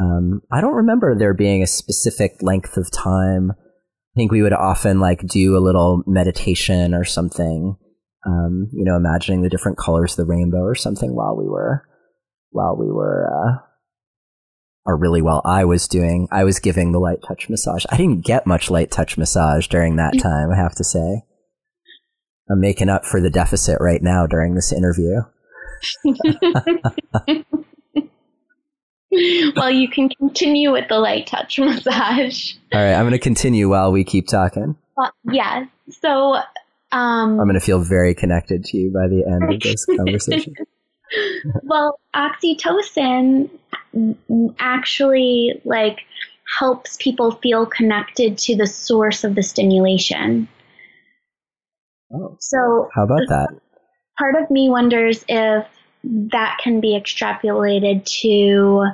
Um, 0.01 0.41
I 0.51 0.61
don't 0.61 0.73
remember 0.73 1.15
there 1.15 1.33
being 1.33 1.61
a 1.61 1.67
specific 1.67 2.37
length 2.41 2.77
of 2.77 2.89
time. 2.91 3.51
I 3.51 4.13
think 4.15 4.31
we 4.31 4.41
would 4.41 4.53
often 4.53 4.99
like 4.99 5.21
do 5.27 5.55
a 5.55 5.59
little 5.59 6.03
meditation 6.07 6.93
or 6.93 7.05
something. 7.05 7.77
Um, 8.25 8.69
you 8.71 8.83
know, 8.83 8.95
imagining 8.95 9.41
the 9.41 9.49
different 9.49 9.77
colors 9.77 10.13
of 10.13 10.17
the 10.17 10.25
rainbow 10.25 10.61
or 10.61 10.75
something 10.75 11.15
while 11.15 11.35
we 11.35 11.47
were 11.47 11.83
while 12.51 12.75
we 12.77 12.87
were 12.87 13.29
uh, 13.31 13.57
or 14.85 14.97
really 14.97 15.21
while 15.21 15.41
I 15.45 15.65
was 15.65 15.87
doing, 15.87 16.27
I 16.31 16.43
was 16.43 16.59
giving 16.59 16.91
the 16.91 16.99
light 16.99 17.19
touch 17.27 17.49
massage. 17.49 17.85
I 17.89 17.97
didn't 17.97 18.25
get 18.25 18.47
much 18.47 18.69
light 18.69 18.91
touch 18.91 19.17
massage 19.17 19.67
during 19.67 19.95
that 19.95 20.15
mm. 20.15 20.21
time, 20.21 20.51
I 20.51 20.57
have 20.57 20.75
to 20.75 20.83
say. 20.83 21.23
I'm 22.49 22.59
making 22.59 22.89
up 22.89 23.05
for 23.05 23.21
the 23.21 23.29
deficit 23.29 23.77
right 23.79 24.01
now 24.01 24.27
during 24.27 24.55
this 24.55 24.73
interview. 24.73 25.21
well, 29.55 29.69
you 29.69 29.89
can 29.89 30.09
continue 30.09 30.71
with 30.71 30.87
the 30.87 30.99
light 30.99 31.27
touch 31.27 31.59
massage. 31.59 32.53
All 32.73 32.81
right, 32.81 32.93
I'm 32.93 33.01
going 33.03 33.11
to 33.11 33.19
continue 33.19 33.69
while 33.69 33.91
we 33.91 34.03
keep 34.03 34.27
talking. 34.27 34.75
Uh, 34.97 35.09
yeah. 35.31 35.65
So, 35.89 36.35
um, 36.91 37.39
I'm 37.39 37.47
going 37.47 37.53
to 37.53 37.59
feel 37.59 37.79
very 37.83 38.13
connected 38.15 38.63
to 38.65 38.77
you 38.77 38.91
by 38.91 39.07
the 39.07 39.23
end 39.25 39.53
of 39.53 39.59
this 39.61 39.85
conversation. 39.97 40.53
well, 41.63 41.99
oxytocin 42.15 43.49
actually 44.59 45.61
like 45.65 45.99
helps 46.59 46.97
people 46.97 47.31
feel 47.41 47.65
connected 47.65 48.37
to 48.37 48.55
the 48.55 48.67
source 48.67 49.23
of 49.23 49.35
the 49.35 49.43
stimulation. 49.43 50.47
Oh, 52.13 52.37
So 52.39 52.89
how 52.93 53.03
about 53.03 53.27
that? 53.29 53.49
part 54.17 54.35
of 54.35 54.51
me 54.51 54.69
wonders 54.69 55.25
if 55.27 55.65
that 56.03 56.59
can 56.63 56.81
be 56.81 56.99
extrapolated 56.99 58.05
to, 58.21 58.85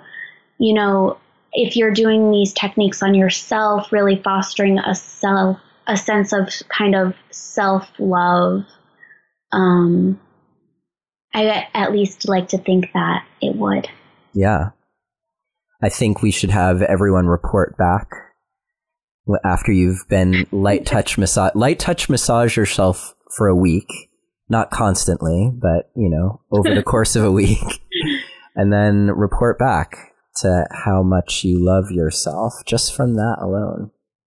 you 0.60 0.74
know, 0.74 1.18
if 1.54 1.76
you're 1.76 1.92
doing 1.92 2.32
these 2.32 2.54
techniques 2.54 3.02
on 3.02 3.16
yourself, 3.16 3.92
really 3.92 4.22
fostering 4.22 4.80
a 4.80 4.94
self, 4.94 5.58
a 5.88 5.98
sense 5.98 6.34
of 6.34 6.50
kind 6.70 6.96
of 6.96 7.16
self 7.32 7.88
love. 7.98 8.66
Um, 9.52 10.20
I 11.34 11.68
at 11.74 11.92
least 11.92 12.28
like 12.28 12.50
to 12.50 12.58
think 12.58 12.92
that 12.94 13.26
it 13.42 13.56
would. 13.56 13.88
Yeah. 14.34 14.72
I 15.82 15.90
think 15.90 16.22
we 16.22 16.32
should 16.32 16.50
have 16.50 16.82
everyone 16.82 17.28
report 17.28 17.78
back 17.78 18.08
after 19.44 19.72
you've 19.72 20.08
been 20.10 20.48
light 20.52 20.86
touch 20.86 21.18
massage 21.18 21.52
light 21.54 21.80
touch 21.80 22.10
massage 22.10 22.56
yourself 22.56 23.14
for 23.36 23.48
a 23.48 23.56
week, 23.56 24.07
not 24.50 24.72
constantly, 24.72 25.52
but 25.54 25.90
you 25.96 26.10
know, 26.10 26.42
over 26.52 26.74
the 26.74 26.84
course 26.94 27.16
of 27.16 27.24
a 27.24 27.32
week. 27.32 27.82
And 28.56 28.74
then 28.74 29.12
report 29.12 29.60
back 29.60 30.14
to 30.42 30.66
how 30.72 31.04
much 31.04 31.44
you 31.44 31.64
love 31.64 31.92
yourself 31.92 32.54
just 32.66 32.96
from 32.96 33.16
that 33.16 33.38
alone. 33.42 33.92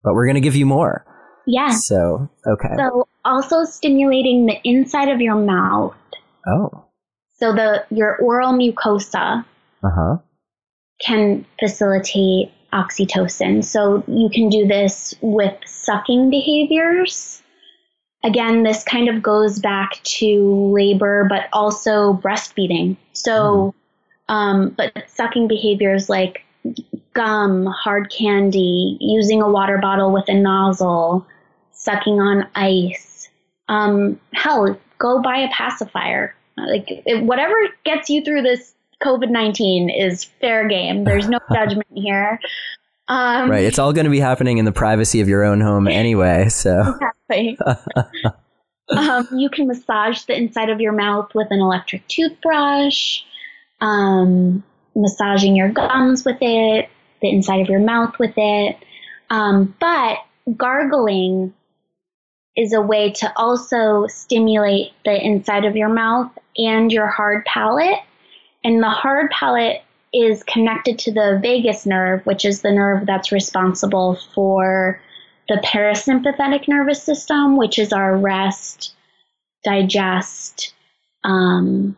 But 0.03 0.13
we're 0.13 0.25
going 0.25 0.35
to 0.35 0.41
give 0.41 0.55
you 0.55 0.65
more. 0.65 1.05
Yeah. 1.47 1.71
So, 1.71 2.29
okay. 2.45 2.75
So 2.77 3.07
also 3.25 3.63
stimulating 3.63 4.45
the 4.45 4.57
inside 4.63 5.09
of 5.09 5.21
your 5.21 5.35
mouth. 5.35 5.95
Oh. 6.47 6.85
So 7.37 7.53
the 7.53 7.85
your 7.89 8.17
oral 8.17 8.53
mucosa 8.53 9.45
Uh-huh. 9.83 10.17
can 11.01 11.45
facilitate 11.59 12.51
oxytocin. 12.73 13.63
So 13.63 14.03
you 14.07 14.29
can 14.33 14.49
do 14.49 14.67
this 14.67 15.15
with 15.21 15.55
sucking 15.65 16.29
behaviors. 16.29 17.41
Again, 18.23 18.63
this 18.63 18.83
kind 18.83 19.07
of 19.07 19.23
goes 19.23 19.59
back 19.59 20.01
to 20.03 20.71
labor, 20.73 21.25
but 21.29 21.47
also 21.53 22.13
breastfeeding. 22.13 22.97
So, 23.13 23.73
um, 24.27 24.69
but 24.71 25.09
sucking 25.09 25.47
behaviors 25.47 26.09
like 26.09 26.43
gum, 27.13 27.65
hard 27.65 28.11
candy, 28.11 28.97
using 28.99 29.41
a 29.41 29.49
water 29.49 29.77
bottle 29.77 30.11
with 30.11 30.27
a 30.27 30.33
nozzle, 30.33 31.25
sucking 31.71 32.19
on 32.19 32.47
ice. 32.55 33.29
Um, 33.69 34.19
hell, 34.33 34.77
go 34.97 35.21
buy 35.21 35.37
a 35.37 35.49
pacifier. 35.49 36.35
Like 36.57 36.85
it, 37.05 37.23
whatever 37.23 37.55
gets 37.85 38.09
you 38.09 38.23
through 38.23 38.41
this 38.41 38.73
COVID 39.01 39.29
nineteen 39.29 39.89
is 39.89 40.25
fair 40.25 40.67
game. 40.67 41.05
There's 41.05 41.29
no 41.29 41.39
judgment 41.53 41.87
here. 41.95 42.39
Um, 43.09 43.49
Right. 43.49 43.63
It's 43.63 43.79
all 43.79 43.91
going 43.91 44.05
to 44.05 44.11
be 44.11 44.19
happening 44.19 44.59
in 44.59 44.65
the 44.65 44.71
privacy 44.71 45.19
of 45.19 45.27
your 45.27 45.43
own 45.43 45.59
home 45.59 45.87
anyway. 45.87 46.47
So, 46.49 46.95
Exactly. 47.29 47.57
um, 48.95 49.27
you 49.35 49.49
can 49.49 49.67
massage 49.67 50.23
the 50.23 50.37
inside 50.37 50.69
of 50.69 50.79
your 50.79 50.93
mouth 50.93 51.33
with 51.33 51.47
an 51.49 51.59
electric 51.59 52.07
toothbrush, 52.07 53.21
um, 53.81 54.63
massaging 54.95 55.55
your 55.55 55.69
gums 55.69 56.23
with 56.23 56.37
it, 56.41 56.89
the 57.21 57.29
inside 57.29 57.61
of 57.61 57.67
your 57.67 57.79
mouth 57.79 58.17
with 58.19 58.33
it. 58.37 58.77
Um, 59.31 59.75
but 59.79 60.19
gargling 60.55 61.53
is 62.55 62.73
a 62.73 62.81
way 62.81 63.11
to 63.11 63.31
also 63.35 64.05
stimulate 64.07 64.91
the 65.05 65.25
inside 65.25 65.65
of 65.65 65.75
your 65.75 65.89
mouth 65.89 66.31
and 66.57 66.91
your 66.91 67.07
hard 67.07 67.45
palate. 67.45 67.99
And 68.63 68.83
the 68.83 68.89
hard 68.89 69.31
palate 69.31 69.81
is 70.13 70.43
connected 70.43 70.99
to 70.99 71.11
the 71.11 71.39
vagus 71.41 71.85
nerve, 71.85 72.25
which 72.25 72.45
is 72.45 72.61
the 72.61 72.71
nerve 72.71 73.05
that's 73.05 73.31
responsible 73.31 74.17
for 74.33 74.99
the 75.47 75.61
parasympathetic 75.63 76.67
nervous 76.67 77.01
system, 77.01 77.57
which 77.57 77.79
is 77.79 77.93
our 77.93 78.17
rest, 78.17 78.93
digest, 79.63 80.73
um, 81.23 81.95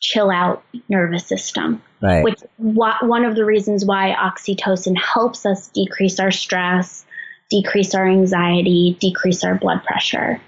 chill 0.00 0.30
out 0.30 0.64
nervous 0.88 1.26
system. 1.26 1.82
right. 2.00 2.22
Which 2.22 2.40
one 2.58 3.24
of 3.24 3.34
the 3.34 3.44
reasons 3.44 3.84
why 3.84 4.14
oxytocin 4.18 4.96
helps 4.96 5.46
us 5.46 5.68
decrease 5.68 6.20
our 6.20 6.30
stress, 6.30 7.04
decrease 7.50 7.94
our 7.94 8.06
anxiety, 8.06 8.96
decrease 9.00 9.44
our 9.44 9.54
blood 9.54 9.82
pressure. 9.84 10.40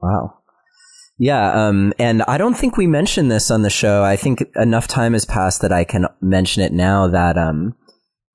Wow. 0.00 0.38
Yeah, 1.18 1.68
um, 1.68 1.94
and 1.98 2.22
I 2.24 2.36
don't 2.36 2.56
think 2.56 2.76
we 2.76 2.86
mentioned 2.86 3.30
this 3.30 3.50
on 3.50 3.62
the 3.62 3.70
show. 3.70 4.04
I 4.04 4.16
think 4.16 4.44
enough 4.54 4.86
time 4.86 5.14
has 5.14 5.24
passed 5.24 5.62
that 5.62 5.72
I 5.72 5.84
can 5.84 6.06
mention 6.20 6.62
it 6.62 6.72
now 6.72 7.06
that 7.08 7.38
um, 7.38 7.74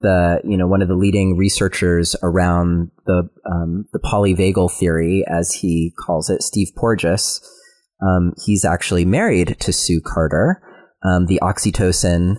the 0.01 0.41
you 0.43 0.57
know 0.57 0.65
one 0.65 0.81
of 0.81 0.87
the 0.87 0.95
leading 0.95 1.37
researchers 1.37 2.15
around 2.23 2.89
the 3.05 3.29
um, 3.45 3.85
the 3.93 3.99
polyvagal 3.99 4.71
theory, 4.71 5.23
as 5.27 5.53
he 5.53 5.93
calls 5.99 6.29
it, 6.31 6.41
Steve 6.41 6.69
Porges, 6.75 7.39
um, 8.01 8.33
he's 8.43 8.65
actually 8.65 9.05
married 9.05 9.57
to 9.59 9.71
Sue 9.71 10.01
Carter, 10.03 10.59
um, 11.03 11.27
the 11.27 11.39
oxytocin 11.43 12.37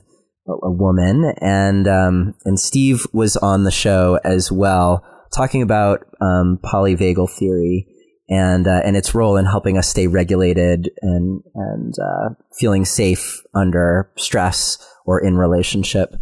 a 0.49 0.53
a 0.67 0.73
woman, 0.73 1.35
and 1.41 1.87
um, 1.87 2.35
and 2.45 2.59
Steve 2.59 3.07
was 3.13 3.37
on 3.37 3.63
the 3.63 3.71
show 3.71 4.19
as 4.25 4.51
well, 4.51 5.05
talking 5.33 5.63
about 5.63 6.05
um, 6.21 6.59
polyvagal 6.65 7.31
theory 7.31 7.87
and 8.29 8.67
uh, 8.67 8.81
and 8.85 8.97
its 8.97 9.15
role 9.15 9.37
in 9.37 9.45
helping 9.45 9.77
us 9.77 9.89
stay 9.89 10.07
regulated 10.07 10.91
and 11.03 11.43
and 11.55 11.95
uh, 11.99 12.31
feeling 12.59 12.85
safe 12.85 13.43
under 13.55 14.11
stress 14.17 14.79
or 15.05 15.21
in 15.21 15.37
relationship. 15.37 16.15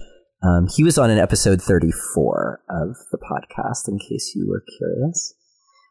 Um, 0.42 0.68
he 0.74 0.82
was 0.82 0.96
on 0.96 1.10
an 1.10 1.18
episode 1.18 1.60
34 1.60 2.62
of 2.70 2.96
the 3.12 3.18
podcast, 3.18 3.88
in 3.88 3.98
case 3.98 4.32
you 4.34 4.48
were 4.48 4.64
curious. 4.78 5.34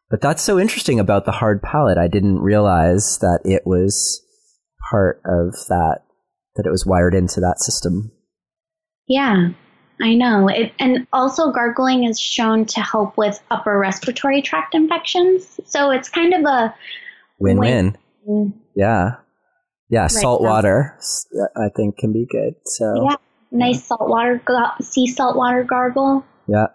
But 0.10 0.22
that's 0.22 0.42
so 0.42 0.60
interesting 0.60 1.00
about 1.00 1.26
the 1.26 1.32
hard 1.32 1.62
palate. 1.62 2.00
I 2.00 2.08
didn't 2.08 2.40
realize 2.40 3.20
that 3.20 3.42
it 3.46 3.62
was 3.66 4.26
part 4.90 5.22
of 5.24 5.54
that, 5.68 6.00
that 6.56 6.66
it 6.66 6.72
was 6.72 6.86
wired 6.86 7.14
into 7.14 7.40
that 7.42 7.60
system. 7.60 8.12
Yeah, 9.08 9.50
I 10.02 10.14
know. 10.16 10.48
It, 10.48 10.74
and 10.80 11.06
also, 11.12 11.52
gargling 11.52 12.06
is 12.06 12.20
shown 12.20 12.66
to 12.68 12.80
help 12.82 13.18
with 13.18 13.42
upper 13.52 13.78
respiratory 13.78 14.42
tract 14.42 14.74
infections. 14.74 15.60
So 15.66 15.92
it's 15.92 16.10
kind 16.10 16.34
of 16.34 16.42
a 16.46 16.74
Win 17.40 17.58
win. 17.58 17.98
win. 18.24 18.54
Yeah. 18.76 19.16
Yeah. 19.90 20.08
Salt 20.08 20.42
now. 20.42 20.50
water, 20.50 20.98
uh, 21.36 21.62
I 21.62 21.70
think, 21.76 21.98
can 21.98 22.14
be 22.14 22.26
good. 22.30 22.56
So, 22.66 23.08
Yeah, 23.10 23.16
nice 23.52 23.84
salt 23.86 24.10
water, 24.10 24.42
sea 24.82 25.08
salt 25.08 25.36
water 25.36 25.64
gargle. 25.64 26.24
Yeah. 26.48 26.68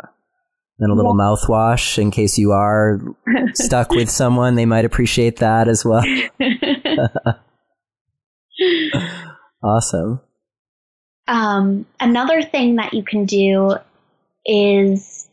And 0.80 0.90
a 0.90 0.94
little 0.94 1.14
mouthwash 1.14 1.98
in 1.98 2.10
case 2.10 2.36
you 2.36 2.50
are 2.52 3.00
stuck 3.54 3.90
with 3.90 4.10
someone. 4.10 4.54
They 4.56 4.66
might 4.66 4.84
appreciate 4.84 5.36
that 5.36 5.68
as 5.68 5.84
well. 5.84 6.04
Awesome. 9.62 10.20
Um, 11.26 11.86
another 12.00 12.42
thing 12.42 12.76
that 12.76 12.94
you 12.94 13.02
can 13.02 13.24
do 13.24 13.76
is 14.44 15.28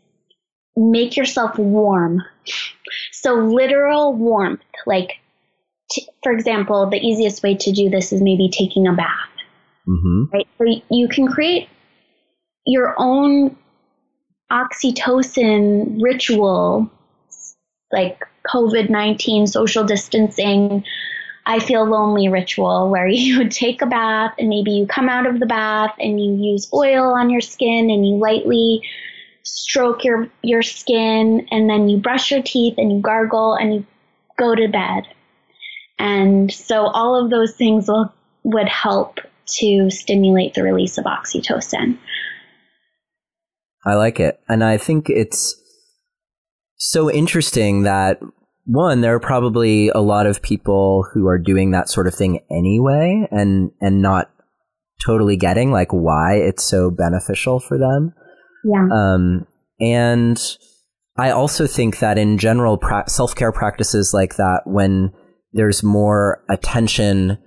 make 0.75 1.17
yourself 1.17 1.57
warm. 1.57 2.21
So, 3.11 3.35
literal 3.35 4.13
warmth. 4.13 4.61
Like, 4.85 5.19
t- 5.91 6.07
for 6.23 6.31
example, 6.31 6.89
the 6.89 6.97
easiest 6.97 7.43
way 7.43 7.55
to 7.55 7.71
do 7.71 7.89
this 7.89 8.13
is 8.13 8.21
maybe 8.21 8.49
taking 8.49 8.87
a 8.87 8.93
bath. 8.93 9.29
hmm 9.85 10.23
right? 10.33 10.47
So 10.57 10.65
you 10.89 11.07
can 11.07 11.27
create 11.27 11.69
your 12.65 12.95
own 12.97 13.57
oxytocin 14.51 16.01
ritual, 16.01 16.89
like 17.91 18.19
COVID 18.53 18.89
19 18.89 19.47
social 19.47 19.83
distancing. 19.83 20.83
I 21.51 21.59
feel 21.59 21.85
lonely 21.85 22.29
ritual 22.29 22.89
where 22.89 23.07
you 23.09 23.39
would 23.39 23.51
take 23.51 23.81
a 23.81 23.85
bath 23.85 24.33
and 24.39 24.47
maybe 24.47 24.71
you 24.71 24.87
come 24.87 25.09
out 25.09 25.27
of 25.27 25.41
the 25.41 25.45
bath 25.45 25.93
and 25.99 26.17
you 26.17 26.33
use 26.33 26.69
oil 26.73 27.13
on 27.13 27.29
your 27.29 27.41
skin 27.41 27.89
and 27.89 28.07
you 28.07 28.15
lightly 28.15 28.81
stroke 29.43 30.05
your, 30.05 30.29
your 30.43 30.61
skin 30.61 31.45
and 31.51 31.69
then 31.69 31.89
you 31.89 31.97
brush 31.97 32.31
your 32.31 32.41
teeth 32.41 32.75
and 32.77 32.89
you 32.89 33.01
gargle 33.01 33.55
and 33.55 33.73
you 33.73 33.85
go 34.37 34.55
to 34.55 34.69
bed. 34.69 35.03
And 35.99 36.51
so 36.53 36.87
all 36.87 37.21
of 37.21 37.29
those 37.29 37.53
things 37.53 37.89
will, 37.89 38.13
would 38.43 38.69
help 38.69 39.19
to 39.57 39.89
stimulate 39.89 40.53
the 40.53 40.63
release 40.63 40.97
of 40.97 41.03
oxytocin. 41.03 41.97
I 43.85 43.95
like 43.95 44.21
it. 44.21 44.39
And 44.47 44.63
I 44.63 44.77
think 44.77 45.09
it's 45.09 45.53
so 46.77 47.11
interesting 47.11 47.83
that 47.83 48.21
one, 48.65 49.01
there 49.01 49.15
are 49.15 49.19
probably 49.19 49.89
a 49.89 49.99
lot 49.99 50.27
of 50.27 50.41
people 50.41 51.05
who 51.13 51.27
are 51.27 51.39
doing 51.39 51.71
that 51.71 51.89
sort 51.89 52.07
of 52.07 52.15
thing 52.15 52.39
anyway 52.49 53.27
and, 53.31 53.71
and 53.81 54.01
not 54.01 54.31
totally 55.03 55.35
getting 55.35 55.71
like 55.71 55.91
why 55.91 56.35
it's 56.35 56.63
so 56.63 56.91
beneficial 56.91 57.59
for 57.59 57.77
them. 57.77 58.13
Yeah. 58.63 58.87
Um, 58.91 59.47
and 59.79 60.39
I 61.17 61.31
also 61.31 61.67
think 61.67 61.99
that 61.99 62.17
in 62.17 62.37
general, 62.37 62.77
pra- 62.77 63.09
self 63.09 63.35
care 63.35 63.51
practices 63.51 64.13
like 64.13 64.35
that, 64.35 64.61
when 64.65 65.11
there's 65.53 65.83
more 65.83 66.43
attention 66.49 67.37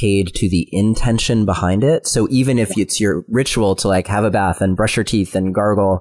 paid 0.00 0.32
to 0.34 0.48
the 0.48 0.68
intention 0.70 1.44
behind 1.44 1.82
it. 1.82 2.06
So 2.06 2.28
even 2.30 2.58
if 2.58 2.78
it's 2.78 3.00
your 3.00 3.24
ritual 3.28 3.74
to 3.76 3.88
like 3.88 4.06
have 4.06 4.24
a 4.24 4.30
bath 4.30 4.60
and 4.60 4.76
brush 4.76 4.96
your 4.96 5.04
teeth 5.04 5.34
and 5.34 5.54
gargle, 5.54 6.00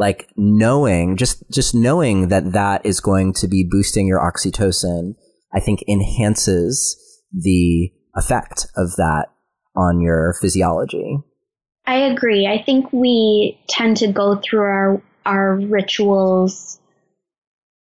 like 0.00 0.30
knowing, 0.34 1.18
just, 1.18 1.44
just 1.52 1.74
knowing 1.74 2.28
that 2.28 2.52
that 2.52 2.86
is 2.86 3.00
going 3.00 3.34
to 3.34 3.46
be 3.46 3.68
boosting 3.70 4.06
your 4.06 4.18
oxytocin, 4.18 5.14
I 5.52 5.60
think 5.60 5.84
enhances 5.86 6.96
the 7.30 7.92
effect 8.16 8.66
of 8.76 8.96
that 8.96 9.26
on 9.76 10.00
your 10.00 10.32
physiology. 10.40 11.18
I 11.86 11.96
agree. 11.96 12.46
I 12.46 12.62
think 12.62 12.90
we 12.92 13.60
tend 13.68 13.98
to 13.98 14.10
go 14.10 14.36
through 14.36 14.60
our 14.60 15.02
our 15.26 15.56
rituals 15.56 16.80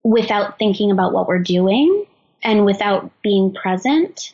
without 0.04 0.58
thinking 0.58 0.89
about 0.89 1.14
what 1.14 1.28
we're 1.28 1.38
doing 1.43 2.06
and 2.41 2.66
without 2.66 3.12
being 3.22 3.54
present 3.54 4.34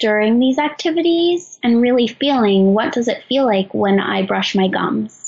during 0.00 0.40
these 0.40 0.58
activities 0.58 1.60
and 1.62 1.80
really 1.80 2.08
feeling 2.08 2.74
what 2.74 2.92
does 2.92 3.06
it 3.06 3.22
feel 3.28 3.46
like 3.46 3.72
when 3.72 4.00
I 4.00 4.26
brush 4.26 4.56
my 4.56 4.66
gums? 4.66 5.27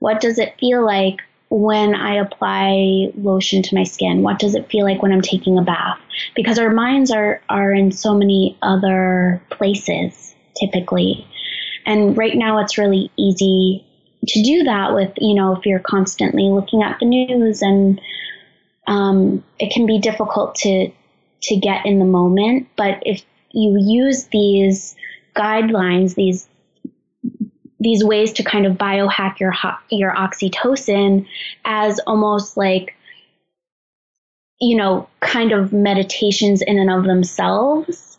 What 0.00 0.20
does 0.20 0.38
it 0.38 0.58
feel 0.58 0.84
like 0.84 1.20
when 1.50 1.94
I 1.94 2.16
apply 2.16 3.12
lotion 3.16 3.62
to 3.62 3.74
my 3.74 3.84
skin? 3.84 4.22
What 4.22 4.38
does 4.38 4.54
it 4.54 4.68
feel 4.70 4.84
like 4.84 5.02
when 5.02 5.12
I'm 5.12 5.22
taking 5.22 5.58
a 5.58 5.62
bath? 5.62 5.98
Because 6.34 6.58
our 6.58 6.70
minds 6.70 7.10
are, 7.10 7.40
are 7.48 7.72
in 7.72 7.92
so 7.92 8.14
many 8.14 8.58
other 8.62 9.40
places 9.50 10.34
typically. 10.58 11.26
And 11.86 12.16
right 12.16 12.36
now 12.36 12.58
it's 12.58 12.78
really 12.78 13.10
easy 13.16 13.86
to 14.26 14.42
do 14.42 14.64
that 14.64 14.94
with, 14.94 15.12
you 15.16 15.34
know, 15.34 15.56
if 15.56 15.64
you're 15.64 15.80
constantly 15.80 16.44
looking 16.44 16.82
at 16.82 16.98
the 17.00 17.06
news 17.06 17.62
and 17.62 18.00
um, 18.86 19.44
it 19.58 19.72
can 19.72 19.86
be 19.86 19.98
difficult 19.98 20.56
to 20.56 20.90
to 21.42 21.56
get 21.56 21.86
in 21.86 21.98
the 21.98 22.04
moment. 22.04 22.68
But 22.76 23.02
if 23.06 23.22
you 23.52 23.78
use 23.80 24.24
these 24.26 24.94
guidelines, 25.34 26.14
these 26.14 26.48
these 27.80 28.04
ways 28.04 28.32
to 28.34 28.44
kind 28.44 28.66
of 28.66 28.76
biohack 28.76 29.40
your 29.40 29.54
your 29.90 30.14
oxytocin 30.14 31.26
as 31.64 31.98
almost 32.06 32.56
like 32.56 32.94
you 34.60 34.76
know 34.76 35.08
kind 35.20 35.52
of 35.52 35.72
meditations 35.72 36.62
in 36.62 36.78
and 36.78 36.90
of 36.90 37.04
themselves 37.04 38.18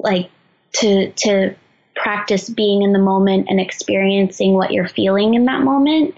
like 0.00 0.30
to 0.72 1.10
to 1.12 1.54
practice 1.94 2.50
being 2.50 2.82
in 2.82 2.92
the 2.92 2.98
moment 2.98 3.46
and 3.48 3.60
experiencing 3.60 4.52
what 4.52 4.72
you're 4.72 4.88
feeling 4.88 5.34
in 5.34 5.46
that 5.46 5.62
moment 5.62 6.14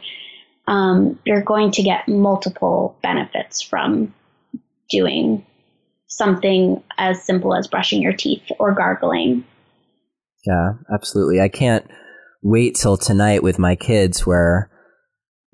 um, 0.68 1.18
you're 1.24 1.42
going 1.42 1.70
to 1.72 1.82
get 1.82 2.08
multiple 2.08 2.96
benefits 3.02 3.62
from 3.62 4.14
doing 4.90 5.44
something 6.08 6.82
as 6.98 7.22
simple 7.22 7.54
as 7.54 7.66
brushing 7.66 8.02
your 8.02 8.12
teeth 8.12 8.44
or 8.58 8.74
gargling. 8.74 9.44
Yeah, 10.44 10.72
absolutely. 10.92 11.40
I 11.40 11.48
can't 11.48 11.90
wait 12.42 12.74
till 12.74 12.96
tonight 12.96 13.42
with 13.42 13.58
my 13.58 13.76
kids 13.76 14.26
where 14.26 14.70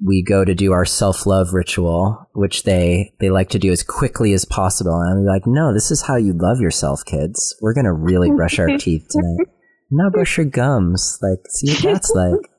we 0.04 0.22
go 0.22 0.44
to 0.44 0.54
do 0.54 0.72
our 0.72 0.84
self-love 0.84 1.52
ritual, 1.52 2.28
which 2.34 2.64
they, 2.64 3.14
they 3.20 3.30
like 3.30 3.48
to 3.50 3.58
do 3.58 3.70
as 3.72 3.82
quickly 3.82 4.32
as 4.32 4.44
possible. 4.44 5.00
And 5.00 5.20
I'm 5.20 5.24
like, 5.24 5.46
no, 5.46 5.72
this 5.72 5.90
is 5.90 6.02
how 6.02 6.16
you 6.16 6.34
love 6.36 6.60
yourself, 6.60 7.04
kids. 7.04 7.56
We're 7.60 7.74
going 7.74 7.84
to 7.84 7.92
really 7.92 8.30
brush 8.30 8.58
our 8.58 8.76
teeth 8.78 9.06
tonight. 9.10 9.48
Now 9.90 10.10
brush 10.10 10.38
your 10.38 10.46
gums. 10.46 11.20
Like, 11.22 11.38
see 11.50 11.72
what 11.72 11.82
that's 11.82 12.10
like. 12.10 12.50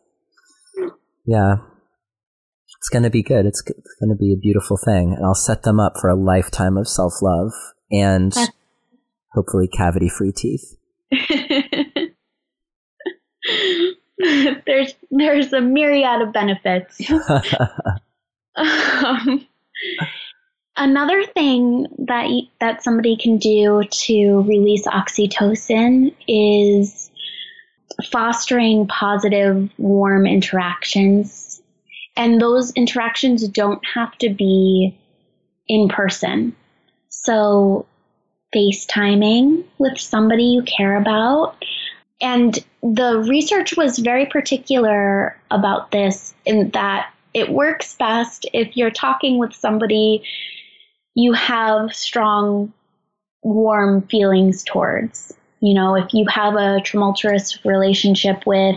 Yeah. 1.25 1.55
It's 2.77 2.87
going 2.87 3.03
to 3.03 3.09
be 3.09 3.23
good. 3.23 3.45
It's, 3.45 3.61
it's 3.67 3.95
going 3.99 4.09
to 4.09 4.15
be 4.15 4.31
a 4.31 4.37
beautiful 4.37 4.77
thing. 4.77 5.13
And 5.13 5.25
I'll 5.25 5.33
set 5.33 5.63
them 5.63 5.79
up 5.79 5.93
for 5.99 6.09
a 6.09 6.15
lifetime 6.15 6.77
of 6.77 6.87
self-love 6.87 7.51
and 7.91 8.33
hopefully 9.33 9.67
cavity 9.67 10.07
free 10.07 10.31
teeth. 10.31 10.75
there's 14.65 14.93
there's 15.11 15.53
a 15.53 15.61
myriad 15.61 16.21
of 16.21 16.33
benefits. 16.33 17.01
um, 18.55 19.45
another 20.77 21.25
thing 21.25 21.87
that 22.07 22.29
that 22.59 22.83
somebody 22.83 23.17
can 23.17 23.37
do 23.37 23.83
to 23.89 24.41
release 24.41 24.87
oxytocin 24.87 26.13
is 26.27 27.11
fostering 28.11 28.87
positive, 28.87 29.69
warm 29.77 30.25
interactions, 30.25 31.61
and 32.15 32.41
those 32.41 32.71
interactions 32.71 33.47
don't 33.47 33.85
have 33.93 34.17
to 34.19 34.29
be 34.29 34.97
in 35.67 35.87
person. 35.89 36.55
So, 37.09 37.85
FaceTiming 38.55 39.65
with 39.77 39.99
somebody 39.99 40.43
you 40.45 40.63
care 40.63 40.95
about. 40.95 41.55
And 42.21 42.57
the 42.81 43.25
research 43.27 43.75
was 43.75 43.99
very 43.99 44.25
particular 44.25 45.37
about 45.51 45.91
this 45.91 46.33
in 46.45 46.69
that 46.71 47.11
it 47.33 47.49
works 47.49 47.95
best 47.95 48.45
if 48.53 48.77
you're 48.77 48.91
talking 48.91 49.37
with 49.37 49.53
somebody 49.53 50.23
you 51.15 51.31
have 51.33 51.95
strong, 51.95 52.73
warm 53.41 54.01
feelings 54.03 54.63
towards. 54.63 55.33
You 55.61 55.73
know, 55.73 55.95
if 55.95 56.13
you 56.13 56.25
have 56.27 56.55
a 56.55 56.81
tumultuous 56.83 57.65
relationship 57.65 58.45
with 58.45 58.75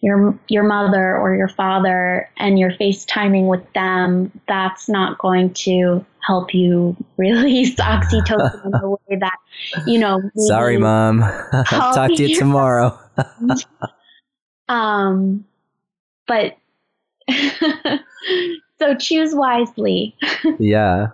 your 0.00 0.38
your 0.48 0.62
mother 0.62 1.16
or 1.16 1.34
your 1.34 1.48
father 1.48 2.28
and 2.36 2.58
you're 2.58 2.72
FaceTiming 2.72 3.46
with 3.46 3.70
them, 3.74 4.32
that's 4.48 4.88
not 4.88 5.18
going 5.18 5.52
to 5.54 6.04
help 6.26 6.54
you 6.54 6.96
release 7.16 7.74
oxytocin 7.76 8.64
in 8.64 8.70
the 8.70 8.88
way 9.08 9.18
that, 9.20 9.38
you 9.86 9.98
know. 9.98 10.20
Sorry, 10.36 10.78
mom. 10.78 11.20
Talk 11.68 12.14
to 12.14 12.28
you 12.28 12.34
tomorrow. 12.36 12.98
um, 14.68 15.44
but 16.26 16.56
so 18.78 18.94
choose 18.98 19.34
wisely. 19.34 20.16
yeah, 20.58 21.08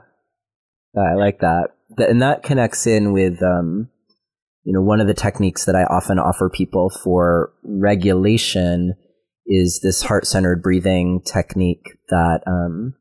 I 0.97 1.15
like 1.15 1.41
that, 1.41 1.69
and 1.99 2.23
that 2.23 2.43
connects 2.43 2.87
in 2.87 3.13
with 3.13 3.43
um, 3.43 3.89
you 4.65 4.73
know, 4.73 4.81
one 4.81 5.01
of 5.01 5.07
the 5.07 5.15
techniques 5.15 5.67
that 5.67 5.77
I 5.77 5.85
often 5.85 6.19
offer 6.19 6.49
people 6.49 6.89
for 6.89 7.53
regulation 7.63 8.95
is 9.47 9.81
this 9.83 10.03
heart 10.03 10.27
centered 10.27 10.63
breathing 10.63 11.21
technique 11.21 11.99
that 12.09 12.41
um, 12.47 12.95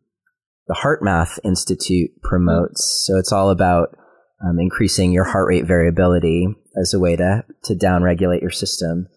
the 0.67 0.75
HeartMath 0.75 1.39
Institute 1.43 2.11
promotes. 2.21 3.03
So 3.05 3.17
it's 3.17 3.31
all 3.31 3.49
about 3.49 3.95
um, 4.43 4.59
increasing 4.59 5.11
your 5.11 5.23
heart 5.23 5.47
rate 5.47 5.65
variability 5.65 6.47
as 6.79 6.93
a 6.93 6.99
way 6.99 7.15
to, 7.15 7.43
to 7.65 7.75
downregulate 7.75 8.41
your 8.41 8.51
system. 8.51 9.07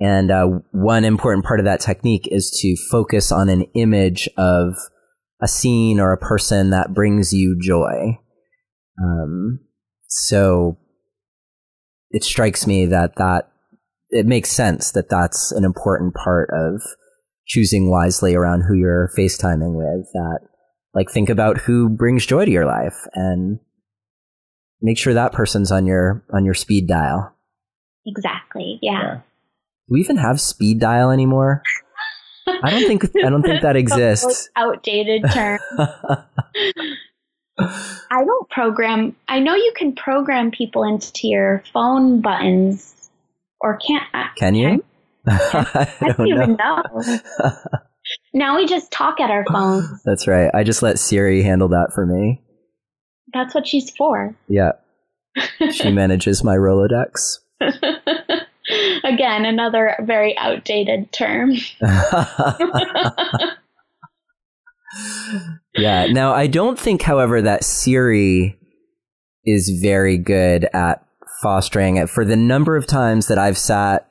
And 0.00 0.30
uh, 0.30 0.46
one 0.70 1.04
important 1.04 1.44
part 1.44 1.58
of 1.58 1.66
that 1.66 1.80
technique 1.80 2.28
is 2.30 2.50
to 2.62 2.76
focus 2.90 3.32
on 3.32 3.48
an 3.48 3.62
image 3.74 4.28
of 4.36 4.74
a 5.40 5.48
scene 5.48 5.98
or 5.98 6.12
a 6.12 6.18
person 6.18 6.70
that 6.70 6.94
brings 6.94 7.32
you 7.32 7.58
joy. 7.60 8.18
Um, 9.02 9.60
so 10.08 10.78
it 12.10 12.24
strikes 12.24 12.66
me 12.66 12.86
that 12.86 13.16
that 13.16 13.50
it 14.10 14.26
makes 14.26 14.50
sense 14.50 14.92
that 14.92 15.10
that's 15.10 15.52
an 15.52 15.64
important 15.64 16.14
part 16.14 16.48
of 16.52 16.80
choosing 17.46 17.90
wisely 17.90 18.34
around 18.34 18.62
who 18.62 18.74
you're 18.74 19.10
FaceTiming 19.16 19.74
with. 19.74 20.06
That 20.12 20.40
like 20.94 21.10
think 21.10 21.28
about 21.28 21.58
who 21.58 21.88
brings 21.88 22.26
joy 22.26 22.44
to 22.44 22.50
your 22.50 22.66
life 22.66 23.06
and 23.14 23.58
make 24.80 24.98
sure 24.98 25.14
that 25.14 25.32
person's 25.32 25.72
on 25.72 25.86
your 25.86 26.24
on 26.32 26.44
your 26.44 26.54
speed 26.54 26.86
dial. 26.88 27.34
Exactly. 28.06 28.78
Yeah. 28.82 28.92
yeah. 28.92 29.14
Do 29.14 29.94
we 29.94 30.00
even 30.00 30.16
have 30.16 30.40
speed 30.40 30.80
dial 30.80 31.10
anymore? 31.10 31.62
I 32.62 32.70
don't 32.70 32.86
think 32.86 33.04
I 33.24 33.28
don't 33.28 33.42
think 33.42 33.62
that 33.62 33.76
exists. 33.82 34.48
Outdated 34.56 35.24
term. 35.32 35.58
I 37.60 38.24
don't 38.24 38.48
program. 38.50 39.16
I 39.26 39.40
know 39.40 39.54
you 39.54 39.72
can 39.76 39.94
program 39.94 40.50
people 40.50 40.84
into 40.84 41.26
your 41.26 41.64
phone 41.72 42.20
buttons, 42.20 43.10
or 43.60 43.78
can't? 43.78 44.04
Uh, 44.14 44.26
can 44.36 44.54
you? 44.54 44.84
I, 45.26 45.92
I 46.00 46.12
don't, 46.12 46.28
even 46.28 46.56
know. 46.56 46.82
Now 48.32 48.56
we 48.56 48.66
just 48.66 48.90
talk 48.90 49.20
at 49.20 49.30
our 49.30 49.44
phones. 49.50 50.02
That's 50.04 50.26
right. 50.26 50.50
I 50.54 50.64
just 50.64 50.82
let 50.82 50.98
Siri 50.98 51.42
handle 51.42 51.68
that 51.68 51.92
for 51.94 52.06
me. 52.06 52.42
That's 53.32 53.54
what 53.54 53.66
she's 53.66 53.90
for. 53.90 54.34
Yeah. 54.48 54.72
She 55.72 55.92
manages 55.92 56.42
my 56.42 56.56
Rolodex. 56.56 57.38
Again, 59.04 59.44
another 59.44 59.94
very 60.04 60.36
outdated 60.36 61.12
term 61.12 61.52
yeah. 65.76 66.06
Now, 66.06 66.32
I 66.32 66.46
don't 66.46 66.78
think, 66.78 67.02
however, 67.02 67.42
that 67.42 67.64
Siri 67.64 68.58
is 69.44 69.78
very 69.82 70.18
good 70.18 70.68
at 70.72 71.04
fostering 71.42 71.96
it. 71.96 72.10
For 72.10 72.24
the 72.24 72.36
number 72.36 72.76
of 72.76 72.86
times 72.86 73.28
that 73.28 73.38
I've 73.38 73.58
sat 73.58 74.10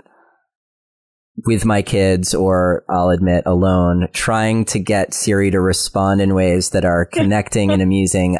with 1.46 1.66
my 1.66 1.82
kids, 1.82 2.34
or 2.34 2.84
I'll 2.90 3.10
admit 3.10 3.44
alone, 3.46 4.08
trying 4.14 4.66
to 4.66 4.80
get 4.80 5.14
Siri 5.14 5.52
to 5.52 5.60
respond 5.60 6.22
in 6.22 6.34
ways 6.34 6.72
that 6.72 6.86
are 6.86 7.06
connecting 7.14 7.72
and 7.72 7.82
amusing, 7.82 8.38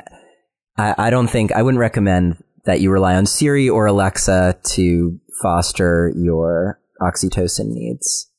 I, 0.78 0.96
I 0.98 1.10
don't 1.10 1.28
think 1.28 1.52
I 1.52 1.62
wouldn't 1.62 1.80
recommend 1.80 2.44
that 2.66 2.82
you 2.82 2.92
rely 2.92 3.16
on 3.16 3.26
Siri 3.26 3.70
or 3.70 3.86
Alexa 3.86 4.60
to 4.62 5.20
foster 5.42 6.12
your 6.16 6.80
oxytocin 7.02 7.68
needs? 7.68 8.30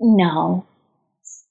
No. 0.00 0.66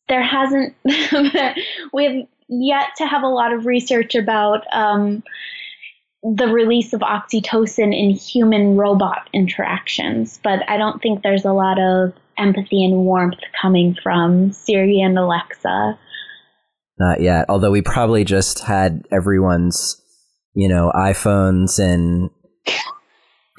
There 0.09 0.23
hasn't, 0.23 0.75
we've 1.93 2.27
yet 2.47 2.89
to 2.97 3.07
have 3.07 3.23
a 3.23 3.27
lot 3.27 3.53
of 3.53 3.65
research 3.65 4.15
about 4.15 4.63
um, 4.71 5.23
the 6.23 6.47
release 6.47 6.93
of 6.93 7.01
oxytocin 7.01 7.93
in 7.97 8.11
human 8.11 8.77
robot 8.77 9.29
interactions, 9.33 10.39
but 10.43 10.59
I 10.69 10.77
don't 10.77 11.01
think 11.01 11.21
there's 11.21 11.45
a 11.45 11.51
lot 11.51 11.79
of 11.79 12.13
empathy 12.37 12.83
and 12.83 13.05
warmth 13.05 13.39
coming 13.61 13.95
from 14.01 14.53
Siri 14.53 15.01
and 15.01 15.17
Alexa. 15.19 15.99
Not 16.97 17.21
yet, 17.21 17.45
although 17.49 17.71
we 17.71 17.81
probably 17.81 18.23
just 18.23 18.59
had 18.59 19.03
everyone's, 19.11 20.01
you 20.53 20.69
know, 20.69 20.91
iPhones 20.95 21.77
and 21.77 22.29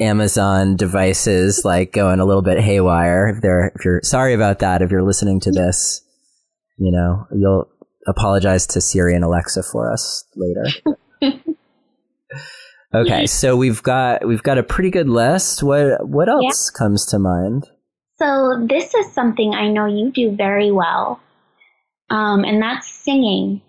Amazon 0.00 0.76
devices 0.76 1.64
like 1.64 1.92
going 1.92 2.18
a 2.18 2.24
little 2.24 2.42
bit 2.42 2.60
haywire. 2.60 3.28
If 3.28 3.42
they're 3.42 3.72
if 3.76 3.84
you're 3.84 4.00
sorry 4.02 4.32
about 4.32 4.60
that, 4.60 4.80
if 4.82 4.90
you're 4.90 5.02
listening 5.02 5.40
to 5.40 5.50
this, 5.50 6.02
you 6.78 6.90
know, 6.90 7.26
you'll 7.36 7.68
apologize 8.06 8.66
to 8.68 8.80
Siri 8.80 9.14
and 9.14 9.24
Alexa 9.24 9.62
for 9.64 9.92
us 9.92 10.24
later. 10.34 10.64
okay, 12.94 13.26
so 13.26 13.56
we've 13.56 13.82
got 13.82 14.26
we've 14.26 14.42
got 14.42 14.58
a 14.58 14.62
pretty 14.62 14.90
good 14.90 15.08
list. 15.08 15.62
What 15.62 16.06
what 16.06 16.28
else 16.28 16.70
yeah. 16.72 16.78
comes 16.78 17.06
to 17.06 17.18
mind? 17.18 17.68
So 18.16 18.64
this 18.68 18.94
is 18.94 19.12
something 19.12 19.54
I 19.54 19.68
know 19.68 19.86
you 19.86 20.10
do 20.10 20.34
very 20.34 20.70
well, 20.70 21.20
um, 22.10 22.44
and 22.44 22.62
that's 22.62 22.88
singing. 22.88 23.60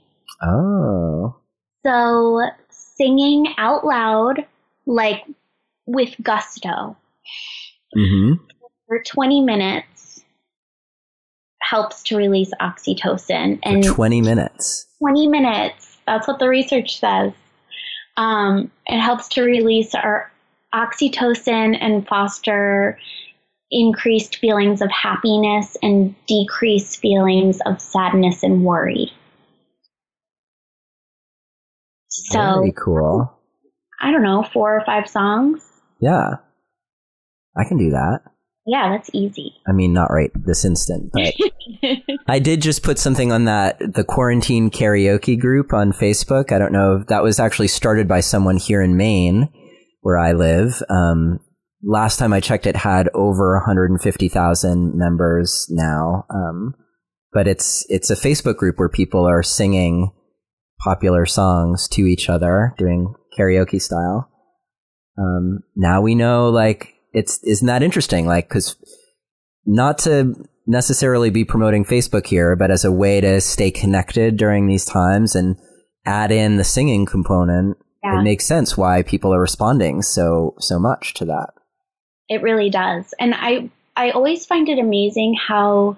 Oh. 0.41 1.35
So 1.83 2.41
singing 2.69 3.53
out 3.57 3.85
loud, 3.85 4.45
like 4.85 5.23
with 5.85 6.15
gusto 6.21 6.97
mm-hmm. 7.95 8.33
for 8.87 9.03
20 9.03 9.41
minutes 9.41 10.23
helps 11.61 12.03
to 12.03 12.17
release 12.17 12.51
oxytocin. 12.61 13.59
And 13.63 13.85
for 13.85 13.93
20 13.93 14.21
minutes. 14.21 14.87
20 14.99 15.27
minutes. 15.27 15.97
That's 16.05 16.27
what 16.27 16.39
the 16.39 16.47
research 16.47 16.99
says. 16.99 17.33
Um, 18.17 18.71
it 18.85 18.99
helps 18.99 19.27
to 19.29 19.41
release 19.41 19.93
our 19.93 20.31
oxytocin 20.73 21.77
and 21.79 22.07
foster 22.07 22.99
increased 23.71 24.37
feelings 24.37 24.81
of 24.81 24.89
happiness 24.91 25.75
and 25.81 26.15
decreased 26.27 26.99
feelings 26.99 27.59
of 27.65 27.81
sadness 27.81 28.43
and 28.43 28.63
worry. 28.63 29.11
So, 32.09 32.39
Very 32.39 32.73
cool. 32.73 33.31
I 33.99 34.11
don't 34.11 34.23
know, 34.23 34.43
four 34.43 34.77
or 34.77 34.85
five 34.85 35.09
songs. 35.09 35.67
Yeah. 35.99 36.35
I 37.57 37.63
can 37.67 37.77
do 37.77 37.91
that. 37.91 38.21
Yeah, 38.67 38.89
that's 38.89 39.09
easy. 39.13 39.53
I 39.67 39.73
mean, 39.73 39.93
not 39.93 40.11
right 40.11 40.31
this 40.33 40.65
instant, 40.65 41.11
but 41.13 41.35
I 42.27 42.39
did 42.39 42.61
just 42.61 42.81
put 42.81 42.97
something 42.97 43.31
on 43.31 43.45
that 43.45 43.77
the 43.79 44.03
quarantine 44.03 44.71
karaoke 44.71 45.39
group 45.39 45.71
on 45.71 45.91
Facebook. 45.91 46.51
I 46.51 46.57
don't 46.57 46.71
know 46.71 46.97
if 46.97 47.07
that 47.07 47.23
was 47.23 47.39
actually 47.39 47.67
started 47.67 48.07
by 48.07 48.21
someone 48.21 48.57
here 48.57 48.81
in 48.81 48.97
Maine, 48.97 49.49
where 50.01 50.17
I 50.17 50.31
live. 50.31 50.81
Um, 50.89 51.39
last 51.83 52.17
time 52.17 52.33
I 52.33 52.39
checked, 52.39 52.65
it 52.65 52.75
had 52.75 53.09
over 53.13 53.55
150,000 53.57 54.93
members 54.95 55.67
now. 55.69 56.25
Um, 56.33 56.73
but 57.31 57.47
it's 57.47 57.85
it's 57.89 58.09
a 58.09 58.15
Facebook 58.15 58.57
group 58.57 58.79
where 58.79 58.89
people 58.89 59.27
are 59.27 59.43
singing 59.43 60.11
popular 60.79 61.27
songs 61.27 61.87
to 61.89 62.01
each 62.01 62.29
other, 62.29 62.73
doing 62.77 63.13
karaoke 63.37 63.81
style 63.81 64.31
um, 65.17 65.59
now 65.75 66.01
we 66.01 66.15
know 66.15 66.49
like 66.49 66.93
it's 67.15 67.43
isn't 67.43 67.67
that 67.67 67.81
interesting 67.81 68.25
like 68.25 68.47
because 68.47 68.75
not 69.65 69.97
to 69.97 70.35
necessarily 70.67 71.29
be 71.29 71.43
promoting 71.43 71.85
facebook 71.85 72.27
here 72.27 72.55
but 72.55 72.71
as 72.71 72.85
a 72.85 72.91
way 72.91 73.21
to 73.21 73.41
stay 73.41 73.71
connected 73.71 74.37
during 74.37 74.67
these 74.67 74.85
times 74.85 75.35
and 75.35 75.57
add 76.05 76.31
in 76.31 76.57
the 76.57 76.63
singing 76.63 77.05
component 77.05 77.77
yeah. 78.03 78.19
it 78.19 78.23
makes 78.23 78.45
sense 78.45 78.77
why 78.77 79.01
people 79.01 79.33
are 79.33 79.41
responding 79.41 80.01
so 80.01 80.53
so 80.59 80.77
much 80.77 81.13
to 81.13 81.25
that 81.25 81.49
it 82.29 82.41
really 82.41 82.69
does 82.69 83.13
and 83.19 83.33
i 83.35 83.69
i 83.95 84.11
always 84.11 84.45
find 84.45 84.69
it 84.69 84.77
amazing 84.77 85.35
how 85.35 85.97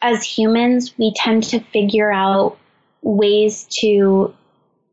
as 0.00 0.22
humans 0.22 0.96
we 0.98 1.12
tend 1.16 1.42
to 1.42 1.58
figure 1.60 2.12
out 2.12 2.56
ways 3.02 3.66
to 3.70 4.34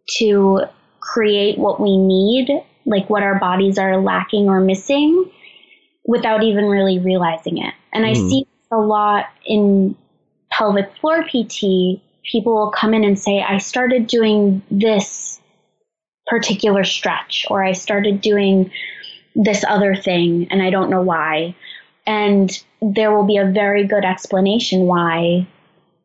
to 0.07 0.61
create 0.99 1.57
what 1.57 1.79
we 1.79 1.97
need, 1.97 2.49
like 2.85 3.09
what 3.09 3.23
our 3.23 3.39
bodies 3.39 3.77
are 3.77 3.97
lacking 3.97 4.47
or 4.47 4.59
missing, 4.59 5.31
without 6.05 6.43
even 6.43 6.65
really 6.65 6.99
realizing 6.99 7.57
it. 7.57 7.73
And 7.91 8.05
mm. 8.05 8.09
I 8.09 8.19
hmm. 8.19 8.29
see 8.29 8.47
a 8.71 8.77
lot 8.77 9.25
in 9.45 9.95
pelvic 10.51 10.95
floor 10.97 11.23
PT. 11.23 12.01
People 12.31 12.55
will 12.55 12.71
come 12.71 12.93
in 12.93 13.03
and 13.03 13.19
say, 13.19 13.41
I 13.41 13.57
started 13.57 14.07
doing 14.07 14.63
this 14.71 15.39
particular 16.27 16.83
stretch, 16.83 17.45
or 17.49 17.63
I 17.63 17.73
started 17.73 18.21
doing 18.21 18.71
this 19.35 19.63
other 19.67 19.95
thing, 19.95 20.47
and 20.49 20.61
I 20.61 20.69
don't 20.69 20.89
know 20.89 21.01
why. 21.01 21.55
And 22.07 22.51
there 22.81 23.15
will 23.15 23.25
be 23.25 23.37
a 23.37 23.45
very 23.45 23.85
good 23.85 24.05
explanation 24.05 24.81
why 24.81 25.47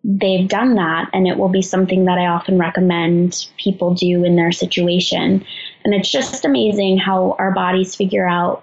they've 0.03 0.49
done 0.49 0.76
that 0.76 1.11
and 1.12 1.26
it 1.26 1.37
will 1.37 1.49
be 1.49 1.62
something 1.62 2.07
that 2.07 2.18
I 2.18 2.26
often 2.26 2.59
recommend 2.59 3.47
people 3.59 3.95
do 3.95 4.24
in 4.24 4.37
their 4.37 4.53
situation. 4.53 5.45
And 5.85 5.95
it's 5.95 6.11
just 6.11 6.45
amazing 6.45 6.99
how 6.99 7.37
our 7.39 7.53
bodies 7.53 7.95
figure 7.97 8.28
out 8.28 8.62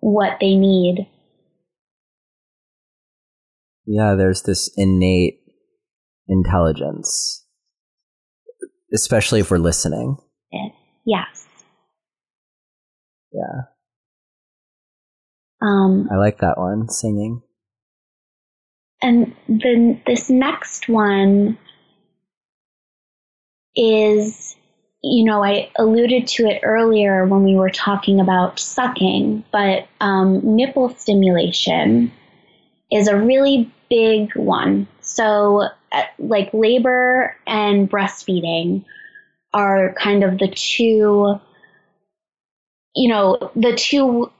what 0.00 0.38
they 0.40 0.56
need. 0.56 1.06
Yeah, 3.86 4.14
there's 4.14 4.42
this 4.42 4.70
innate 4.76 5.40
intelligence, 6.28 7.44
especially 8.92 9.40
if 9.40 9.50
we're 9.50 9.58
listening. 9.58 10.16
Yes. 11.06 11.46
Yeah. 13.32 13.62
Um, 15.62 16.08
I 16.12 16.16
like 16.16 16.38
that 16.38 16.58
one, 16.58 16.88
singing. 16.88 17.42
And 19.02 19.34
then 19.48 20.02
this 20.06 20.28
next 20.30 20.88
one 20.88 21.58
is, 23.74 24.56
you 25.02 25.24
know, 25.24 25.42
I 25.42 25.70
alluded 25.76 26.26
to 26.28 26.46
it 26.46 26.60
earlier 26.62 27.24
when 27.26 27.42
we 27.42 27.54
were 27.54 27.70
talking 27.70 28.20
about 28.20 28.58
sucking, 28.58 29.44
but 29.50 29.88
um, 30.00 30.56
nipple 30.56 30.94
stimulation 30.96 32.12
is 32.92 33.08
a 33.08 33.16
really 33.16 33.72
big 33.88 34.34
one. 34.36 34.86
So, 35.00 35.68
uh, 35.92 36.02
like 36.18 36.50
labor 36.52 37.36
and 37.46 37.90
breastfeeding 37.90 38.84
are 39.54 39.94
kind 39.94 40.22
of 40.22 40.38
the 40.38 40.48
two, 40.48 41.40
you 42.94 43.08
know, 43.08 43.50
the 43.56 43.74
two 43.74 44.30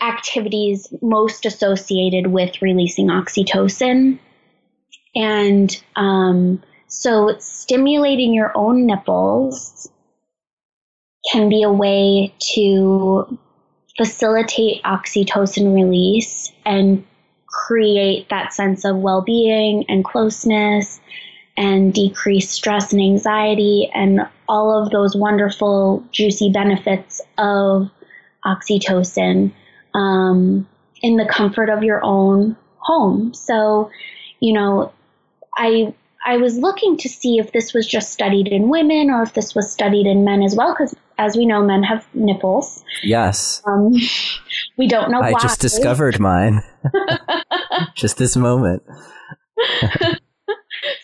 activities 0.00 0.88
most 1.02 1.46
associated 1.46 2.28
with 2.28 2.62
releasing 2.62 3.08
oxytocin. 3.08 4.18
And 5.14 5.82
um, 5.96 6.62
so, 6.88 7.36
stimulating 7.38 8.32
your 8.32 8.52
own 8.56 8.86
nipples 8.86 9.90
can 11.30 11.48
be 11.48 11.62
a 11.62 11.72
way 11.72 12.32
to 12.54 13.38
facilitate 13.96 14.82
oxytocin 14.84 15.74
release 15.74 16.52
and 16.64 17.04
create 17.48 18.28
that 18.28 18.52
sense 18.52 18.84
of 18.84 18.96
well 18.96 19.22
being 19.22 19.84
and 19.88 20.04
closeness 20.04 21.00
and 21.56 21.92
decrease 21.92 22.50
stress 22.50 22.92
and 22.92 23.00
anxiety 23.00 23.90
and 23.94 24.20
all 24.48 24.82
of 24.82 24.90
those 24.90 25.16
wonderful, 25.16 26.04
juicy 26.12 26.50
benefits 26.52 27.20
of 27.38 27.90
oxytocin 28.44 29.52
um, 29.94 30.68
in 31.02 31.16
the 31.16 31.26
comfort 31.26 31.70
of 31.70 31.82
your 31.82 32.04
own 32.04 32.56
home. 32.76 33.32
So, 33.34 33.90
you 34.38 34.52
know, 34.52 34.92
I 35.56 35.94
I 36.26 36.38
was 36.38 36.58
looking 36.58 36.96
to 36.98 37.08
see 37.08 37.38
if 37.38 37.52
this 37.52 37.72
was 37.72 37.86
just 37.86 38.12
studied 38.12 38.48
in 38.48 38.68
women 38.68 39.10
or 39.10 39.22
if 39.22 39.34
this 39.34 39.54
was 39.54 39.70
studied 39.70 40.06
in 40.06 40.24
men 40.24 40.42
as 40.42 40.56
well, 40.56 40.74
because 40.74 40.92
as 41.18 41.36
we 41.36 41.46
know, 41.46 41.62
men 41.62 41.84
have 41.84 42.04
nipples. 42.14 42.82
Yes. 43.04 43.62
Um, 43.64 43.92
we 44.76 44.88
don't 44.88 45.12
know 45.12 45.20
I 45.20 45.30
why. 45.30 45.40
just 45.40 45.60
discovered 45.60 46.18
mine. 46.18 46.64
just 47.94 48.18
this 48.18 48.36
moment. 48.36 48.82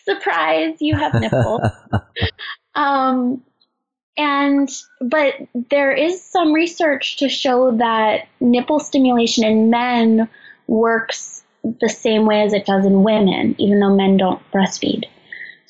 Surprise, 0.05 0.77
you 0.81 0.97
have 0.97 1.14
nipples. 1.14 1.61
um, 2.75 3.43
and, 4.16 4.68
but 5.01 5.35
there 5.70 5.93
is 5.93 6.20
some 6.20 6.53
research 6.53 7.18
to 7.18 7.29
show 7.29 7.77
that 7.77 8.27
nipple 8.41 8.81
stimulation 8.81 9.45
in 9.45 9.70
men 9.70 10.29
works 10.66 11.45
the 11.62 11.89
same 11.89 12.27
way 12.27 12.43
as 12.43 12.53
it 12.53 12.66
does 12.66 12.85
in 12.85 13.05
women, 13.05 13.55
even 13.59 13.79
though 13.79 13.95
men 13.95 14.16
don't 14.16 14.43
breastfeed. 14.51 15.05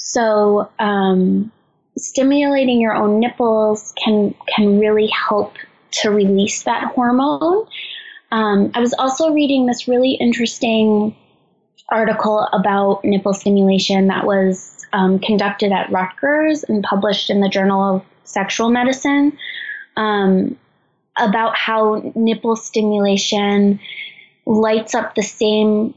So, 0.04 0.70
um, 0.78 1.52
stimulating 1.96 2.80
your 2.80 2.94
own 2.94 3.20
nipples 3.20 3.92
can 4.02 4.34
can 4.54 4.78
really 4.78 5.08
help 5.08 5.54
to 5.92 6.10
release 6.10 6.62
that 6.64 6.84
hormone. 6.94 7.66
Um, 8.30 8.70
I 8.74 8.80
was 8.80 8.94
also 8.94 9.30
reading 9.30 9.66
this 9.66 9.86
really 9.86 10.12
interesting 10.12 11.14
article 11.90 12.48
about 12.52 13.04
nipple 13.04 13.34
stimulation 13.34 14.06
that 14.06 14.24
was 14.24 14.86
um, 14.92 15.18
conducted 15.18 15.72
at 15.72 15.90
Rutgers 15.90 16.64
and 16.64 16.82
published 16.82 17.28
in 17.28 17.40
the 17.40 17.48
Journal 17.48 17.96
of 17.96 18.02
Sexual 18.24 18.70
Medicine 18.70 19.36
um, 19.96 20.56
about 21.18 21.56
how 21.56 22.12
nipple 22.14 22.56
stimulation 22.56 23.80
lights 24.46 24.94
up 24.94 25.14
the 25.14 25.22
same 25.22 25.94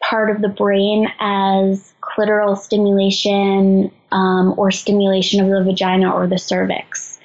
part 0.00 0.30
of 0.34 0.40
the 0.42 0.48
brain 0.48 1.08
as 1.20 1.92
clitoral 2.20 2.56
stimulation 2.58 3.90
um, 4.12 4.54
or 4.58 4.70
stimulation 4.70 5.40
of 5.40 5.50
the 5.50 5.64
vagina 5.64 6.12
or 6.12 6.26
the 6.26 6.38
cervix. 6.38 7.18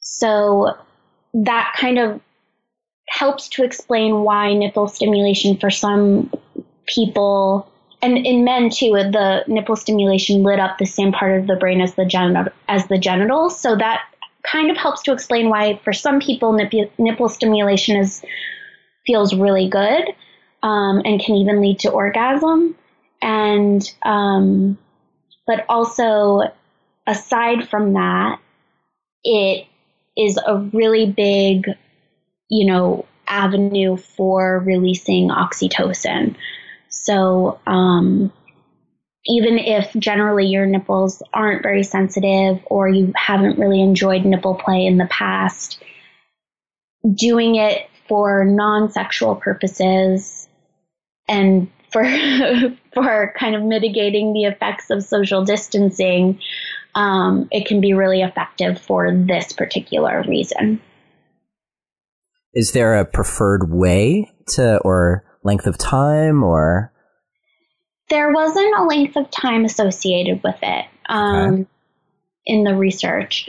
So 0.00 0.76
that 1.34 1.74
kind 1.76 1.98
of 1.98 2.20
helps 3.08 3.48
to 3.48 3.64
explain 3.64 4.22
why 4.22 4.54
nipple 4.54 4.88
stimulation 4.88 5.56
for 5.56 5.70
some 5.70 6.30
people 6.86 7.70
and 8.02 8.16
in 8.18 8.44
men 8.44 8.70
too 8.70 8.92
the 8.92 9.44
nipple 9.46 9.76
stimulation 9.76 10.42
lit 10.42 10.60
up 10.60 10.78
the 10.78 10.86
same 10.86 11.12
part 11.12 11.38
of 11.38 11.46
the 11.46 11.56
brain 11.56 11.80
as 11.80 11.94
the 11.94 12.04
genital 12.04 12.52
as 12.68 12.86
the 12.88 12.98
genitals 12.98 13.58
so 13.58 13.76
that 13.76 14.02
kind 14.42 14.70
of 14.70 14.76
helps 14.76 15.02
to 15.02 15.12
explain 15.12 15.48
why 15.48 15.78
for 15.84 15.92
some 15.92 16.20
people 16.20 16.52
nipple, 16.52 16.90
nipple 16.98 17.28
stimulation 17.28 17.96
is 17.96 18.22
feels 19.06 19.34
really 19.34 19.68
good 19.68 20.04
um, 20.62 21.00
and 21.04 21.20
can 21.20 21.34
even 21.34 21.60
lead 21.60 21.78
to 21.78 21.90
orgasm 21.90 22.74
and 23.22 23.92
um, 24.02 24.78
but 25.46 25.64
also 25.68 26.42
aside 27.06 27.68
from 27.68 27.94
that 27.94 28.38
it 29.24 29.66
is 30.16 30.38
a 30.46 30.56
really 30.72 31.10
big 31.10 31.66
you 32.48 32.66
know 32.66 33.04
avenue 33.28 33.96
for 33.96 34.58
releasing 34.60 35.28
oxytocin. 35.28 36.34
So 36.88 37.60
um, 37.66 38.32
even 39.26 39.58
if 39.58 39.92
generally 39.94 40.46
your 40.46 40.66
nipples 40.66 41.22
aren't 41.32 41.62
very 41.62 41.82
sensitive 41.82 42.60
or 42.66 42.88
you 42.88 43.12
haven't 43.14 43.58
really 43.58 43.82
enjoyed 43.82 44.24
nipple 44.24 44.54
play 44.54 44.86
in 44.86 44.96
the 44.96 45.06
past, 45.06 45.82
doing 47.14 47.56
it 47.56 47.88
for 48.08 48.44
non-sexual 48.44 49.36
purposes 49.36 50.48
and 51.28 51.70
for 51.90 52.04
for 52.94 53.34
kind 53.38 53.54
of 53.54 53.62
mitigating 53.62 54.32
the 54.32 54.44
effects 54.44 54.90
of 54.90 55.02
social 55.02 55.44
distancing, 55.44 56.40
um, 56.94 57.48
it 57.50 57.66
can 57.66 57.80
be 57.80 57.94
really 57.94 58.22
effective 58.22 58.80
for 58.80 59.14
this 59.14 59.52
particular 59.52 60.24
reason. 60.26 60.80
Is 62.54 62.72
there 62.72 62.98
a 62.98 63.04
preferred 63.04 63.70
way 63.70 64.32
to 64.54 64.78
or 64.78 65.24
length 65.44 65.66
of 65.66 65.78
time 65.78 66.42
or? 66.42 66.92
There 68.08 68.32
wasn't 68.32 68.74
a 68.78 68.84
length 68.84 69.16
of 69.16 69.30
time 69.30 69.64
associated 69.64 70.42
with 70.42 70.56
it 70.62 70.86
um, 71.08 71.52
okay. 71.52 71.66
in 72.46 72.64
the 72.64 72.74
research. 72.74 73.48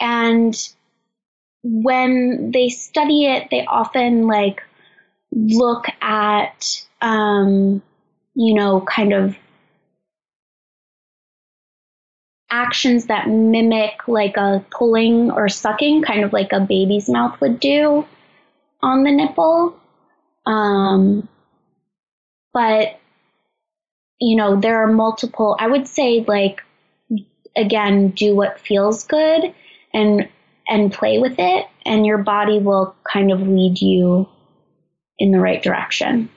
And 0.00 0.56
when 1.62 2.50
they 2.52 2.68
study 2.70 3.26
it, 3.26 3.48
they 3.50 3.66
often 3.66 4.26
like 4.26 4.62
look 5.32 5.86
at, 6.00 6.84
um, 7.00 7.82
you 8.34 8.54
know, 8.54 8.80
kind 8.80 9.12
of 9.12 9.36
actions 12.50 13.06
that 13.06 13.28
mimic 13.28 14.08
like 14.08 14.36
a 14.36 14.64
pulling 14.70 15.30
or 15.30 15.48
sucking, 15.48 16.02
kind 16.02 16.24
of 16.24 16.32
like 16.32 16.52
a 16.52 16.60
baby's 16.60 17.08
mouth 17.08 17.38
would 17.40 17.60
do 17.60 18.06
on 18.80 19.04
the 19.04 19.10
nipple. 19.10 19.78
Um, 20.46 21.28
but 22.52 22.98
you 24.20 24.36
know, 24.36 24.60
there 24.60 24.82
are 24.82 24.92
multiple, 24.92 25.56
I 25.58 25.66
would 25.68 25.86
say 25.86 26.24
like, 26.26 26.62
again, 27.56 28.10
do 28.10 28.34
what 28.34 28.60
feels 28.60 29.04
good 29.04 29.54
and, 29.92 30.28
and 30.68 30.92
play 30.92 31.18
with 31.18 31.36
it 31.38 31.66
and 31.86 32.04
your 32.04 32.18
body 32.18 32.58
will 32.58 32.94
kind 33.10 33.32
of 33.32 33.40
lead 33.40 33.80
you 33.80 34.28
in 35.18 35.30
the 35.30 35.40
right 35.40 35.62
direction. 35.62 36.28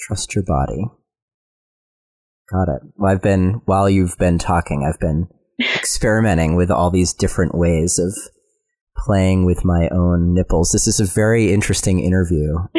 Trust 0.00 0.34
your 0.34 0.44
body. 0.44 0.84
Got 2.50 2.68
it. 2.74 2.82
Well, 2.96 3.12
I've 3.12 3.22
been, 3.22 3.60
while 3.66 3.90
you've 3.90 4.16
been 4.16 4.38
talking, 4.38 4.84
I've 4.84 5.00
been 5.00 5.28
experimenting 5.60 6.56
with 6.56 6.70
all 6.70 6.90
these 6.90 7.12
different 7.12 7.54
ways 7.54 7.98
of 7.98 8.14
playing 8.96 9.44
with 9.44 9.64
my 9.64 9.88
own 9.92 10.34
nipples. 10.34 10.70
This 10.70 10.86
is 10.86 11.00
a 11.00 11.04
very 11.04 11.52
interesting 11.52 12.00
interview. 12.00 12.54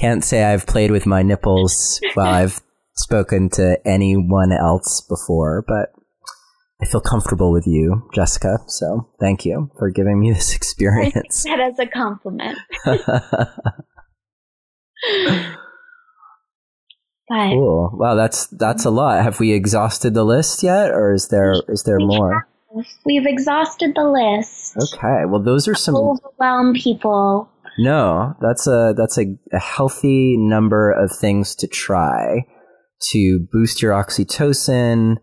can't 0.00 0.24
say 0.24 0.44
I've 0.44 0.66
played 0.66 0.90
with 0.90 1.06
my 1.06 1.22
nipples 1.22 2.00
while 2.14 2.32
I've 2.32 2.62
spoken 2.94 3.50
to 3.50 3.78
anyone 3.86 4.50
else 4.50 5.02
before, 5.02 5.62
but 5.68 5.90
I 6.82 6.86
feel 6.86 7.00
comfortable 7.00 7.52
with 7.52 7.66
you, 7.66 8.08
Jessica. 8.14 8.58
So 8.66 9.08
thank 9.20 9.44
you 9.44 9.70
for 9.78 9.90
giving 9.90 10.20
me 10.20 10.32
this 10.32 10.54
experience. 10.56 11.44
that 11.44 11.60
as 11.60 11.78
a 11.78 11.86
compliment. 11.86 12.58
cool. 17.30 17.90
Wow, 17.94 18.14
that's 18.14 18.46
that's 18.48 18.84
a 18.84 18.90
lot. 18.90 19.22
Have 19.22 19.40
we 19.40 19.52
exhausted 19.52 20.14
the 20.14 20.24
list 20.24 20.62
yet, 20.62 20.90
or 20.90 21.12
is 21.12 21.28
there 21.28 21.54
is 21.68 21.84
there 21.84 21.98
more? 21.98 22.46
We've 23.04 23.26
exhausted 23.26 23.94
the 23.96 24.04
list. 24.04 24.76
Okay. 24.76 25.24
Well, 25.26 25.42
those 25.42 25.66
are 25.66 25.74
some 25.74 25.96
overwhelm 25.96 26.74
people 26.74 27.50
no, 27.80 28.36
that's 28.42 28.66
a 28.66 28.94
that's 28.94 29.18
a, 29.18 29.38
a 29.52 29.58
healthy 29.58 30.36
number 30.36 30.90
of 30.90 31.10
things 31.12 31.54
to 31.56 31.66
try 31.66 32.46
to 33.10 33.48
boost 33.50 33.80
your 33.80 33.92
oxytocin, 33.92 35.16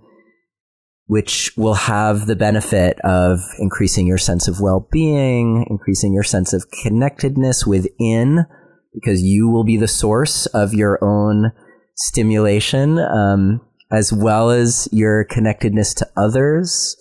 which 1.08 1.52
will 1.58 1.74
have 1.74 2.28
the 2.28 2.36
benefit 2.36 3.00
of 3.02 3.40
increasing 3.60 4.08
your 4.08 4.18
sense 4.18 4.48
of 4.48 4.62
well-being, 4.62 5.66
increasing 5.70 6.14
your 6.14 6.24
sense 6.24 6.54
of 6.54 6.70
connectedness 6.84 7.66
within, 7.66 8.46
because 8.94 9.22
you 9.22 9.50
will 9.50 9.64
be 9.64 9.78
the 9.78 9.88
source 9.88 10.46
of 10.48 10.74
your 10.74 11.04
own 11.04 11.52
stimulation, 11.96 13.00
um, 13.00 13.62
as 13.92 14.14
well 14.14 14.50
as 14.50 14.88
your 14.92 15.24
connectedness 15.24 15.94
to 15.94 16.08
others 16.16 16.96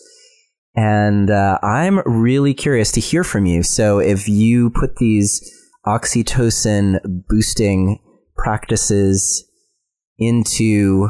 and 0.76 1.30
uh, 1.30 1.58
I'm 1.62 2.00
really 2.04 2.52
curious 2.52 2.92
to 2.92 3.00
hear 3.00 3.24
from 3.24 3.46
you. 3.46 3.62
So 3.62 3.98
if 3.98 4.28
you 4.28 4.70
put 4.70 4.96
these 4.96 5.40
oxytocin 5.86 6.98
boosting 7.28 7.98
practices 8.36 9.48
into 10.18 11.08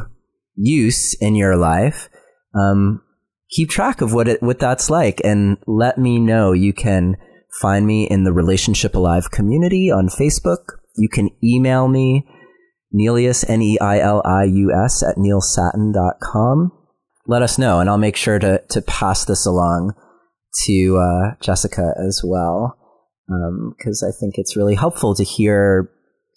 use 0.55 1.15
in 1.15 1.35
your 1.35 1.57
life, 1.57 2.09
um, 2.59 3.03
keep 3.51 3.71
track 3.71 4.01
of 4.01 4.13
what 4.13 4.29
it 4.29 4.43
what 4.43 4.59
that's 4.59 4.91
like, 4.91 5.21
and 5.25 5.59
let 5.67 5.99
me 5.99 6.19
know. 6.19 6.53
You 6.53 6.73
can 6.73 7.17
find 7.61 7.87
me 7.87 8.05
in 8.05 8.25
the 8.25 8.33
Relationship 8.33 8.95
Alive 8.95 9.31
community 9.31 9.91
on 9.91 10.09
Facebook. 10.09 10.79
You 10.97 11.09
can 11.09 11.31
email 11.43 11.89
me, 11.89 12.27
Neilius, 12.95 13.45
N 13.49 13.63
E 13.63 13.79
I 13.81 13.99
L 14.01 14.23
I 14.25 14.45
U 14.45 14.73
S, 14.73 15.03
at 15.03 15.17
neilsattin.com 15.17 16.73
let 17.27 17.43
us 17.43 17.59
know, 17.59 17.81
and 17.81 17.91
I'll 17.91 17.99
make 17.99 18.17
sure 18.17 18.39
to 18.39 18.63
to 18.69 18.83
pass 18.83 19.25
this 19.25 19.47
along 19.47 19.95
to 20.65 20.97
uh, 20.97 21.35
Jessica 21.41 21.93
as 21.99 22.23
well, 22.25 22.79
because 23.77 24.03
um, 24.03 24.09
I 24.09 24.13
think 24.19 24.35
it's 24.37 24.57
really 24.57 24.75
helpful 24.75 25.15
to 25.15 25.25
hear 25.25 25.91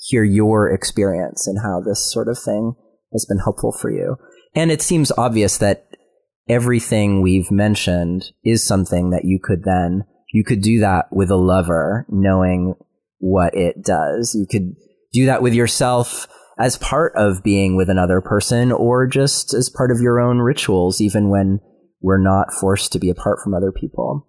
hear 0.07 0.23
your 0.23 0.69
experience 0.69 1.47
and 1.47 1.59
how 1.59 1.81
this 1.81 2.11
sort 2.11 2.27
of 2.27 2.39
thing 2.39 2.73
has 3.13 3.25
been 3.25 3.39
helpful 3.39 3.71
for 3.71 3.91
you. 3.91 4.17
And 4.55 4.71
it 4.71 4.81
seems 4.81 5.11
obvious 5.17 5.57
that 5.57 5.88
everything 6.49 7.21
we've 7.21 7.51
mentioned 7.51 8.31
is 8.43 8.65
something 8.65 9.11
that 9.11 9.25
you 9.25 9.39
could 9.41 9.63
then 9.63 10.03
you 10.31 10.43
could 10.43 10.61
do 10.61 10.79
that 10.79 11.07
with 11.11 11.31
a 11.31 11.35
lover, 11.35 12.05
knowing 12.09 12.75
what 13.17 13.55
it 13.55 13.83
does. 13.83 14.35
You 14.35 14.45
could 14.49 14.75
do 15.11 15.25
that 15.25 15.41
with 15.41 15.53
yourself 15.53 16.27
as 16.59 16.77
part 16.77 17.13
of 17.15 17.43
being 17.43 17.75
with 17.75 17.89
another 17.89 18.21
person 18.21 18.71
or 18.71 19.07
just 19.07 19.53
as 19.53 19.69
part 19.69 19.91
of 19.91 20.01
your 20.01 20.19
own 20.19 20.39
rituals, 20.39 21.01
even 21.01 21.29
when 21.29 21.59
we're 22.01 22.21
not 22.21 22.53
forced 22.53 22.91
to 22.91 22.99
be 22.99 23.09
apart 23.09 23.39
from 23.43 23.53
other 23.53 23.71
people. 23.71 24.27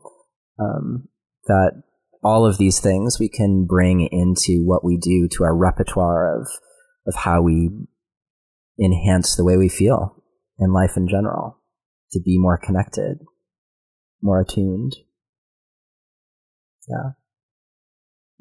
Um, 0.59 1.09
that 1.47 1.83
all 2.23 2.47
of 2.47 2.59
these 2.59 2.81
things 2.81 3.19
we 3.19 3.29
can 3.29 3.67
bring 3.67 4.09
into 4.11 4.63
what 4.65 4.85
we 4.85 4.97
do 4.97 5.29
to 5.37 5.45
our 5.45 5.57
repertoire 5.57 6.39
of, 6.41 6.49
of 7.07 7.15
how 7.15 7.43
we 7.43 7.71
enhance 8.83 9.37
the 9.37 9.45
way 9.45 9.57
we 9.57 9.69
feel 9.69 10.23
in 10.59 10.73
life 10.73 10.97
in 10.97 11.09
general 11.09 11.60
to 12.13 12.21
be 12.21 12.39
more 12.39 12.59
connected, 12.59 13.19
more 14.23 14.41
attuned. 14.41 14.97
Yeah. 16.89 17.11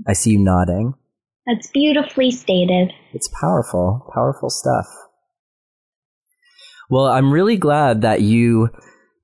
I 0.08 0.14
see 0.14 0.32
you 0.32 0.40
nodding. 0.40 0.94
That's 1.46 1.70
beautifully 1.72 2.32
stated. 2.32 2.94
It's 3.14 3.30
powerful, 3.40 4.10
powerful 4.14 4.50
stuff. 4.50 4.86
Well, 6.90 7.06
I'm 7.06 7.32
really 7.32 7.58
glad 7.58 8.02
that 8.02 8.22
you 8.22 8.70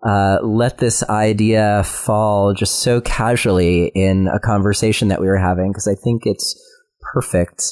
uh, 0.05 0.37
let 0.43 0.77
this 0.77 1.03
idea 1.09 1.83
fall 1.83 2.53
just 2.53 2.79
so 2.79 3.01
casually 3.01 3.91
in 3.95 4.27
a 4.27 4.39
conversation 4.39 5.07
that 5.07 5.19
we 5.19 5.27
were 5.27 5.39
having 5.39 5.71
because 5.71 5.87
I 5.87 5.95
think 5.95 6.23
it's 6.25 6.59
perfect 7.13 7.63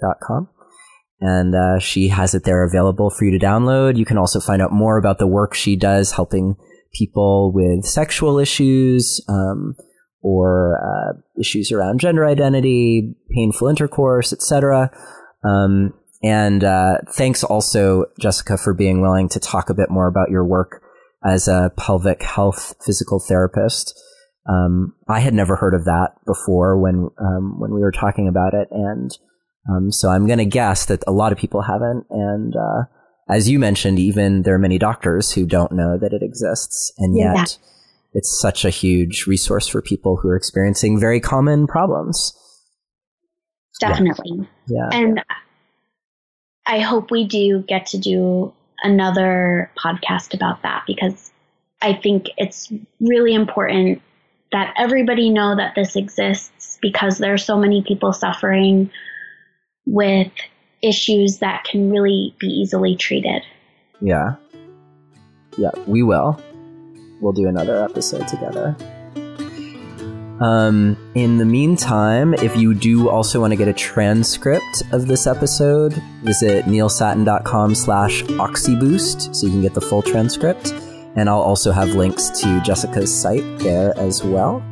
dot 0.00 0.16
com. 0.22 0.48
And 1.20 1.54
uh, 1.54 1.78
she 1.78 2.08
has 2.08 2.34
it 2.34 2.44
there 2.44 2.64
available 2.64 3.10
for 3.10 3.24
you 3.24 3.38
to 3.38 3.44
download. 3.44 3.96
You 3.96 4.04
can 4.04 4.18
also 4.18 4.40
find 4.40 4.60
out 4.60 4.72
more 4.72 4.98
about 4.98 5.18
the 5.18 5.26
work 5.26 5.54
she 5.54 5.76
does 5.76 6.12
helping 6.12 6.56
people 6.92 7.52
with 7.52 7.84
sexual 7.84 8.38
issues 8.38 9.24
um, 9.28 9.74
or 10.26 10.76
uh, 10.82 11.12
issues 11.38 11.70
around 11.70 12.00
gender 12.00 12.26
identity, 12.26 13.14
painful 13.30 13.68
intercourse, 13.68 14.32
etc. 14.32 14.90
Um, 15.44 15.94
and 16.20 16.64
uh, 16.64 16.98
thanks 17.10 17.44
also, 17.44 18.06
Jessica, 18.18 18.58
for 18.58 18.74
being 18.74 19.00
willing 19.00 19.28
to 19.28 19.38
talk 19.38 19.70
a 19.70 19.74
bit 19.74 19.88
more 19.88 20.08
about 20.08 20.28
your 20.28 20.44
work 20.44 20.82
as 21.24 21.46
a 21.46 21.70
pelvic 21.76 22.24
health 22.24 22.74
physical 22.84 23.20
therapist. 23.20 23.94
Um, 24.48 24.94
I 25.08 25.20
had 25.20 25.32
never 25.32 25.54
heard 25.54 25.74
of 25.74 25.84
that 25.84 26.14
before 26.26 26.76
when 26.80 27.08
um, 27.20 27.60
when 27.60 27.72
we 27.72 27.80
were 27.80 27.92
talking 27.92 28.26
about 28.26 28.52
it, 28.52 28.66
and 28.72 29.16
um, 29.70 29.92
so 29.92 30.08
I'm 30.08 30.26
going 30.26 30.40
to 30.40 30.44
guess 30.44 30.86
that 30.86 31.04
a 31.06 31.12
lot 31.12 31.30
of 31.30 31.38
people 31.38 31.62
haven't. 31.62 32.04
And 32.10 32.52
uh, 32.56 32.82
as 33.28 33.48
you 33.48 33.60
mentioned, 33.60 34.00
even 34.00 34.42
there 34.42 34.54
are 34.54 34.58
many 34.58 34.78
doctors 34.78 35.32
who 35.32 35.46
don't 35.46 35.70
know 35.70 35.96
that 36.00 36.12
it 36.12 36.22
exists, 36.24 36.92
and 36.98 37.16
yet 37.16 37.36
yeah. 37.36 37.68
It's 38.16 38.40
such 38.40 38.64
a 38.64 38.70
huge 38.70 39.26
resource 39.26 39.68
for 39.68 39.82
people 39.82 40.16
who 40.16 40.28
are 40.30 40.36
experiencing 40.36 40.98
very 40.98 41.20
common 41.20 41.66
problems. 41.66 42.32
Definitely, 43.78 44.48
yeah. 44.66 44.88
yeah. 44.90 44.98
And 44.98 45.24
I 46.66 46.80
hope 46.80 47.10
we 47.10 47.26
do 47.28 47.62
get 47.68 47.84
to 47.88 47.98
do 47.98 48.54
another 48.82 49.70
podcast 49.78 50.32
about 50.32 50.62
that 50.62 50.84
because 50.86 51.30
I 51.82 51.92
think 51.92 52.30
it's 52.38 52.72
really 53.00 53.34
important 53.34 54.00
that 54.50 54.72
everybody 54.78 55.28
know 55.28 55.54
that 55.54 55.74
this 55.74 55.94
exists 55.94 56.78
because 56.80 57.18
there 57.18 57.34
are 57.34 57.38
so 57.38 57.58
many 57.58 57.84
people 57.86 58.14
suffering 58.14 58.90
with 59.84 60.32
issues 60.82 61.40
that 61.40 61.64
can 61.64 61.90
really 61.90 62.34
be 62.38 62.46
easily 62.46 62.96
treated. 62.96 63.42
Yeah. 64.00 64.36
Yeah, 65.58 65.72
we 65.86 66.02
will. 66.02 66.40
We'll 67.26 67.32
do 67.32 67.48
another 67.48 67.82
episode 67.82 68.28
together. 68.28 68.76
Um, 70.40 70.96
in 71.16 71.38
the 71.38 71.44
meantime, 71.44 72.34
if 72.34 72.56
you 72.56 72.72
do 72.72 73.08
also 73.08 73.40
want 73.40 73.50
to 73.50 73.56
get 73.56 73.66
a 73.66 73.72
transcript 73.72 74.84
of 74.92 75.08
this 75.08 75.26
episode, 75.26 75.94
visit 76.22 76.66
neilsattin.com 76.66 77.74
slash 77.74 78.22
oxyboost 78.22 79.34
so 79.34 79.46
you 79.48 79.52
can 79.52 79.60
get 79.60 79.74
the 79.74 79.80
full 79.80 80.02
transcript. 80.02 80.70
And 81.16 81.28
I'll 81.28 81.40
also 81.40 81.72
have 81.72 81.96
links 81.96 82.30
to 82.42 82.60
Jessica's 82.60 83.12
site 83.12 83.58
there 83.58 83.92
as 83.98 84.22
well. 84.22 84.64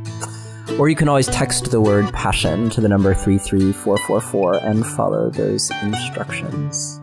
Or 0.79 0.89
you 0.89 0.95
can 0.95 1.09
always 1.09 1.27
text 1.27 1.73
the 1.73 1.81
word 1.81 2.13
passion 2.13 2.71
to 2.71 2.81
the 2.81 2.89
number 2.89 3.15
33444 3.15 4.59
and 4.59 4.87
follow 4.87 5.29
those 5.29 5.73
instructions. 5.83 7.01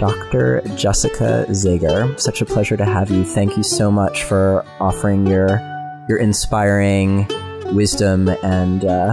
Dr. 0.00 0.62
Jessica 0.76 1.44
Zager, 1.50 2.18
such 2.18 2.40
a 2.40 2.46
pleasure 2.46 2.74
to 2.74 2.86
have 2.86 3.10
you. 3.10 3.22
Thank 3.22 3.58
you 3.58 3.62
so 3.62 3.90
much 3.90 4.24
for 4.24 4.64
offering 4.80 5.26
your 5.26 5.60
your 6.08 6.16
inspiring 6.16 7.28
wisdom 7.74 8.28
and 8.42 8.82
uh, 8.84 9.12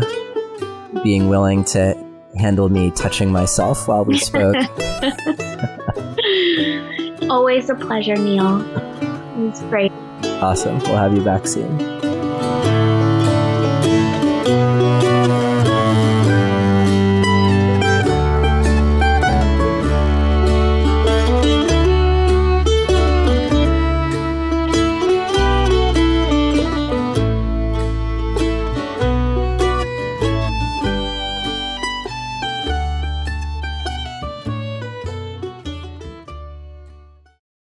being 1.03 1.27
willing 1.27 1.65
to 1.65 1.93
handle 2.37 2.69
me 2.69 2.91
touching 2.91 3.31
myself 3.31 3.89
while 3.89 4.05
we 4.05 4.17
spoke. 4.17 4.55
Always 7.29 7.69
a 7.69 7.75
pleasure, 7.75 8.15
Neil. 8.15 8.63
It's 9.45 9.61
great. 9.63 9.91
Awesome. 10.41 10.79
We'll 10.79 10.95
have 10.95 11.13
you 11.13 11.21
back 11.21 11.47
soon. 11.47 12.16